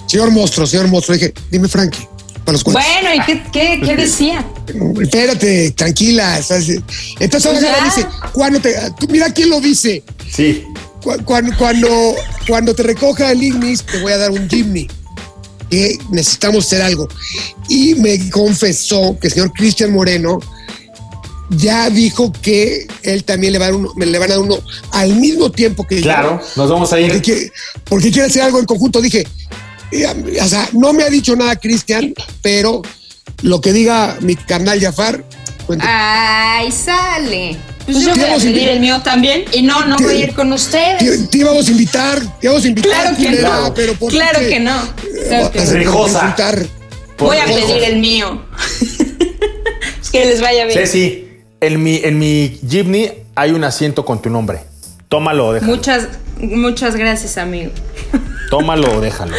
Señor 0.06 0.30
Mostro, 0.30 0.66
señor 0.66 0.88
Mostro. 0.88 1.12
Dije, 1.14 1.34
dime 1.50 1.68
Frankie, 1.68 2.08
para 2.46 2.52
los 2.54 2.64
cuentos. 2.64 2.82
Bueno, 3.02 3.14
¿y 3.22 3.26
qué, 3.26 3.42
qué, 3.52 3.80
qué 3.84 3.96
decía? 3.96 4.46
Espérate, 4.98 5.72
tranquila. 5.72 6.38
estás- 6.38 6.68
Entonces 7.20 7.46
ahora 7.52 7.84
dice, 7.84 8.06
cuando 8.32 8.60
te, 8.60 8.74
tú 8.98 9.06
mira 9.10 9.30
quién 9.30 9.50
lo 9.50 9.60
dice. 9.60 10.02
Sí. 10.34 10.64
Cu- 11.16 11.24
Cuando, 11.24 11.56
cuando, 11.56 12.14
cuando 12.46 12.74
te 12.74 12.82
recoja 12.82 13.32
el 13.32 13.42
Ignis, 13.42 13.82
te 13.84 13.98
voy 14.00 14.12
a 14.12 14.18
dar 14.18 14.30
un 14.30 14.48
Jimny. 14.48 14.86
Que 15.70 15.98
necesitamos 16.10 16.66
hacer 16.66 16.82
algo. 16.82 17.08
Y 17.68 17.94
me 17.96 18.30
confesó 18.30 19.16
que 19.20 19.28
el 19.28 19.32
señor 19.34 19.52
Cristian 19.52 19.92
Moreno 19.92 20.38
ya 21.50 21.88
dijo 21.90 22.32
que 22.42 22.86
él 23.02 23.24
también 23.24 23.52
le, 23.54 23.58
va 23.58 23.66
a 23.66 23.68
dar 23.70 23.76
uno, 23.78 23.92
le 23.96 24.18
van 24.18 24.30
a 24.30 24.34
dar 24.34 24.42
uno 24.42 24.58
al 24.92 25.14
mismo 25.16 25.50
tiempo 25.50 25.86
que 25.86 25.96
yo. 25.96 26.02
Claro, 26.02 26.40
nos 26.56 26.70
vamos 26.70 26.92
a 26.92 26.96
Porque 26.96 27.16
ir. 27.16 27.22
quiere, 27.22 27.52
porque 27.84 28.10
quiere 28.10 28.28
hacer 28.28 28.42
algo 28.42 28.58
en 28.58 28.66
conjunto. 28.66 29.00
Dije, 29.00 29.26
eh, 29.92 30.40
o 30.42 30.48
sea, 30.48 30.68
no 30.72 30.92
me 30.92 31.04
ha 31.04 31.08
dicho 31.10 31.34
nada 31.36 31.56
Cristian, 31.56 32.12
pero 32.42 32.82
lo 33.42 33.60
que 33.60 33.72
diga 33.72 34.16
mi 34.20 34.36
carnal 34.36 34.80
Jafar, 34.80 35.24
cuenta. 35.66 35.84
Ay, 35.88 36.70
sale. 36.72 37.56
Pues 37.90 38.04
yo 38.04 38.14
voy 38.14 38.24
a 38.24 38.34
pedir 38.34 38.48
invitar. 38.48 38.68
el 38.74 38.80
mío 38.80 39.00
también. 39.02 39.44
Y 39.50 39.62
no, 39.62 39.86
no 39.86 39.96
voy 39.96 40.16
a 40.16 40.24
ir 40.24 40.34
con 40.34 40.50
te, 40.50 40.54
ustedes. 40.54 41.30
te 41.30 41.38
íbamos 41.38 41.66
a 41.66 41.70
invitar, 41.70 42.20
te 42.38 42.46
íbamos 42.46 42.64
a 42.64 42.68
invitar. 42.68 42.90
Claro 42.90 43.16
que 43.16 43.24
culera, 43.24 43.60
no. 43.60 43.74
pero 43.74 43.94
¿por 43.94 44.10
Claro 44.12 44.40
qué? 44.40 44.48
que 44.48 44.60
no. 44.60 44.78
Voy 47.16 47.38
a 47.38 47.44
pedir 47.46 47.84
el 47.84 47.98
mío. 47.98 48.44
es 50.02 50.10
que 50.10 50.26
les 50.26 50.42
vaya 50.42 50.66
bien. 50.66 50.78
Ceci, 50.78 51.28
en 51.62 51.82
mi, 51.82 51.96
en 52.04 52.18
mi 52.18 52.60
Jeepney 52.62 53.24
hay 53.34 53.52
un 53.52 53.64
asiento 53.64 54.04
con 54.04 54.20
tu 54.20 54.28
nombre. 54.28 54.60
Tómalo 55.08 55.46
o 55.46 55.52
déjalo. 55.54 55.74
Muchas, 55.74 56.08
muchas 56.38 56.94
gracias, 56.94 57.38
amigo. 57.38 57.72
Tómalo 58.50 58.98
o 58.98 59.00
déjalo. 59.00 59.34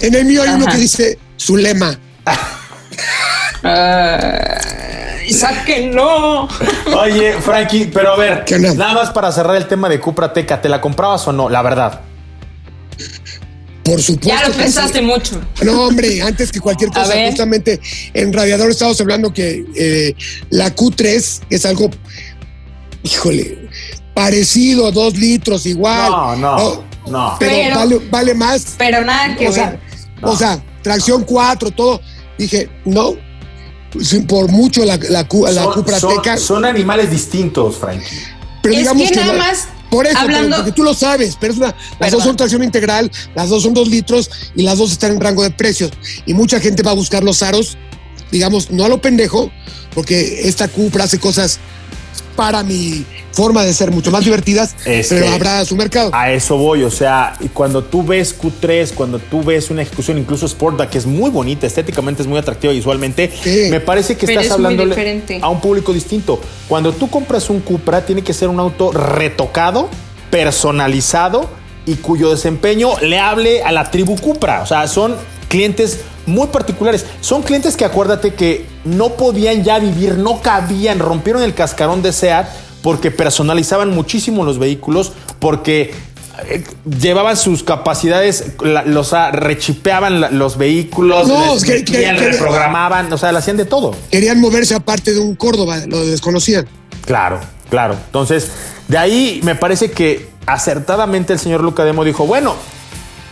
En 0.00 0.14
el 0.14 0.26
mío 0.26 0.42
hay 0.42 0.50
uno 0.50 0.66
que 0.66 0.76
dice 0.76 1.18
su 1.36 1.56
lema. 1.56 1.98
Ay, 3.62 5.03
sáquenlo. 5.32 6.48
Oye, 7.02 7.34
Frankie, 7.40 7.86
pero 7.92 8.12
a 8.12 8.16
ver, 8.16 8.44
nada 8.76 8.94
más 8.94 9.10
para 9.10 9.30
cerrar 9.32 9.56
el 9.56 9.66
tema 9.66 9.88
de 9.88 10.00
Cupra 10.00 10.32
Teca, 10.32 10.60
¿te 10.60 10.68
la 10.68 10.80
comprabas 10.80 11.26
o 11.28 11.32
no? 11.32 11.48
La 11.48 11.62
verdad. 11.62 12.00
Por 13.84 14.00
supuesto. 14.00 14.28
Ya 14.42 14.48
lo 14.48 14.54
pensaste 14.54 14.98
sí. 15.00 15.04
mucho. 15.04 15.40
No, 15.62 15.82
hombre, 15.82 16.22
antes 16.22 16.50
que 16.50 16.58
cualquier 16.60 16.90
A 16.90 17.02
cosa, 17.02 17.14
justamente 17.26 17.80
en 18.14 18.32
Radiador 18.32 18.70
estábamos 18.70 18.98
hablando 19.00 19.32
que 19.32 19.64
eh, 19.76 20.14
la 20.50 20.74
Q3 20.74 21.40
es 21.50 21.66
algo, 21.66 21.90
híjole, 23.02 23.68
parecido, 24.14 24.90
dos 24.90 25.16
litros 25.18 25.66
igual. 25.66 26.10
No, 26.10 26.36
no, 26.36 26.84
no. 27.08 27.36
Pero, 27.38 27.52
Pero- 27.52 27.76
vale, 27.76 27.98
vale 28.10 28.34
más. 28.34 28.74
Pero 28.78 29.04
nada 29.04 29.36
que 29.36 29.48
O 29.48 29.52
ver. 29.52 29.54
sea, 29.54 29.80
o 30.22 30.36
sea, 30.36 30.62
tracción 30.82 31.22
4, 31.24 31.70
todo. 31.72 32.00
Dije, 32.38 32.70
no, 32.86 33.14
por 34.26 34.50
mucho 34.50 34.84
la, 34.84 34.96
la, 35.10 35.26
Cu- 35.26 35.46
la 35.46 35.62
Son- 35.64 35.72
Cupra 35.74 35.98
son- 36.00 36.16
Teca. 36.16 36.36
son 36.36 36.64
animales 36.64 37.10
distintos, 37.10 37.76
Frankie. 37.76 38.04
Pero 38.62 38.74
Es 38.74 38.80
digamos 38.80 39.08
que 39.10 39.16
nada 39.16 39.32
la- 39.32 39.38
más, 39.38 39.68
Por 39.90 40.06
eso, 40.06 40.18
hablando- 40.18 40.48
pero 40.48 40.56
porque 40.56 40.72
tú 40.72 40.82
lo 40.82 40.94
sabes, 40.94 41.36
pero 41.40 41.52
es 41.52 41.58
una, 41.58 41.74
las 42.00 42.10
dos 42.12 42.24
son 42.24 42.36
tracción 42.36 42.62
integral, 42.64 43.10
las 43.34 43.48
dos 43.48 43.62
son 43.62 43.74
dos 43.74 43.88
litros 43.88 44.30
y 44.56 44.62
las 44.62 44.78
dos 44.78 44.90
están 44.92 45.12
en 45.12 45.20
rango 45.20 45.42
de 45.42 45.50
precios. 45.50 45.92
Y 46.26 46.34
mucha 46.34 46.58
gente 46.60 46.82
va 46.82 46.90
a 46.92 46.94
buscar 46.94 47.22
los 47.22 47.42
aros, 47.42 47.76
digamos, 48.30 48.70
no 48.70 48.84
a 48.84 48.88
lo 48.88 49.00
pendejo, 49.00 49.50
porque 49.94 50.48
esta 50.48 50.66
Cupra 50.68 51.04
hace 51.04 51.18
cosas 51.18 51.60
para 52.36 52.62
mi 52.62 53.04
forma 53.32 53.64
de 53.64 53.72
ser 53.74 53.90
mucho 53.90 54.10
más 54.10 54.24
divertidas, 54.24 54.74
Es 54.84 55.08
pero 55.08 55.26
que- 55.26 55.32
habrá 55.32 55.64
su 55.64 55.76
mercado. 55.76 56.10
A 56.12 56.30
eso 56.32 56.56
voy, 56.56 56.82
o 56.82 56.90
sea, 56.90 57.34
y 57.40 57.48
cuando 57.48 57.82
tú 57.84 58.02
ves 58.04 58.34
Q3, 58.38 58.92
cuando 58.92 59.18
tú 59.18 59.42
ves 59.42 59.70
una 59.70 59.82
ejecución, 59.82 60.18
incluso 60.18 60.46
Sportback, 60.46 60.90
que 60.90 60.98
es 60.98 61.06
muy 61.06 61.30
bonita, 61.30 61.66
estéticamente 61.66 62.22
es 62.22 62.28
muy 62.28 62.38
atractiva 62.38 62.72
visualmente, 62.72 63.30
Sí. 63.42 63.68
me 63.70 63.80
parece 63.80 64.16
que 64.16 64.26
Pero 64.26 64.40
estás 64.40 64.46
es 64.46 64.52
hablando 64.52 64.82
a 65.42 65.48
un 65.48 65.60
público 65.60 65.92
distinto. 65.92 66.40
Cuando 66.68 66.92
tú 66.92 67.08
compras 67.10 67.50
un 67.50 67.60
Cupra, 67.60 68.04
tiene 68.04 68.22
que 68.22 68.32
ser 68.34 68.48
un 68.48 68.60
auto 68.60 68.92
retocado, 68.92 69.88
personalizado 70.30 71.48
y 71.86 71.94
cuyo 71.96 72.30
desempeño 72.30 72.90
le 73.00 73.18
hable 73.18 73.62
a 73.62 73.72
la 73.72 73.90
tribu 73.90 74.16
Cupra. 74.16 74.62
O 74.62 74.66
sea, 74.66 74.86
son 74.88 75.16
clientes 75.54 76.00
muy 76.26 76.48
particulares. 76.48 77.06
Son 77.20 77.42
clientes 77.42 77.76
que 77.76 77.84
acuérdate 77.84 78.34
que 78.34 78.66
no 78.84 79.10
podían 79.10 79.62
ya 79.62 79.78
vivir, 79.78 80.18
no 80.18 80.40
cabían, 80.42 80.98
rompieron 80.98 81.44
el 81.44 81.54
cascarón 81.54 82.02
de 82.02 82.12
SEAT 82.12 82.48
porque 82.82 83.12
personalizaban 83.12 83.90
muchísimo 83.90 84.44
los 84.44 84.58
vehículos, 84.58 85.12
porque 85.38 85.94
eh, 86.48 86.64
llevaban 87.00 87.36
sus 87.36 87.62
capacidades, 87.62 88.46
los 88.86 89.12
ah, 89.12 89.30
rechipeaban 89.30 90.36
los 90.36 90.58
vehículos, 90.58 91.28
No, 91.28 91.54
les 91.54 91.62
que- 91.64 91.84
que- 91.84 92.12
reprogramaban, 92.14 93.12
o 93.12 93.16
sea, 93.16 93.30
le 93.30 93.38
hacían 93.38 93.56
de 93.56 93.64
todo. 93.64 93.94
Querían 94.10 94.40
moverse 94.40 94.74
aparte 94.74 95.12
de 95.12 95.20
un 95.20 95.36
Córdoba, 95.36 95.76
lo 95.86 96.04
desconocían. 96.04 96.66
Claro, 97.06 97.38
claro. 97.70 97.94
Entonces, 98.06 98.50
de 98.88 98.98
ahí 98.98 99.40
me 99.44 99.54
parece 99.54 99.92
que 99.92 100.28
acertadamente 100.46 101.32
el 101.32 101.38
señor 101.38 101.62
Luca 101.62 101.84
Demo 101.84 102.02
dijo, 102.02 102.26
bueno, 102.26 102.56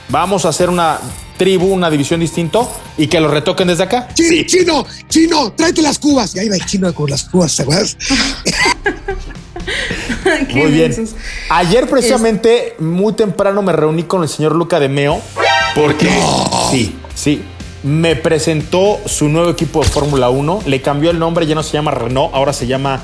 vamos 0.09 0.45
a 0.45 0.51
hacer 0.51 0.70
una 0.70 0.99
tribu, 1.37 1.66
una 1.66 1.91
división 1.91 2.20
distinto 2.20 2.70
y 2.99 3.07
que 3.07 3.20
lo 3.20 3.28
retoquen 3.28 3.68
desde 3.68 3.85
acá. 3.85 4.09
Chi- 4.14 4.45
Chino, 4.47 4.85
chino, 5.09 5.53
tráete 5.53 5.83
las 5.83 5.99
cubas. 5.99 6.35
Y 6.35 6.41
ahí 6.41 6.49
va 6.49 6.57
el 6.57 6.64
chino 6.66 6.93
con 6.95 7.11
las 7.11 7.24
cubas, 7.24 7.57
¿te 7.57 7.62
acuerdas? 7.62 7.97
Muy 10.55 10.70
bien. 10.72 11.09
Ayer 11.51 11.89
precisamente, 11.89 12.74
muy 12.78 13.12
temprano, 13.12 13.62
me 13.62 13.72
reuní 13.72 14.03
con 14.05 14.22
el 14.22 14.28
señor 14.28 14.55
Luca 14.55 14.80
de 14.80 14.89
Meo 14.89 15.20
porque 15.74 16.11
sí, 16.70 16.95
sí. 17.14 17.43
Me 17.85 18.14
presentó 18.14 19.01
su 19.07 19.28
nuevo 19.28 19.51
equipo 19.51 19.83
de 19.83 19.89
Fórmula 19.89 20.30
1. 20.30 20.62
Le 20.66 20.80
cambió 20.83 21.11
el 21.11 21.18
nombre, 21.18 21.47
ya 21.47 21.55
no 21.57 21.62
se 21.64 21.72
llama 21.72 21.91
Renault, 21.91 22.33
ahora 22.33 22.53
se 22.53 22.66
llama 22.68 23.01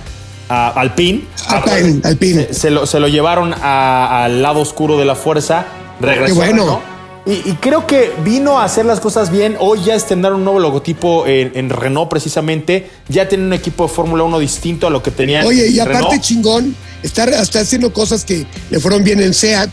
ah, 0.48 0.72
Alpine. 0.76 1.24
Alpine, 1.48 2.00
Alpine. 2.04 2.46
Se, 2.46 2.54
se 2.54 2.70
lo, 2.70 2.86
se 2.86 3.00
lo 3.00 3.08
llevaron 3.08 3.52
al 3.54 4.40
lado 4.40 4.60
oscuro 4.60 4.96
de 4.98 5.04
la 5.04 5.16
fuerza. 5.16 5.66
Regresó 6.00 6.26
Qué 6.26 6.32
bueno. 6.32 6.62
Renault. 6.62 6.82
Y, 7.28 7.50
y 7.50 7.52
creo 7.60 7.86
que 7.86 8.10
vino 8.24 8.58
a 8.58 8.64
hacer 8.64 8.86
las 8.86 9.00
cosas 9.00 9.30
bien. 9.30 9.56
Hoy 9.60 9.84
ya 9.84 9.94
estrenaron 9.94 10.38
un 10.38 10.44
nuevo 10.44 10.60
logotipo 10.60 11.26
en, 11.26 11.52
en 11.54 11.68
Renault 11.68 12.08
precisamente. 12.08 12.88
Ya 13.08 13.28
tienen 13.28 13.48
un 13.48 13.52
equipo 13.52 13.86
de 13.86 13.92
Fórmula 13.92 14.24
1 14.24 14.38
distinto 14.38 14.86
a 14.86 14.90
lo 14.90 15.02
que 15.02 15.10
tenían. 15.10 15.44
Oye, 15.44 15.66
y 15.68 15.78
Renault. 15.78 16.06
aparte 16.06 16.20
chingón, 16.22 16.74
estar 17.02 17.28
hasta 17.34 17.60
haciendo 17.60 17.92
cosas 17.92 18.24
que 18.24 18.46
le 18.70 18.80
fueron 18.80 19.04
bien 19.04 19.20
en 19.20 19.34
SEAT, 19.34 19.68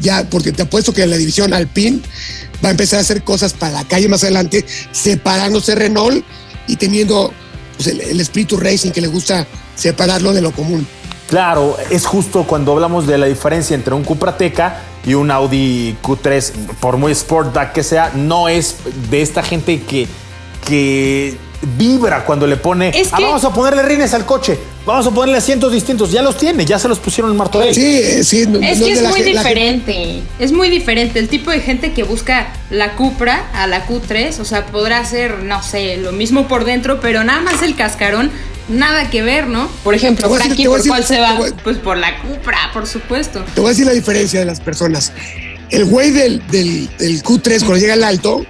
ya, 0.00 0.28
porque 0.28 0.52
te 0.52 0.62
apuesto 0.62 0.92
que 0.92 1.06
la 1.06 1.16
división 1.16 1.54
Alpine 1.54 2.00
va 2.62 2.68
a 2.68 2.72
empezar 2.72 2.98
a 2.98 3.02
hacer 3.02 3.24
cosas 3.24 3.54
para 3.54 3.72
la 3.72 3.84
calle 3.84 4.10
más 4.10 4.22
adelante, 4.22 4.62
separándose 4.92 5.74
Renault 5.74 6.22
y 6.68 6.76
teniendo 6.76 7.32
pues, 7.78 7.88
el, 7.88 8.02
el 8.02 8.20
espíritu 8.20 8.58
racing 8.58 8.90
que 8.90 9.00
le 9.00 9.08
gusta 9.08 9.46
separarlo 9.76 10.34
de 10.34 10.42
lo 10.42 10.52
común. 10.52 10.86
Claro, 11.26 11.76
es 11.90 12.04
justo 12.04 12.44
cuando 12.44 12.72
hablamos 12.72 13.06
de 13.06 13.16
la 13.16 13.26
diferencia 13.26 13.74
entre 13.74 13.94
un 13.94 14.04
Cupra 14.04 14.36
Teca 14.36 14.82
y 15.06 15.14
un 15.14 15.30
Audi 15.30 15.96
Q3, 16.02 16.52
por 16.80 16.96
muy 16.96 17.14
Sportback 17.14 17.72
que 17.72 17.82
sea, 17.82 18.10
no 18.14 18.48
es 18.48 18.76
de 19.10 19.22
esta 19.22 19.42
gente 19.42 19.80
que, 19.82 20.06
que 20.66 21.36
vibra 21.78 22.24
cuando 22.24 22.46
le 22.46 22.56
pone. 22.56 22.90
Es 22.94 23.08
"Ah, 23.12 23.18
vamos 23.20 23.44
a 23.44 23.52
ponerle 23.52 23.82
rines 23.82 24.12
al 24.14 24.26
coche, 24.26 24.58
vamos 24.84 25.06
a 25.06 25.10
ponerle 25.10 25.38
asientos 25.38 25.72
distintos. 25.72 26.10
Ya 26.12 26.22
los 26.22 26.36
tiene, 26.36 26.64
ya 26.64 26.78
se 26.78 26.88
los 26.88 26.98
pusieron 26.98 27.30
en 27.30 27.36
Martorell. 27.36 27.74
Sí, 27.74 28.00
eh, 28.02 28.24
sí. 28.24 28.46
no- 28.46 28.58
Es 28.60 28.78
no 28.78 28.86
que 28.86 28.92
es 28.92 29.02
muy 29.02 29.22
diferente. 29.22 30.22
Es 30.38 30.52
muy 30.52 30.68
diferente. 30.68 31.18
El 31.18 31.28
tipo 31.28 31.50
de 31.50 31.60
gente 31.60 31.92
que 31.92 32.02
busca 32.02 32.48
la 32.70 32.94
Cupra 32.94 33.48
a 33.54 33.66
la 33.66 33.86
Q3, 33.86 34.38
o 34.40 34.44
sea, 34.44 34.66
podrá 34.66 35.04
ser, 35.04 35.42
no 35.44 35.62
sé, 35.62 35.96
lo 35.96 36.12
mismo 36.12 36.46
por 36.48 36.64
dentro, 36.64 37.00
pero 37.00 37.24
nada 37.24 37.40
más 37.40 37.62
el 37.62 37.74
cascarón, 37.74 38.30
nada 38.68 39.10
que 39.10 39.22
ver, 39.22 39.46
¿no? 39.46 39.68
Por 39.84 39.94
ejemplo, 39.94 40.22
Te 40.22 40.28
voy 40.28 40.36
a 40.36 40.38
decir- 40.44 40.46
Frankie, 40.48 40.62
te 40.64 40.68
voy 40.68 40.76
a 40.76 40.82
¿por 40.82 40.88
cuál 40.88 41.04
se 41.04 41.20
va? 41.20 41.38
Pues 41.64 41.78
por 41.78 41.96
la 41.96 42.20
Cupra, 42.22 42.58
por 42.72 42.86
supuesto. 42.86 43.44
Te 43.54 43.60
voy 43.60 43.68
a 43.68 43.70
decir 43.70 43.86
la 43.86 43.92
diferencia 43.92 44.40
de 44.40 44.46
las 44.46 44.60
personas. 44.60 45.12
El 45.70 45.84
güey 45.86 46.10
del, 46.10 46.46
del, 46.48 46.88
del 46.98 47.22
Q3, 47.22 47.58
cuando 47.60 47.76
llega 47.78 47.94
al 47.94 48.04
alto, 48.04 48.44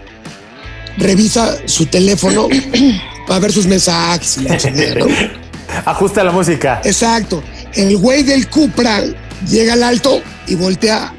revisa 0.99 1.57
su 1.67 1.87
teléfono 1.87 2.49
para 3.27 3.41
ver 3.41 3.53
sus 3.53 3.67
mensajes 3.67 4.39
¿no? 4.39 5.07
Ajusta 5.85 6.23
la 6.25 6.33
música. 6.33 6.81
Exacto. 6.85 7.43
El 7.75 7.97
güey 7.97 8.23
del 8.23 8.49
Cupra 8.49 9.03
llega 9.49 9.75
al 9.75 9.83
alto 9.83 10.23
y 10.47 10.55
voltea 10.55 11.13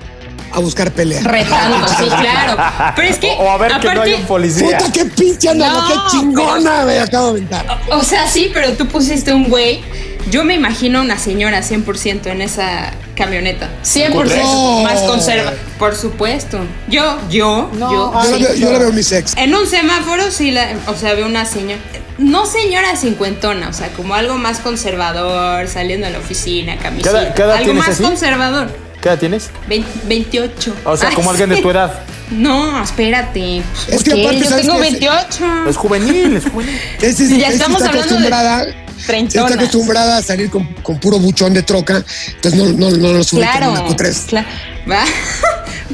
a 0.57 0.59
buscar 0.59 0.91
pelea. 0.91 1.21
Retando, 1.23 1.87
sí, 1.87 2.05
claro. 2.19 2.57
Pero 2.95 3.07
es 3.07 3.17
que, 3.19 3.31
o, 3.31 3.43
o 3.43 3.49
a 3.51 3.57
ver 3.57 3.79
que 3.79 3.93
no 3.93 4.01
hay 4.01 4.13
un 4.13 4.25
policía. 4.25 4.77
Puta, 4.77 4.91
qué 4.91 5.05
pinche 5.05 5.49
anda, 5.49 5.69
No, 5.71 5.87
qué 5.87 5.93
chingona 6.11 6.83
me 6.85 6.99
acabo 6.99 7.25
de 7.27 7.31
aventar. 7.31 7.79
o 7.91 8.03
sea, 8.03 8.27
sí, 8.27 8.51
pero 8.53 8.73
tú 8.73 8.87
pusiste 8.87 9.33
un 9.33 9.49
güey. 9.49 9.81
Yo 10.29 10.43
me 10.43 10.55
imagino 10.55 11.01
una 11.01 11.17
señora 11.17 11.61
100% 11.61 12.25
en 12.27 12.41
esa 12.41 12.91
camioneta. 13.15 13.69
100% 13.83 14.41
No. 14.43 14.81
más 14.83 14.99
conserva. 15.03 15.53
Por 15.79 15.95
supuesto. 15.95 16.59
Yo, 16.89 17.17
yo, 17.29 17.71
yo. 17.79 17.89
Yo, 17.89 18.11
la 18.13 18.23
sí. 18.25 18.43
veo, 18.43 18.53
yo 18.55 18.71
la 18.73 18.79
veo 18.79 18.91
mi 18.91 19.03
sex. 19.03 19.33
En 19.37 19.55
un 19.55 19.65
semáforo 19.65 20.29
sí 20.31 20.51
la, 20.51 20.67
o 20.87 20.95
sea, 20.95 21.13
veo 21.13 21.25
una 21.27 21.45
señora, 21.45 21.79
no 22.17 22.45
señora 22.45 22.97
cincuentona, 22.97 23.69
o 23.69 23.73
sea, 23.73 23.87
como 23.93 24.15
algo 24.15 24.37
más 24.37 24.59
conservador, 24.59 25.67
saliendo 25.69 26.07
de 26.07 26.13
la 26.13 26.19
oficina, 26.19 26.75
camiseta, 26.77 27.09
¿Qué 27.11 27.17
edad- 27.17 27.33
qué 27.33 27.41
edad 27.43 27.55
algo 27.57 27.73
más 27.75 27.87
así? 27.89 28.03
conservador. 28.03 28.86
¿Qué 29.01 29.09
edad 29.09 29.19
tienes? 29.19 29.49
Vein- 29.67 29.85
28. 30.05 30.75
O 30.85 30.97
sea, 30.97 31.11
como 31.11 31.29
alguien 31.31 31.49
de 31.49 31.57
tu 31.57 31.69
edad. 31.69 32.01
No, 32.31 32.83
espérate. 32.83 33.59
Es 33.59 33.63
¿Por 33.95 34.03
que 34.03 34.21
aparte, 34.21 34.39
Yo 34.39 34.49
¿sabes 34.49 34.65
tengo 34.65 34.75
qué? 34.75 34.81
28. 34.81 35.45
Es 35.69 35.77
juvenil, 35.77 36.35
es 36.37 36.43
juvenil. 36.49 36.79
Ese, 37.01 37.27
Sí, 37.27 37.39
ya 37.39 37.47
estamos 37.49 37.77
está 37.81 37.89
hablando 37.89 38.15
de 38.15 38.27
acostumbrada, 38.27 38.65
treintonas. 39.05 39.51
está 39.51 39.61
acostumbrada 39.63 40.17
a 40.17 40.21
salir 40.23 40.49
con, 40.49 40.65
con 40.83 40.99
puro 40.99 41.19
buchón 41.19 41.53
de 41.53 41.63
troca, 41.63 42.03
entonces 42.35 42.59
no, 42.59 42.89
no, 42.89 42.97
no 42.97 43.13
los 43.13 43.31
ubica 43.31 43.51
en 43.53 43.57
Claro. 43.59 43.71
una 43.71 43.85
Q3. 43.87 44.25
Claro. 44.27 44.47
Va. 44.91 45.03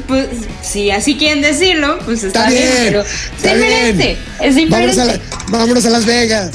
Pues 0.08 0.26
si 0.60 0.90
así 0.90 1.16
quieren 1.16 1.40
decirlo, 1.40 2.00
pues 2.04 2.24
está, 2.24 2.48
Está 2.48 2.50
bien, 2.50 2.68
pero 2.86 3.00
está 3.02 3.52
es 3.52 3.58
diferente. 3.62 4.04
bien. 4.04 4.18
Es 4.40 4.54
diferente. 4.56 4.70
Vámonos 4.96 4.98
a, 4.98 5.04
la- 5.04 5.20
vámonos 5.56 5.86
a 5.86 5.90
Las 5.90 6.04
Vegas. 6.04 6.50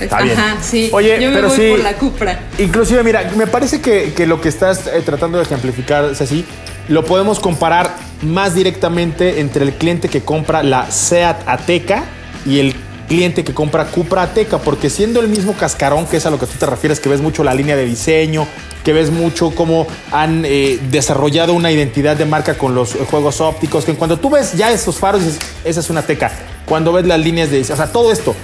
Está 0.00 0.22
bien. 0.22 0.38
Ajá, 0.38 0.56
sí. 0.62 0.90
Oye, 0.92 1.18
Yo 1.20 1.30
me 1.30 1.36
pero 1.36 1.48
voy 1.48 1.56
sí. 1.56 1.70
por 1.70 1.80
la 1.80 1.94
Cupra. 1.94 2.40
Inclusive, 2.58 3.02
mira, 3.02 3.30
me 3.36 3.46
parece 3.46 3.80
que, 3.80 4.12
que 4.14 4.26
lo 4.26 4.40
que 4.40 4.48
estás 4.48 4.86
eh, 4.86 5.02
tratando 5.04 5.38
de 5.38 5.44
ejemplificar, 5.44 6.14
Ceci, 6.14 6.44
lo 6.88 7.04
podemos 7.04 7.40
comparar 7.40 7.94
más 8.22 8.54
directamente 8.54 9.40
entre 9.40 9.64
el 9.64 9.72
cliente 9.74 10.08
que 10.08 10.22
compra 10.22 10.62
la 10.62 10.90
SEAT 10.90 11.48
Ateca 11.48 12.04
y 12.46 12.58
el 12.58 12.74
cliente 13.08 13.44
que 13.44 13.52
compra 13.52 13.86
Cupra 13.86 14.22
Ateca, 14.22 14.58
porque 14.58 14.88
siendo 14.88 15.20
el 15.20 15.28
mismo 15.28 15.54
cascarón, 15.54 16.06
que 16.06 16.16
es 16.16 16.26
a 16.26 16.30
lo 16.30 16.38
que 16.38 16.46
tú 16.46 16.54
te 16.58 16.66
refieres, 16.66 16.98
que 16.98 17.08
ves 17.08 17.20
mucho 17.20 17.44
la 17.44 17.54
línea 17.54 17.76
de 17.76 17.84
diseño, 17.84 18.46
que 18.84 18.92
ves 18.92 19.10
mucho 19.10 19.50
cómo 19.54 19.86
han 20.10 20.44
eh, 20.46 20.78
desarrollado 20.90 21.52
una 21.52 21.70
identidad 21.70 22.16
de 22.16 22.24
marca 22.24 22.54
con 22.54 22.74
los 22.74 22.94
juegos 23.10 23.40
ópticos, 23.40 23.84
que 23.84 23.94
cuando 23.94 24.18
tú 24.18 24.30
ves 24.30 24.54
ya 24.54 24.72
esos 24.72 24.98
faros, 24.98 25.24
dices, 25.24 25.40
esa 25.64 25.80
es 25.80 25.90
una 25.90 26.00
Ateca. 26.00 26.32
Cuando 26.64 26.92
ves 26.92 27.06
las 27.06 27.20
líneas 27.20 27.50
de 27.50 27.58
diseño, 27.58 27.74
o 27.74 27.76
sea, 27.76 27.92
todo 27.92 28.12
esto, 28.12 28.34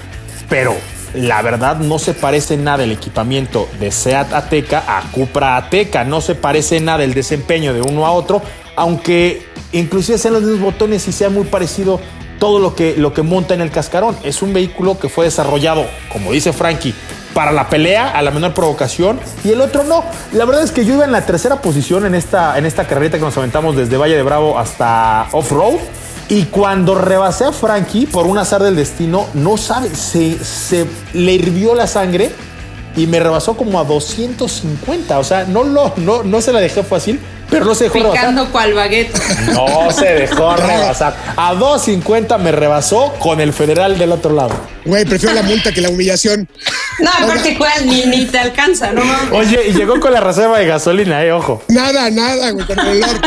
pero 0.49 0.76
la 1.15 1.43
verdad 1.43 1.79
no 1.79 1.99
se 1.99 2.15
parece 2.15 2.57
nada 2.57 2.85
el 2.85 2.93
equipamiento 2.93 3.69
de 3.81 3.91
Seat 3.91 4.33
Ateca 4.33 4.85
a 4.87 5.03
Cupra 5.11 5.57
Ateca, 5.57 6.05
no 6.05 6.21
se 6.21 6.35
parece 6.35 6.81
nada 6.81 7.05
el 7.05 7.15
desempeño 7.15 7.73
de 7.75 7.83
uno 7.83 8.07
a 8.07 8.13
otro, 8.13 8.43
aunque 8.77 9.47
inclusive 9.73 10.19
sean 10.19 10.35
los 10.35 10.43
mismos 10.43 10.73
botones 10.73 11.07
y 11.09 11.13
sea 11.13 11.31
muy 11.31 11.45
parecido 11.45 12.01
todo 12.39 12.59
lo 12.59 12.75
que, 12.75 12.95
lo 12.97 13.13
que 13.13 13.23
monta 13.23 13.55
en 13.55 13.61
el 13.61 13.71
cascarón. 13.71 14.17
Es 14.23 14.43
un 14.43 14.53
vehículo 14.53 14.99
que 14.99 15.09
fue 15.09 15.25
desarrollado, 15.25 15.87
como 16.13 16.33
dice 16.33 16.53
Frankie, 16.53 16.95
para 17.35 17.53
la 17.53 17.69
pelea, 17.69 18.11
a 18.11 18.23
la 18.23 18.31
menor 18.31 18.55
provocación, 18.55 19.21
y 19.45 19.51
el 19.51 19.61
otro 19.61 19.85
no. 19.85 20.05
La 20.33 20.45
verdad 20.45 20.63
es 20.63 20.73
que 20.73 20.85
yo 20.85 20.95
iba 20.95 21.05
en 21.05 21.13
la 21.13 21.25
tercera 21.25 21.61
posición 21.61 22.07
en 22.07 22.15
esta, 22.15 22.59
en 22.59 22.67
esta 22.67 22.87
que 22.87 23.19
nos 23.19 23.37
aventamos 23.37 23.77
desde 23.77 23.97
Valle 23.97 24.17
de 24.17 24.23
Bravo 24.23 24.59
hasta 24.59 25.29
off-road. 25.33 25.79
Y 26.31 26.45
cuando 26.45 26.95
rebasé 26.95 27.45
a 27.45 27.53
Frankie 27.53 28.07
por 28.07 28.26
un 28.26 28.37
azar 28.37 28.62
del 28.62 28.76
destino, 28.76 29.26
no 29.33 29.57
sabe, 29.57 29.95
se, 29.95 30.43
se 30.45 30.87
le 31.14 31.33
hirvió 31.33 31.74
la 31.74 31.87
sangre 31.87 32.33
y 32.97 33.07
me 33.07 33.18
rebasó 33.18 33.57
como 33.57 33.81
a 33.81 33.85
250. 33.85 35.18
O 35.18 35.24
sea, 35.24 35.45
no, 35.45 35.64
lo, 35.64 35.95
no, 35.97 36.22
no 36.22 36.41
se 36.43 36.53
la 36.53 36.61
dejé 36.61 36.83
fácil, 36.83 37.18
pero 37.51 37.64
no 37.64 37.74
se 37.74 37.84
dejó 37.84 37.94
rebasar. 37.99 38.20
Picando 38.20 38.53
cual 38.53 38.74
baguette. 38.74 39.12
No 39.53 39.90
se 39.90 40.07
dejó 40.07 40.55
rebasar. 40.57 41.16
A 41.36 41.55
250 41.55 42.38
me 42.38 42.53
rebasó 42.53 43.12
con 43.18 43.40
el 43.40 43.53
federal 43.53 43.99
del 43.99 44.12
otro 44.12 44.32
lado. 44.34 44.51
Güey, 44.84 45.05
prefiero 45.05 45.34
la 45.34 45.42
multa 45.42 45.72
que 45.72 45.80
la 45.80 45.90
humillación. 45.90 46.49
No, 47.01 47.11
aparte, 47.11 47.57
¿cuál? 47.57 47.86
Ni, 47.86 48.07
ni 48.07 48.24
te 48.26 48.38
alcanza, 48.38 48.92
¿no? 48.92 49.05
mames. 49.05 49.32
Oye, 49.32 49.68
y 49.68 49.72
llegó 49.72 50.01
con 50.01 50.12
la 50.12 50.20
reserva 50.20 50.59
de 50.59 50.66
gasolina, 50.66 51.22
eh, 51.24 51.30
ojo. 51.32 51.62
Nada, 51.68 52.11
nada, 52.11 52.51
güey, 52.51 52.66
con 52.66 52.78
el 52.78 52.88
olor. 53.05 53.20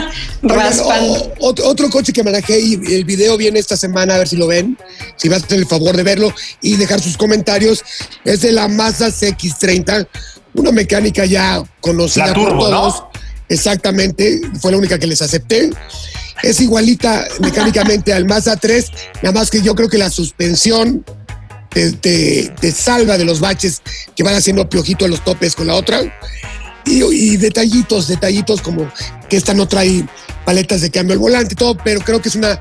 Oigan, 0.43 0.57
Raspando. 0.57 1.13
o- 1.13 1.49
otro, 1.49 1.67
otro 1.67 1.89
coche 1.89 2.11
que 2.11 2.24
manejé 2.24 2.59
y 2.59 2.74
el 2.95 3.05
video 3.05 3.38
viene 3.38 3.59
esta 3.59 3.78
semana, 3.78 4.15
a 4.15 4.17
ver 4.17 4.28
si 4.28 4.36
lo 4.38 4.47
ven, 4.47 4.78
si 5.15 5.30
vas 5.30 5.43
a 5.43 5.47
tener 5.47 5.63
el 5.63 5.69
favor 5.69 5.95
de 5.95 6.03
verlo 6.03 6.34
y 6.61 6.76
dejar 6.78 6.99
sus 6.99 7.15
comentarios, 7.15 7.84
es 8.26 8.41
de 8.41 8.51
la 8.51 8.67
Mazda 8.67 9.07
CX-30, 9.09 10.07
una 10.55 10.72
mecánica 10.72 11.26
ya 11.26 11.61
conocida 11.80 12.28
La 12.28 12.34
turbo, 12.34 12.57
por 12.59 12.69
¿no? 12.72 13.11
Exactamente, 13.52 14.41
fue 14.62 14.72
la 14.72 14.78
única 14.78 14.97
que 14.97 15.08
les 15.08 15.22
acepté. 15.22 15.70
Es 16.41 16.60
igualita 16.62 17.28
mecánicamente 17.39 18.14
al 18.14 18.26
Mazda 18.26 18.56
3, 18.56 18.91
nada 19.22 19.34
más 19.34 19.52
que 19.52 19.62
yo 19.62 19.76
creo 19.76 19.89
que 19.89 19.97
la 19.97 20.10
suspensión 20.10 21.06
te, 21.70 21.91
te- 21.91 22.52
te 22.60 22.72
salva 22.72 23.18
de 23.18 23.26
los 23.26 23.39
baches 23.41 23.82
que 24.16 24.24
van 24.24 24.36
haciendo 24.36 24.68
piojito 24.70 25.06
a 25.06 25.08
los 25.10 25.24
topes 25.24 25.56
con 25.56 25.68
la 25.68 25.76
otra. 25.76 26.02
Y, 26.86 27.04
y 27.04 27.38
detallitos, 27.38 28.08
detallitos 28.08 28.62
como 28.62 28.91
que 29.30 29.38
esta 29.38 29.54
no 29.54 29.68
trae 29.68 30.04
paletas 30.45 30.82
de 30.82 30.89
cambio 30.89 31.14
al 31.14 31.20
volante 31.20 31.54
y 31.54 31.56
todo, 31.58 31.78
pero 31.78 31.99
creo 31.99 32.22
que 32.22 32.30
es 32.30 32.36
una 32.36 32.60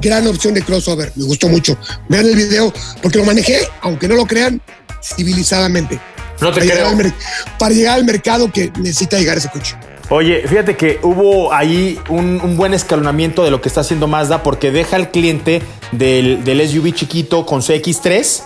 gran 0.00 0.26
opción 0.26 0.54
de 0.54 0.62
crossover. 0.62 1.12
Me 1.16 1.24
gustó 1.24 1.48
mucho. 1.48 1.78
Vean 2.08 2.26
el 2.26 2.34
video 2.34 2.72
porque 3.02 3.18
lo 3.18 3.24
manejé, 3.24 3.60
aunque 3.82 4.08
no 4.08 4.14
lo 4.16 4.26
crean, 4.26 4.60
civilizadamente. 5.02 6.00
No 6.40 6.50
te 6.52 6.60
Para 6.60 6.64
llegar, 6.74 6.86
al 6.86 7.14
para 7.58 7.74
llegar 7.74 7.94
al 7.96 8.04
mercado 8.04 8.50
que 8.50 8.72
necesita 8.78 9.18
llegar 9.18 9.36
ese 9.38 9.50
coche. 9.50 9.76
Oye, 10.12 10.42
fíjate 10.44 10.76
que 10.76 10.98
hubo 11.04 11.52
ahí 11.52 11.96
un, 12.08 12.56
buen 12.56 12.74
escalonamiento 12.74 13.44
de 13.44 13.52
lo 13.52 13.60
que 13.60 13.68
está 13.68 13.82
haciendo 13.82 14.08
Mazda 14.08 14.42
porque 14.42 14.72
deja 14.72 14.96
al 14.96 15.12
cliente 15.12 15.62
del, 15.92 16.42
SUV 16.68 16.92
chiquito 16.92 17.46
con 17.46 17.60
CX3, 17.60 18.42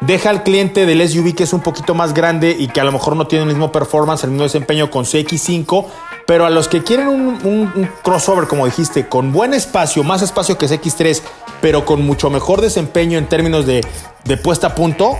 deja 0.00 0.30
al 0.30 0.44
cliente 0.44 0.86
del 0.86 1.06
SUV 1.08 1.34
que 1.34 1.42
es 1.42 1.52
un 1.52 1.60
poquito 1.60 1.92
más 1.92 2.14
grande 2.14 2.54
y 2.56 2.68
que 2.68 2.80
a 2.80 2.84
lo 2.84 2.92
mejor 2.92 3.16
no 3.16 3.26
tiene 3.26 3.42
el 3.42 3.48
mismo 3.48 3.72
performance, 3.72 4.22
el 4.22 4.30
mismo 4.30 4.44
desempeño 4.44 4.92
con 4.92 5.06
CX5, 5.06 5.86
pero 6.24 6.46
a 6.46 6.50
los 6.50 6.68
que 6.68 6.84
quieren 6.84 7.08
un, 7.08 7.90
crossover, 8.04 8.46
como 8.46 8.66
dijiste, 8.66 9.08
con 9.08 9.32
buen 9.32 9.54
espacio, 9.54 10.04
más 10.04 10.22
espacio 10.22 10.56
que 10.56 10.66
CX3, 10.66 11.20
pero 11.60 11.84
con 11.84 12.06
mucho 12.06 12.30
mejor 12.30 12.60
desempeño 12.60 13.18
en 13.18 13.26
términos 13.26 13.66
de 13.66 13.82
puesta 14.44 14.68
a 14.68 14.74
punto, 14.76 15.16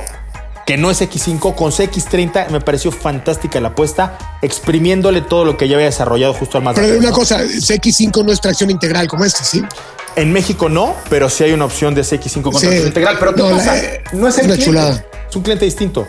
que 0.69 0.77
no 0.77 0.91
es 0.91 1.01
X5, 1.01 1.55
con 1.55 1.73
CX30 1.73 2.51
me 2.51 2.61
pareció 2.61 2.93
fantástica 2.93 3.59
la 3.59 3.69
apuesta, 3.69 4.19
exprimiéndole 4.43 5.23
todo 5.23 5.47
lo 5.47 5.57
que 5.57 5.67
ya 5.67 5.77
había 5.77 5.87
desarrollado 5.87 6.35
justo 6.35 6.59
al 6.59 6.65
Mazda 6.65 6.83
Pero 6.83 6.89
3, 6.89 7.01
una 7.01 7.09
¿no? 7.09 7.15
cosa, 7.17 7.39
CX5 7.43 8.23
no 8.23 8.33
es 8.33 8.39
tracción 8.43 8.71
integral 8.71 9.09
como 9.09 9.25
este, 9.25 9.45
¿sí? 9.45 9.63
En 10.15 10.31
México 10.31 10.69
no, 10.69 10.95
pero 11.09 11.31
sí 11.31 11.45
hay 11.45 11.53
una 11.53 11.65
opción 11.65 11.95
de 11.95 12.03
CX5 12.03 12.43
con 12.43 12.61
Sí. 12.61 12.67
tracción 12.67 12.87
integral. 12.87 13.17
Pero 13.19 13.35
¿qué 13.35 13.43
No, 13.45 13.49
pasa? 13.57 13.77
la- 13.77 13.83
no 14.13 14.29
es 14.29 14.35
es 14.35 14.41
el 14.41 14.45
cliente, 14.45 14.65
chulada. 14.67 15.05
Es 15.31 15.37
un 15.37 15.43
cliente 15.43 15.65
distinto. 15.65 16.07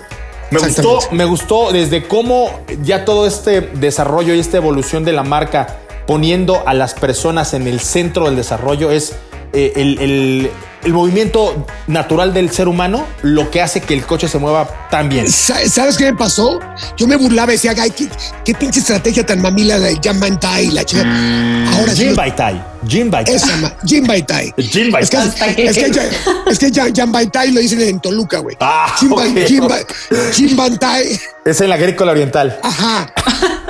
Me 0.51 0.59
gustó, 0.59 0.99
me 1.11 1.23
gustó 1.23 1.71
desde 1.71 2.05
cómo 2.05 2.59
ya 2.83 3.05
todo 3.05 3.27
este 3.27 3.61
desarrollo 3.61 4.33
y 4.33 4.39
esta 4.41 4.57
evolución 4.57 5.05
de 5.05 5.13
la 5.13 5.23
marca 5.23 5.77
poniendo 6.05 6.63
a 6.67 6.73
las 6.73 6.95
personas 6.95 7.53
en 7.53 7.65
el 7.65 7.79
centro 7.79 8.25
del 8.25 8.35
desarrollo 8.35 8.91
es 8.91 9.13
eh, 9.53 9.73
el, 9.75 9.99
el- 9.99 10.51
el 10.81 10.93
movimiento 10.93 11.65
natural 11.87 12.33
del 12.33 12.51
ser 12.51 12.69
humano 12.69 13.05
lo 13.21 13.51
que 13.51 13.61
hace 13.61 13.81
que 13.81 13.93
el 13.93 14.05
coche 14.05 14.29
se 14.29 14.37
mueva 14.37 14.87
tan 14.89 15.09
bien. 15.09 15.29
Sa- 15.29 15.67
¿Sabes 15.67 15.97
qué 15.97 16.05
me 16.05 16.17
pasó? 16.17 16.57
Yo 16.95 17.05
me 17.05 17.17
burlaba 17.17 17.51
y 17.51 17.55
decía, 17.55 17.73
ay, 17.77 17.91
qué, 17.91 18.07
qué 18.45 18.53
pinche 18.53 18.79
estrategia 18.79 19.25
tan 19.25 19.41
mamila 19.41 19.77
de 19.77 19.99
Jan 20.01 20.17
Mantai 20.19 20.67
y 20.67 20.71
la 20.71 20.85
chica. 20.85 21.01
Ahora 21.75 21.91
sí. 21.91 21.97
Jim 21.97 22.07
los- 22.07 22.15
Baitai. 22.15 22.63
Jim. 22.87 23.11
Esa, 23.35 23.57
ma- 23.57 23.75
Jim. 23.85 24.07
Jim 24.57 24.95
Es 24.95 25.09
que, 25.09 25.17
es 25.17 25.33
que, 25.35 26.09
es 26.49 26.59
que 26.59 26.71
lo 27.51 27.59
dicen 27.59 27.81
en 27.81 27.99
Toluca, 27.99 28.39
güey. 28.39 28.55
Ah, 28.61 28.95
Jim, 28.97 29.09
Ba- 29.09 29.23
ok. 29.23 29.37
Jim 29.47 29.67
Ba- 29.67 29.79
Jim 30.31 30.55
Baitai. 30.55 31.19
Es 31.43 31.59
en 31.59 31.67
la 31.67 31.75
agrícola 31.75 32.13
oriental. 32.13 32.57
Ajá. 32.63 33.11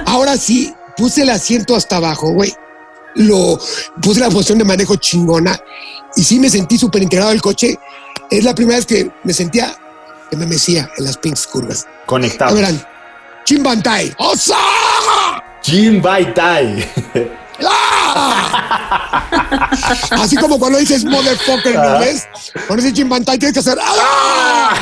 Ahora 0.05 0.37
sí, 0.37 0.71
puse 0.95 1.23
el 1.23 1.31
asiento 1.31 1.75
hasta 1.75 1.95
abajo, 1.97 2.29
güey. 2.33 2.53
Lo 3.15 3.59
puse 4.01 4.19
la 4.19 4.29
posición 4.29 4.59
de 4.59 4.65
manejo 4.65 4.95
chingona 4.95 5.59
y 6.15 6.23
sí 6.23 6.39
me 6.39 6.49
sentí 6.49 6.77
súper 6.77 7.03
integrado 7.03 7.31
al 7.31 7.41
coche. 7.41 7.77
Es 8.29 8.43
la 8.43 8.53
primera 8.53 8.77
vez 8.77 8.85
que 8.85 9.11
me 9.23 9.33
sentía 9.33 9.75
que 10.29 10.37
me 10.37 10.45
mecía 10.45 10.89
en 10.97 11.05
las 11.05 11.17
pinches 11.17 11.47
curvas. 11.47 11.87
Conectado. 12.05 12.55
verán. 12.55 12.79
Jim 13.45 13.63
Bantai. 13.63 14.13
¡Osa! 14.17 14.57
Jim 15.63 16.01
Baitai. 16.01 16.87
¡Ah! 17.65 19.25
Así 20.11 20.35
como 20.37 20.59
cuando 20.59 20.77
dices 20.77 21.03
motherfucker 21.03 21.75
en 21.75 21.83
inglés, 21.83 22.27
cuando 22.67 22.83
dices 22.83 22.93
Jim 22.97 23.09
Bantai 23.09 23.37
tienes 23.37 23.53
que 23.53 23.59
hacer 23.59 23.77
¡Ah! 23.81 24.73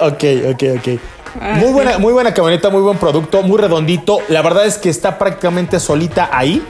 ok, 0.00 0.24
ok, 0.52 0.62
ok. 0.78 1.00
Muy 1.40 1.72
buena, 1.72 1.98
muy 1.98 2.12
buena 2.12 2.32
camioneta, 2.32 2.70
muy 2.70 2.80
buen 2.80 2.98
producto, 2.98 3.42
muy 3.42 3.58
redondito. 3.58 4.18
La 4.28 4.42
verdad 4.42 4.66
es 4.66 4.78
que 4.78 4.88
está 4.88 5.18
prácticamente 5.18 5.78
solita 5.80 6.30
ahí. 6.32 6.66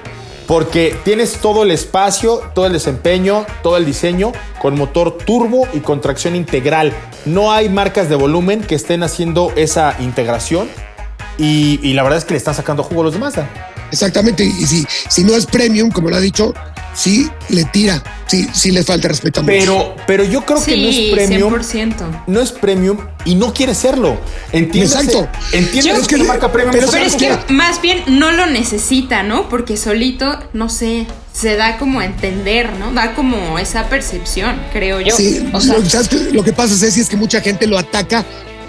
Porque 0.47 0.97
tienes 1.05 1.41
todo 1.41 1.65
el 1.65 1.71
espacio, 1.71 2.41
todo 2.55 2.67
el 2.67 2.73
desempeño, 2.73 3.47
todo 3.63 3.77
el 3.77 3.85
diseño 3.85 4.33
con 4.61 4.77
motor 4.77 5.19
turbo 5.19 5.67
y 5.73 5.81
con 5.81 6.01
tracción 6.01 6.37
integral. 6.37 6.93
No 7.25 7.53
hay 7.53 7.69
marcas 7.69 8.09
de 8.09 8.15
volumen 8.15 8.63
que 8.63 8.77
estén 8.77 9.03
haciendo 9.03 9.53
esa 9.57 9.97
integración. 9.99 10.69
Y, 11.39 11.93
la 11.93 12.03
verdad 12.03 12.19
es 12.19 12.25
que 12.25 12.35
le 12.35 12.39
están 12.39 12.55
sacando 12.55 12.83
jugo 12.83 13.03
a 13.03 13.05
los 13.05 13.13
demás. 13.13 13.37
¿ah? 13.39 13.49
Exactamente. 13.91 14.45
Y 14.45 14.67
si, 14.67 14.87
si 15.09 15.25
no 15.25 15.35
es 15.35 15.47
premium, 15.47 15.91
como 15.91 16.09
lo 16.09 16.17
ha 16.17 16.21
dicho, 16.21 16.55
sí 16.97 17.29
le 17.51 17.65
tira. 17.65 18.03
Sí, 18.27 18.49
sí 18.53 18.73
le 18.73 18.83
falta 18.83 19.07
respeto 19.07 19.41
a. 19.41 19.45
Pero, 19.45 19.95
pero 20.07 20.25
yo 20.25 20.45
creo 20.45 20.63
que 20.65 20.77
no 20.77 20.89
Sí, 20.91 21.11
es 21.13 21.15
premium. 21.15 21.55
100%. 21.55 22.25
No 22.27 22.41
es 22.41 22.51
premium 22.51 22.99
y 23.25 23.37
no 23.37 23.55
quiere 23.55 23.73
serlo. 23.75 24.19
Entiéndase- 24.53 25.05
Exacto. 25.05 25.29
Entiendes 25.53 25.99
es 25.99 26.09
que 26.09 26.17
que- 26.17 26.23
la 26.23 26.29
marca 26.29 26.51
premium 26.51 26.73
pero 26.73 26.87
es 26.87 26.91
Pero 26.93 27.05
otra 27.07 27.17
es 27.37 27.47
que 27.47 27.53
más 27.53 27.81
bien 27.81 28.03
no 28.09 28.33
lo 28.33 28.47
necesita, 28.47 29.23
¿no? 29.23 29.49
Porque 29.49 29.77
solito, 29.77 30.27
no 30.55 30.69
sé, 30.69 31.07
se 31.33 31.55
da 31.55 31.79
como 31.79 32.01
a 32.01 32.05
entender, 32.07 32.73
¿no? 32.81 32.93
Da 32.93 33.15
como 33.15 33.59
esa 33.61 33.89
percepción, 33.89 34.61
creo 34.73 35.01
yo. 35.01 35.15
Sí, 35.17 35.49
o 35.53 35.61
sea, 35.61 35.79
lo, 35.79 35.89
¿sabes 35.89 36.09
qué? 36.09 36.17
Lo 36.33 36.43
que 36.43 36.53
pasa, 36.53 36.75
Ceci, 36.75 37.01
es 37.03 37.09
que 37.09 37.17
mucha 37.17 37.41
gente 37.43 37.67
lo 37.69 37.79
ataca 37.79 38.25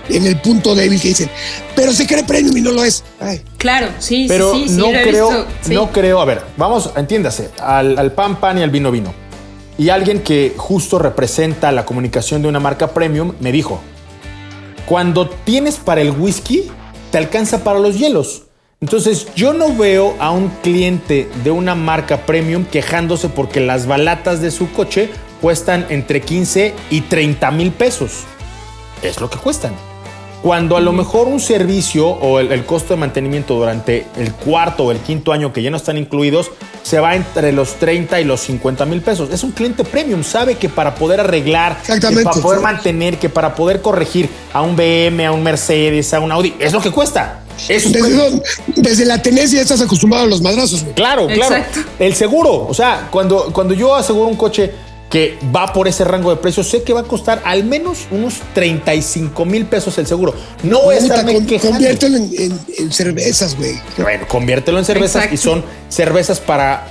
en 0.09 0.25
el 0.25 0.39
punto 0.41 0.75
débil 0.75 0.99
que 0.99 1.09
dicen, 1.09 1.29
pero 1.75 1.93
se 1.93 2.05
cree 2.07 2.23
premium 2.23 2.55
y 2.57 2.61
no 2.61 2.71
lo 2.71 2.83
es. 2.83 3.03
Ay, 3.19 3.41
claro, 3.57 3.89
sí, 3.99 4.25
Pero 4.27 4.53
sí, 4.53 4.63
sí, 4.63 4.69
sí, 4.69 4.75
no 4.75 4.87
he 4.87 5.01
creo, 5.03 5.27
visto, 5.29 5.47
sí. 5.61 5.73
no 5.73 5.91
creo, 5.91 6.21
a 6.21 6.25
ver, 6.25 6.41
vamos, 6.57 6.91
entiéndase, 6.95 7.49
al, 7.59 7.97
al 7.97 8.11
pan 8.11 8.39
pan 8.39 8.57
y 8.57 8.63
al 8.63 8.69
vino 8.69 8.91
vino. 8.91 9.13
Y 9.77 9.89
alguien 9.89 10.21
que 10.21 10.53
justo 10.57 10.97
representa 10.97 11.71
la 11.71 11.85
comunicación 11.85 12.41
de 12.41 12.47
una 12.47 12.59
marca 12.59 12.93
premium 12.93 13.33
me 13.39 13.51
dijo, 13.51 13.79
cuando 14.87 15.29
tienes 15.29 15.75
para 15.75 16.01
el 16.01 16.11
whisky, 16.11 16.71
te 17.11 17.17
alcanza 17.17 17.63
para 17.63 17.79
los 17.79 17.99
hielos. 17.99 18.43
Entonces 18.79 19.27
yo 19.35 19.53
no 19.53 19.75
veo 19.75 20.15
a 20.19 20.31
un 20.31 20.49
cliente 20.61 21.27
de 21.43 21.51
una 21.51 21.73
marca 21.73 22.25
premium 22.25 22.63
quejándose 22.63 23.27
porque 23.27 23.59
las 23.59 23.87
balatas 23.87 24.39
de 24.39 24.51
su 24.51 24.71
coche 24.71 25.09
cuestan 25.41 25.85
entre 25.89 26.21
15 26.21 26.73
y 26.91 27.01
30 27.01 27.51
mil 27.51 27.71
pesos. 27.71 28.23
Es 29.01 29.19
lo 29.19 29.29
que 29.29 29.37
cuestan. 29.37 29.73
Cuando 30.41 30.77
a 30.77 30.81
lo 30.81 30.93
mejor 30.93 31.27
un 31.27 31.39
servicio 31.39 32.07
o 32.07 32.39
el, 32.39 32.51
el 32.51 32.65
costo 32.65 32.93
de 32.93 32.99
mantenimiento 32.99 33.55
durante 33.55 34.05
el 34.17 34.33
cuarto 34.33 34.85
o 34.85 34.91
el 34.91 34.99
quinto 34.99 35.31
año 35.31 35.51
que 35.51 35.61
ya 35.61 35.71
no 35.71 35.77
están 35.77 35.97
incluidos 35.97 36.51
se 36.87 37.01
va 37.01 37.15
entre 37.15 37.51
los 37.51 37.75
30 37.75 38.21
y 38.21 38.23
los 38.23 38.39
50 38.41 38.85
mil 38.85 39.01
pesos. 39.01 39.29
Es 39.29 39.43
un 39.43 39.51
cliente 39.51 39.83
premium, 39.83 40.23
sabe 40.23 40.55
que 40.55 40.69
para 40.69 40.95
poder 40.95 41.19
arreglar, 41.19 41.75
que 41.75 41.81
Exactamente, 41.81 42.23
para 42.23 42.41
poder 42.41 42.59
sí. 42.59 42.63
mantener, 42.63 43.17
que 43.19 43.27
para 43.27 43.55
poder 43.55 43.81
corregir 43.81 44.29
a 44.53 44.61
un 44.61 44.77
BM, 44.77 45.25
a 45.25 45.33
un 45.33 45.43
Mercedes, 45.43 46.13
a 46.13 46.21
un 46.21 46.31
Audi, 46.31 46.55
es 46.59 46.71
lo 46.71 46.79
que 46.79 46.91
cuesta. 46.91 47.41
Desde, 47.67 47.89
premium. 47.99 48.39
desde 48.75 49.03
la 49.03 49.21
tenencia 49.21 49.59
estás 49.59 49.81
acostumbrado 49.81 50.25
a 50.25 50.27
los 50.27 50.41
madrazos. 50.41 50.83
güey. 50.83 50.93
Claro, 50.95 51.27
claro. 51.27 51.55
Exacto. 51.55 51.81
El 51.99 52.13
seguro, 52.13 52.67
o 52.67 52.73
sea, 52.73 53.09
cuando, 53.11 53.51
cuando 53.51 53.73
yo 53.73 53.93
aseguro 53.95 54.27
un 54.27 54.37
coche 54.37 54.71
que 55.09 55.37
va 55.55 55.71
por 55.71 55.87
ese 55.87 56.03
rango 56.03 56.29
de 56.31 56.35
precios, 56.35 56.67
sé 56.69 56.83
que 56.83 56.91
va 56.93 56.99
a 57.01 57.03
costar 57.03 57.41
al 57.45 57.63
menos 57.63 58.07
unos 58.11 58.35
35 58.53 59.45
mil 59.45 59.65
pesos 59.65 59.97
el 59.97 60.05
seguro. 60.07 60.33
No 60.63 60.81
voy 60.81 60.95
a 60.95 60.97
estarme 60.99 61.33
con- 61.33 61.45
quejando. 61.45 61.73
conviértelo 61.75 62.17
en, 62.17 62.29
en- 62.37 62.59
en 62.77 62.91
cervezas, 62.91 63.55
güey. 63.55 63.79
Bueno, 63.97 64.27
conviértelo 64.27 64.77
en 64.79 64.85
cervezas 64.85 65.23
Exacto. 65.23 65.35
y 65.35 65.37
son 65.37 65.63
cervezas 65.89 66.39
para 66.41 66.87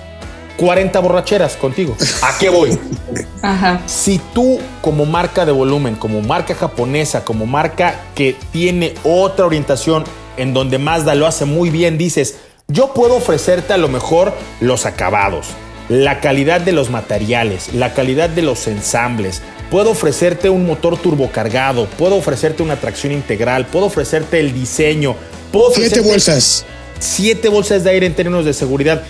40 0.57 0.99
borracheras 1.01 1.57
contigo. 1.57 1.95
¿A 2.23 2.39
qué 2.39 2.49
voy? 2.49 2.79
Ajá. 3.43 3.83
Si 3.87 4.19
tú 4.33 4.59
como 4.81 5.05
marca 5.05 5.45
de 5.45 5.53
volumen, 5.53 5.95
como 5.97 6.23
marca 6.23 6.55
japonesa, 6.55 7.23
como 7.25 7.45
marca 7.45 8.01
que 8.15 8.35
tiene 8.53 8.95
otra 9.05 9.45
orientación 9.45 10.05
en 10.39 10.55
donde 10.55 10.79
Mazda 10.79 11.15
lo 11.15 11.27
hace 11.27 11.45
muy 11.45 11.69
bien, 11.69 11.99
dices, 11.99 12.37
yo 12.69 12.95
puedo 12.95 13.17
ofrecerte 13.17 13.75
a 13.75 13.77
lo 13.77 13.89
mejor 13.89 14.33
los 14.61 14.87
acabados, 14.87 15.47
la 15.89 16.21
calidad 16.21 16.61
de 16.61 16.73
los 16.73 16.91
materiales, 16.91 17.73
la 17.75 17.95
calidad 17.95 18.29
de 18.29 18.43
los 18.43 18.67
ensambles, 18.67 19.43
puedo 19.71 19.91
ofrecerte 19.91 20.51
un 20.51 20.67
motor 20.67 20.99
turbocargado, 20.99 21.87
puedo 21.87 22.17
ofrecerte 22.17 22.63
una 22.63 22.77
tracción 22.77 23.13
integral, 23.13 23.67
puedo 23.67 23.87
ofrecerte 23.87 24.41
el 24.41 24.53
diseño, 24.53 25.17
puedo 25.53 25.71
Siete 25.71 26.01
bolsas. 26.01 26.65
siete 26.99 27.49
bolsas 27.49 27.85
de 27.85 27.91
aire 27.91 28.07
en 28.07 28.15
términos 28.15 28.45
de 28.45 28.53
seguridad. 28.53 29.03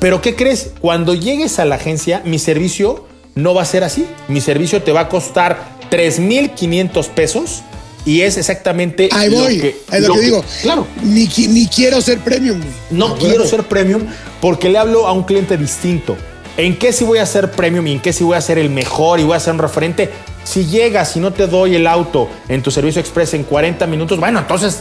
Pero 0.00 0.20
¿qué 0.20 0.34
crees? 0.34 0.72
Cuando 0.80 1.14
llegues 1.14 1.58
a 1.58 1.64
la 1.64 1.76
agencia, 1.76 2.22
mi 2.24 2.38
servicio 2.38 3.06
no 3.34 3.54
va 3.54 3.62
a 3.62 3.66
ser 3.66 3.84
así. 3.84 4.06
Mi 4.28 4.40
servicio 4.40 4.82
te 4.82 4.92
va 4.92 5.00
a 5.02 5.08
costar 5.08 5.58
3.500 5.90 7.08
pesos 7.08 7.62
y 8.06 8.22
es 8.22 8.38
exactamente 8.38 9.08
Ahí 9.12 9.28
lo 9.28 9.40
voy. 9.40 9.60
que, 9.60 9.76
es 9.92 10.06
lo, 10.06 10.14
que 10.14 10.20
digo. 10.20 10.44
Claro. 10.62 10.86
Ni, 11.02 11.28
ni 11.48 11.66
quiero 11.66 12.00
ser 12.00 12.20
premium. 12.20 12.60
No 12.90 13.06
Huevo. 13.06 13.18
quiero 13.18 13.46
ser 13.46 13.64
premium 13.64 14.04
porque 14.40 14.70
le 14.70 14.78
hablo 14.78 15.08
a 15.08 15.12
un 15.12 15.24
cliente 15.24 15.58
distinto. 15.58 16.16
¿En 16.56 16.78
qué 16.78 16.92
sí 16.92 17.04
voy 17.04 17.18
a 17.18 17.26
ser 17.26 17.50
premium 17.50 17.86
y 17.88 17.92
en 17.92 18.00
qué 18.00 18.12
sí 18.12 18.22
voy 18.24 18.36
a 18.36 18.40
ser 18.40 18.58
el 18.58 18.70
mejor 18.70 19.18
y 19.20 19.24
voy 19.24 19.36
a 19.36 19.40
ser 19.40 19.52
un 19.54 19.58
referente? 19.58 20.08
Si 20.44 20.66
llegas 20.66 21.16
y 21.16 21.20
no 21.20 21.32
te 21.32 21.48
doy 21.48 21.74
el 21.74 21.86
auto 21.88 22.30
en 22.48 22.62
tu 22.62 22.70
servicio 22.70 23.00
express 23.00 23.34
en 23.34 23.42
40 23.42 23.86
minutos, 23.88 24.20
bueno, 24.20 24.38
entonces 24.38 24.78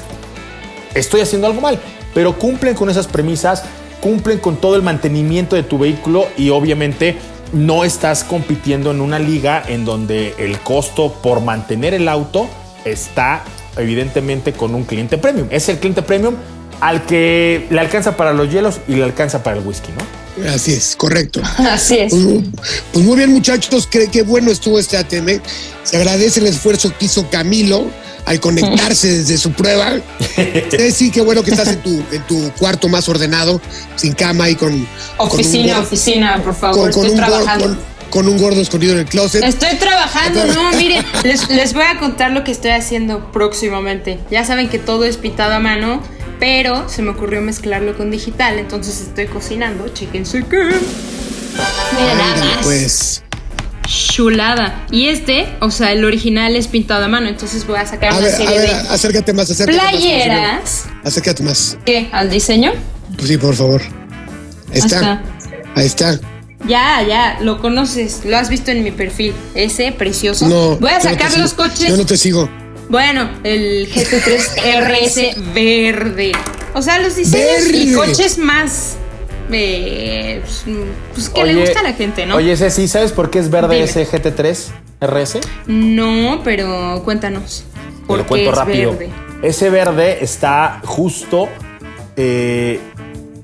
estoy 0.93 1.21
haciendo 1.21 1.47
algo 1.47 1.59
mal. 1.59 1.79
Pero 2.13 2.37
cumplen 2.37 2.75
con 2.75 2.89
esas 2.91 3.07
premisas, 3.07 3.63
cumplen 4.01 4.37
con 4.37 4.57
todo 4.57 4.75
el 4.75 4.83
mantenimiento 4.83 5.55
de 5.55 5.63
tu 5.63 5.79
vehículo 5.79 6.27
y 6.37 6.51
obviamente 6.51 7.17
no 7.53 7.83
estás 7.83 8.23
compitiendo 8.23 8.91
en 8.91 9.01
una 9.01 9.17
liga 9.17 9.63
en 9.67 9.83
donde 9.83 10.35
el 10.37 10.59
costo 10.59 11.11
por 11.23 11.41
mantener 11.41 11.95
el 11.95 12.07
auto 12.07 12.47
está 12.85 13.43
evidentemente 13.77 14.53
con 14.53 14.73
un 14.75 14.83
cliente 14.83 15.17
premium. 15.17 15.47
Es 15.51 15.67
el 15.69 15.79
cliente 15.79 16.01
premium 16.01 16.35
al 16.79 17.05
que 17.05 17.67
le 17.69 17.79
alcanza 17.79 18.15
para 18.15 18.33
los 18.33 18.51
hielos 18.51 18.79
y 18.87 18.95
le 18.95 19.03
alcanza 19.03 19.43
para 19.43 19.57
el 19.57 19.65
whisky, 19.65 19.91
¿no? 19.91 20.49
Así 20.49 20.73
es, 20.73 20.95
correcto. 20.95 21.41
Así 21.57 21.97
es. 21.97 22.13
Pues, 22.13 22.43
pues 22.91 23.05
muy 23.05 23.17
bien, 23.17 23.31
muchachos, 23.31 23.87
qué, 23.87 24.07
qué 24.07 24.23
bueno 24.23 24.51
estuvo 24.51 24.79
este 24.79 24.97
ATM. 24.97 25.41
Se 25.83 25.97
agradece 25.97 26.39
el 26.39 26.47
esfuerzo 26.47 26.91
que 26.97 27.05
hizo 27.05 27.29
Camilo 27.29 27.89
al 28.25 28.39
conectarse 28.39 29.07
desde 29.19 29.37
su 29.37 29.51
prueba. 29.51 29.93
Sí, 30.93 31.11
qué 31.11 31.21
bueno 31.21 31.43
que 31.43 31.51
estás 31.51 31.69
en 31.69 31.81
tu, 31.81 32.03
en 32.11 32.21
tu 32.27 32.51
cuarto 32.53 32.89
más 32.89 33.07
ordenado, 33.07 33.61
sin 33.95 34.13
cama 34.13 34.49
y 34.49 34.55
con. 34.55 34.85
Oficina, 35.17 35.75
con 35.75 35.83
oficina, 35.83 36.41
por 36.43 36.55
favor. 36.55 36.91
con, 36.91 36.91
con 36.91 37.05
estoy 37.05 37.17
trabajando. 37.17 37.65
con, 37.67 37.94
con 38.15 38.29
un 38.29 38.37
gordo 38.37 38.61
escondido 38.61 38.93
en 38.93 38.99
el 38.99 39.05
closet. 39.07 39.43
Estoy 39.43 39.75
trabajando, 39.75 40.45
no, 40.45 40.71
miren, 40.77 41.03
les, 41.25 41.49
les 41.49 41.73
voy 41.73 41.83
a 41.83 41.99
contar 41.99 42.31
lo 42.31 42.45
que 42.45 42.51
estoy 42.53 42.71
haciendo 42.71 43.29
próximamente. 43.33 44.19
Ya 44.31 44.45
saben 44.45 44.69
que 44.69 44.79
todo 44.79 45.03
es 45.03 45.17
pintado 45.17 45.53
a 45.53 45.59
mano, 45.59 46.01
pero 46.39 46.87
se 46.87 47.01
me 47.01 47.09
ocurrió 47.09 47.41
mezclarlo 47.41 47.97
con 47.97 48.11
digital, 48.11 48.57
entonces 48.57 49.01
estoy 49.01 49.25
cocinando, 49.27 49.89
chéquense 49.89 50.43
que. 50.45 50.55
Miren 50.63 52.17
nada 52.17 52.35
más. 52.37 52.57
pues. 52.63 53.21
Chulada. 53.85 54.85
Y 54.91 55.09
este, 55.09 55.53
o 55.59 55.69
sea, 55.69 55.91
el 55.91 56.05
original 56.05 56.55
es 56.55 56.67
pintado 56.69 57.03
a 57.03 57.07
mano, 57.09 57.27
entonces 57.27 57.67
voy 57.67 57.77
a 57.79 57.85
sacar 57.85 58.13
A 58.13 58.17
una 58.17 58.27
ver, 58.27 58.33
a 58.33 58.37
serie 58.37 58.57
ver, 58.59 58.69
de 58.69 58.75
acércate 58.91 59.33
más, 59.33 59.51
acércate 59.51 59.77
más. 59.77 59.91
playeras. 59.91 60.85
Acércate 61.03 61.43
más. 61.43 61.77
¿Qué? 61.85 62.07
¿Al 62.13 62.29
diseño? 62.29 62.71
Pues 63.17 63.27
sí, 63.27 63.37
por 63.37 63.53
favor. 63.55 63.81
Ahí 64.73 64.79
está. 64.79 65.21
Ahí 65.75 65.85
está. 65.85 66.17
Ya, 66.67 67.03
ya, 67.03 67.37
lo 67.41 67.59
conoces, 67.59 68.21
lo 68.25 68.37
has 68.37 68.49
visto 68.49 68.71
en 68.71 68.83
mi 68.83 68.91
perfil. 68.91 69.33
Ese 69.53 69.91
precioso. 69.91 70.47
No. 70.47 70.75
Voy 70.77 70.89
a 70.91 70.95
no 70.97 71.01
sacar 71.01 71.37
los 71.37 71.51
sigo. 71.51 71.63
coches. 71.63 71.89
Yo 71.89 71.97
no 71.97 72.05
te 72.05 72.17
sigo. 72.17 72.49
Bueno, 72.89 73.29
el 73.43 73.87
GT3 73.91 74.81
RS 74.81 75.53
verde. 75.53 76.31
O 76.73 76.81
sea, 76.81 76.99
los 76.99 77.15
diseños 77.15 77.67
y 77.73 77.93
coches 77.93 78.37
más. 78.37 78.95
eh, 79.51 80.41
pues, 80.43 80.63
pues 81.13 81.29
que 81.29 81.43
le 81.43 81.55
gusta 81.55 81.79
a 81.79 81.83
la 81.83 81.93
gente, 81.93 82.25
¿no? 82.25 82.35
Oye, 82.35 82.55
Ceci, 82.57 82.87
¿sabes 82.87 83.11
por 83.11 83.29
qué 83.29 83.39
es 83.39 83.49
verde 83.49 83.75
Dime. 83.75 83.85
ese 83.85 84.07
GT3 84.07 84.67
RS? 85.01 85.39
No, 85.67 86.41
pero 86.43 87.01
cuéntanos. 87.03 87.63
Te 87.73 88.07
¿Por 88.07 88.17
lo 88.19 88.27
cuento 88.27 88.49
es 88.51 88.55
rápido. 88.57 88.91
verde? 88.91 89.09
Ese 89.41 89.69
verde 89.69 90.19
está 90.23 90.81
justo 90.83 91.47
eh, 92.17 92.79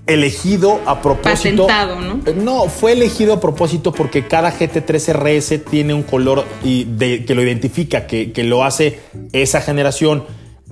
elegido 0.08 0.80
a 0.86 1.02
propósito. 1.02 1.68
Patentado, 1.68 1.99
¿no? 2.02 2.20
Eh, 2.26 2.34
No, 2.36 2.66
fue 2.68 2.93
elegido 2.93 3.34
a 3.34 3.39
propósito 3.39 3.91
porque 3.91 4.28
cada 4.28 4.52
GT3 4.52 5.14
RS 5.14 5.60
tiene 5.60 5.93
un 5.93 6.04
color 6.04 6.43
y 6.64 6.86
de- 6.86 7.24
que 7.26 7.36
lo 7.36 7.41
identifica, 7.43 8.08
que, 8.08 8.32
que 8.32 8.43
lo 8.43 8.64
hace 8.64 8.99
esa 9.32 9.62
generación. 9.62 10.24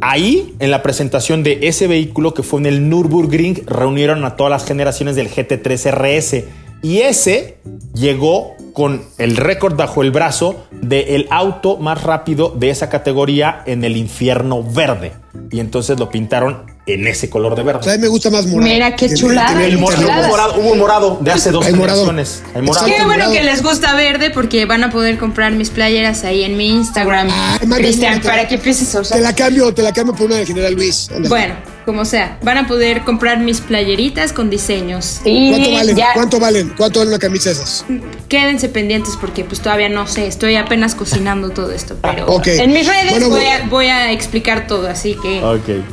Ahí, 0.01 0.55
en 0.59 0.71
la 0.71 0.81
presentación 0.81 1.43
de 1.43 1.59
ese 1.63 1.87
vehículo 1.87 2.33
que 2.33 2.41
fue 2.43 2.59
en 2.61 2.65
el 2.67 2.89
Nürburgring, 2.89 3.63
reunieron 3.65 4.23
a 4.23 4.35
todas 4.35 4.49
las 4.51 4.65
generaciones 4.65 5.15
del 5.15 5.29
GT3 5.29 5.91
RS. 5.91 6.45
Y 6.81 6.99
ese 6.99 7.57
llegó 7.93 8.55
con 8.71 9.01
el 9.17 9.35
récord 9.35 9.75
bajo 9.75 10.01
el 10.01 10.11
brazo 10.11 10.65
del 10.71 11.27
auto 11.31 11.75
más 11.77 12.01
rápido 12.03 12.53
de 12.55 12.69
esa 12.69 12.87
categoría 12.89 13.61
en 13.65 13.83
el 13.83 13.97
infierno 13.97 14.63
verde. 14.63 15.11
Y 15.51 15.59
entonces 15.59 15.99
lo 15.99 16.09
pintaron 16.09 16.63
en 16.93 17.07
ese 17.07 17.29
color 17.29 17.55
de 17.55 17.61
O 17.61 17.65
sea, 17.65 17.73
a 17.73 17.77
verde. 17.79 17.97
mí 17.97 18.01
me 18.03 18.07
gusta 18.07 18.29
más 18.29 18.45
morado. 18.45 18.71
Mira, 18.73 18.95
qué 18.95 19.13
chulada. 19.13 19.65
El 19.65 19.77
morado, 19.77 20.55
hubo 20.59 20.75
morado 20.75 21.17
de 21.21 21.31
hace 21.31 21.51
dos 21.51 21.65
generaciones. 21.65 22.43
Hay 22.53 22.61
morado. 22.61 22.85
Qué 22.85 22.93
bueno 22.93 23.09
morado. 23.11 23.31
que 23.33 23.43
les 23.43 23.63
gusta 23.63 23.93
verde 23.95 24.29
porque 24.31 24.65
van 24.65 24.83
a 24.83 24.89
poder 24.91 25.17
comprar 25.17 25.51
mis 25.53 25.69
playeras 25.69 26.23
ahí 26.23 26.43
en 26.43 26.57
mi 26.57 26.69
Instagram. 26.69 27.29
Cristian, 27.75 28.21
para 28.21 28.47
que 28.47 28.55
empieces 28.55 28.93
a 28.95 29.01
usar. 29.01 29.17
Te 29.17 29.23
la 29.23 29.33
cambio, 29.33 29.73
te 29.73 29.81
la 29.81 29.91
cambio 29.93 30.15
por 30.15 30.27
una 30.27 30.35
de 30.37 30.45
General 30.45 30.73
Luis. 30.73 31.09
Bueno, 31.27 31.55
como 31.85 32.05
sea, 32.05 32.37
van 32.43 32.57
a 32.57 32.67
poder 32.67 33.01
comprar 33.01 33.39
mis 33.39 33.61
playeritas 33.61 34.33
con 34.33 34.49
diseños. 34.49 35.21
¿Cuánto 35.23 35.71
valen? 35.71 35.95
ya 35.95 36.13
¿Cuánto 36.13 36.39
valen? 36.39 36.73
¿Cuánto 36.77 36.99
vale 36.99 37.09
una 37.09 37.19
camisa 37.19 37.51
esas? 37.51 37.85
quédense 38.27 38.69
pendientes 38.69 39.17
porque 39.19 39.43
pues 39.43 39.59
todavía 39.59 39.89
no 39.89 40.07
sé, 40.07 40.27
estoy 40.27 40.55
apenas 40.55 40.95
cocinando 40.95 41.49
todo 41.49 41.71
esto, 41.71 41.97
pero 42.01 42.41
en 42.45 42.71
mis 42.71 42.87
redes 42.87 43.11
Bueno, 43.11 43.29
voy, 43.29 43.45
a, 43.45 43.65
voy 43.67 43.87
a 43.87 44.11
explicar 44.11 44.67
todo, 44.67 44.87
así 44.87 45.17
que 45.21 45.41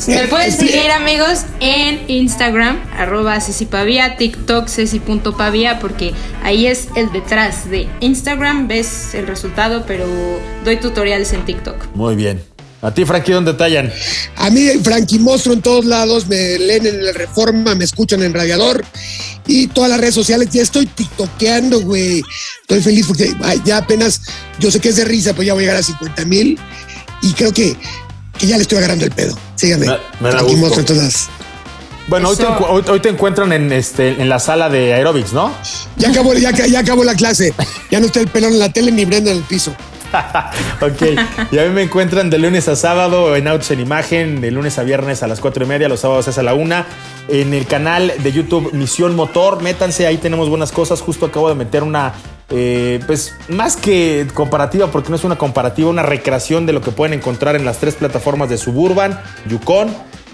me 0.08 0.28
pueden 0.28 0.52
seguir 0.52 0.90
amigos 0.90 1.44
en 1.60 2.04
Instagram, 2.08 2.78
arroba 2.96 3.40
cecipavia, 3.40 4.16
TikTok 4.16 4.68
ceci.pavia, 4.68 5.78
porque 5.78 6.12
ahí 6.42 6.66
es 6.66 6.88
el 6.94 7.10
detrás 7.10 7.70
de 7.70 7.88
Instagram, 8.00 8.68
ves 8.68 9.14
el 9.14 9.26
resultado, 9.26 9.84
pero 9.86 10.06
doy 10.64 10.76
tutoriales 10.76 11.32
en 11.32 11.44
TikTok. 11.44 11.94
Muy 11.94 12.14
bien. 12.16 12.55
A 12.86 12.94
ti, 12.94 13.04
Frankie, 13.04 13.32
¿dónde 13.32 13.52
tallan? 13.54 13.92
A 14.36 14.48
mí, 14.48 14.68
Frankie 14.84 15.18
Mostro 15.18 15.52
en 15.52 15.60
todos 15.60 15.84
lados, 15.84 16.28
me 16.28 16.56
leen 16.56 16.86
en 16.86 17.04
la 17.04 17.10
Reforma, 17.12 17.74
me 17.74 17.84
escuchan 17.84 18.22
en 18.22 18.32
Radiador 18.32 18.84
y 19.44 19.66
todas 19.66 19.90
las 19.90 19.98
redes 19.98 20.14
sociales. 20.14 20.48
Ya 20.52 20.62
estoy 20.62 20.86
tiktokeando, 20.86 21.80
güey. 21.80 22.22
Estoy 22.60 22.80
feliz 22.82 23.06
porque 23.08 23.34
ay, 23.42 23.60
ya 23.64 23.78
apenas, 23.78 24.20
yo 24.60 24.70
sé 24.70 24.78
que 24.78 24.90
es 24.90 24.96
de 24.96 25.04
risa, 25.04 25.34
pues 25.34 25.46
ya 25.46 25.54
voy 25.54 25.64
a 25.64 25.66
llegar 25.66 25.80
a 25.80 25.82
50 25.82 26.24
mil 26.26 26.56
y 27.22 27.32
creo 27.32 27.52
que, 27.52 27.76
que 28.38 28.46
ya 28.46 28.54
le 28.56 28.62
estoy 28.62 28.78
agarrando 28.78 29.04
el 29.04 29.10
pedo. 29.10 29.36
Síganme. 29.56 29.86
Me- 30.20 30.30
Frankie. 30.30 30.54
Mostro 30.54 30.80
en 30.80 30.86
todas. 30.86 31.26
Bueno, 32.06 32.28
hoy 32.28 32.36
te, 32.36 32.42
Eso. 32.44 32.52
encu- 32.52 32.66
hoy- 32.68 32.84
hoy 32.88 33.00
te 33.00 33.08
encuentran 33.08 33.52
en, 33.52 33.72
este, 33.72 34.10
en 34.10 34.28
la 34.28 34.38
sala 34.38 34.68
de 34.68 34.94
aerobics, 34.94 35.32
¿no? 35.32 35.52
Ya 35.96 36.10
acabó, 36.10 36.34
ya, 36.34 36.52
ya 36.52 36.78
acabó 36.78 37.02
la 37.02 37.16
clase. 37.16 37.52
Ya 37.90 37.98
no 37.98 38.06
está 38.06 38.20
el 38.20 38.28
pelón 38.28 38.52
en 38.52 38.60
la 38.60 38.68
tele 38.72 38.92
ni 38.92 39.04
Brenda 39.04 39.32
en 39.32 39.38
el 39.38 39.42
piso. 39.42 39.74
ok. 40.80 41.50
Y 41.50 41.58
a 41.58 41.64
mí 41.64 41.70
me 41.70 41.82
encuentran 41.82 42.30
de 42.30 42.38
lunes 42.38 42.68
a 42.68 42.76
sábado 42.76 43.36
en 43.36 43.48
Autos 43.48 43.70
en 43.70 43.80
Imagen, 43.80 44.40
de 44.40 44.50
lunes 44.50 44.78
a 44.78 44.82
viernes 44.82 45.22
a 45.22 45.26
las 45.26 45.40
cuatro 45.40 45.64
y 45.64 45.68
media, 45.68 45.88
los 45.88 46.00
sábados 46.00 46.28
es 46.28 46.38
a 46.38 46.42
la 46.42 46.54
una. 46.54 46.86
En 47.28 47.54
el 47.54 47.66
canal 47.66 48.12
de 48.22 48.32
YouTube 48.32 48.72
Misión 48.72 49.16
Motor, 49.16 49.62
métanse, 49.62 50.06
ahí 50.06 50.18
tenemos 50.18 50.48
buenas 50.48 50.72
cosas. 50.72 51.00
Justo 51.00 51.26
acabo 51.26 51.48
de 51.48 51.54
meter 51.54 51.82
una, 51.82 52.14
eh, 52.50 53.00
pues 53.06 53.34
más 53.48 53.76
que 53.76 54.26
comparativa, 54.32 54.90
porque 54.90 55.10
no 55.10 55.16
es 55.16 55.24
una 55.24 55.36
comparativa, 55.36 55.90
una 55.90 56.02
recreación 56.02 56.66
de 56.66 56.72
lo 56.72 56.80
que 56.80 56.92
pueden 56.92 57.18
encontrar 57.18 57.56
en 57.56 57.64
las 57.64 57.78
tres 57.78 57.94
plataformas 57.94 58.48
de 58.48 58.58
Suburban, 58.58 59.20
Yukon 59.48 59.88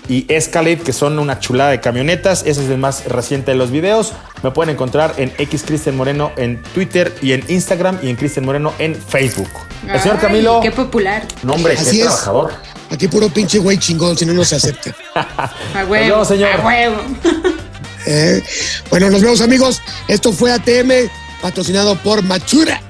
y 0.08 0.26
Escalade, 0.32 0.78
que 0.78 0.92
son 0.92 1.18
una 1.18 1.38
chulada 1.38 1.70
de 1.70 1.80
camionetas. 1.80 2.42
Ese 2.46 2.64
es 2.64 2.70
el 2.70 2.78
más 2.78 3.04
reciente 3.06 3.52
de 3.52 3.56
los 3.56 3.70
videos. 3.70 4.12
Me 4.42 4.50
pueden 4.50 4.74
encontrar 4.74 5.14
en 5.18 5.32
X 5.38 5.62
Cristian 5.66 5.96
Moreno 5.96 6.32
en 6.36 6.62
Twitter 6.74 7.14
y 7.22 7.32
en 7.32 7.44
Instagram 7.48 7.98
y 8.02 8.10
en 8.10 8.16
Cristian 8.16 8.44
Moreno 8.44 8.72
en 8.78 8.94
Facebook. 8.94 9.48
El 9.88 10.00
señor 10.00 10.16
Ay, 10.20 10.22
Camilo. 10.26 10.60
Qué 10.62 10.70
popular. 10.72 11.22
No, 11.42 11.54
hombre, 11.54 11.74
Así 11.74 11.84
qué 11.96 12.02
es. 12.02 12.02
trabajador. 12.08 12.52
Aquí 12.90 13.08
puro 13.08 13.28
pinche 13.30 13.58
güey 13.58 13.78
chingón, 13.78 14.18
si 14.18 14.26
no, 14.26 14.32
no 14.34 14.44
se 14.44 14.56
acepta. 14.56 14.94
A 15.14 15.84
huevo. 15.88 15.92
vemos, 15.92 16.28
señor. 16.28 16.50
A 16.60 16.64
huevo. 16.66 16.96
Eh, 18.04 18.42
Bueno, 18.90 19.10
nos 19.10 19.22
vemos, 19.22 19.40
amigos. 19.40 19.80
Esto 20.08 20.32
fue 20.32 20.50
ATM, 20.52 21.08
patrocinado 21.40 21.94
por 21.94 22.20
Machura. 22.24 22.80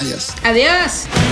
Adiós. 0.00 0.28
Adiós. 0.44 1.31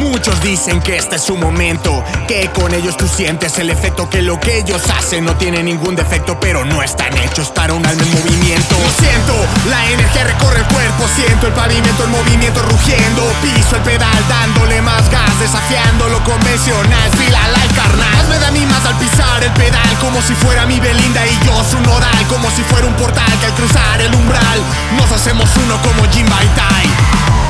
Muchos 0.00 0.40
dicen 0.40 0.80
que 0.80 0.96
este 0.96 1.16
es 1.16 1.22
su 1.22 1.36
momento, 1.36 2.02
que 2.26 2.48
con 2.54 2.72
ellos 2.72 2.96
tú 2.96 3.06
sientes 3.06 3.58
el 3.58 3.68
efecto, 3.68 4.08
que 4.08 4.22
lo 4.22 4.40
que 4.40 4.56
ellos 4.56 4.80
hacen 4.96 5.26
no 5.26 5.36
tiene 5.36 5.62
ningún 5.62 5.94
defecto, 5.94 6.40
pero 6.40 6.64
no 6.64 6.82
están 6.82 7.14
hechos 7.18 7.50
para 7.50 7.74
un 7.74 7.84
alma 7.84 8.02
en 8.02 8.10
movimiento. 8.14 8.76
Lo 8.82 8.90
siento, 8.98 9.34
la 9.68 9.90
energía 9.90 10.24
recorre 10.24 10.60
el 10.60 10.64
cuerpo, 10.64 11.04
siento 11.14 11.48
el 11.48 11.52
pavimento 11.52 12.04
en 12.04 12.10
movimiento 12.12 12.62
rugiendo, 12.62 13.22
piso 13.42 13.76
el 13.76 13.82
pedal 13.82 14.24
dándole 14.26 14.80
más 14.80 15.10
gas, 15.10 15.38
desafiando 15.38 16.08
lo 16.08 16.24
convencional, 16.24 17.10
fila 17.18 17.48
la 17.48 17.74
carnal. 17.74 18.28
Me 18.30 18.38
da 18.38 18.50
más 18.72 18.84
al 18.86 18.96
pisar 18.96 19.44
el 19.44 19.52
pedal, 19.52 19.98
como 20.00 20.22
si 20.22 20.34
fuera 20.34 20.64
mi 20.64 20.80
Belinda 20.80 21.26
y 21.26 21.46
yo 21.46 21.62
su 21.70 21.78
nodal, 21.80 22.26
como 22.28 22.50
si 22.50 22.62
fuera 22.62 22.86
un 22.86 22.94
portal 22.94 23.32
que 23.38 23.46
al 23.46 23.54
cruzar 23.54 24.00
el 24.00 24.14
umbral 24.14 24.60
nos 24.96 25.12
hacemos 25.12 25.48
uno 25.62 25.76
como 25.82 26.10
Jim 26.10 26.26
Baitai. 26.28 27.49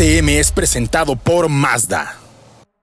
ATM 0.00 0.30
es 0.30 0.50
presentado 0.50 1.14
por 1.14 1.50
Mazda. 1.50 2.16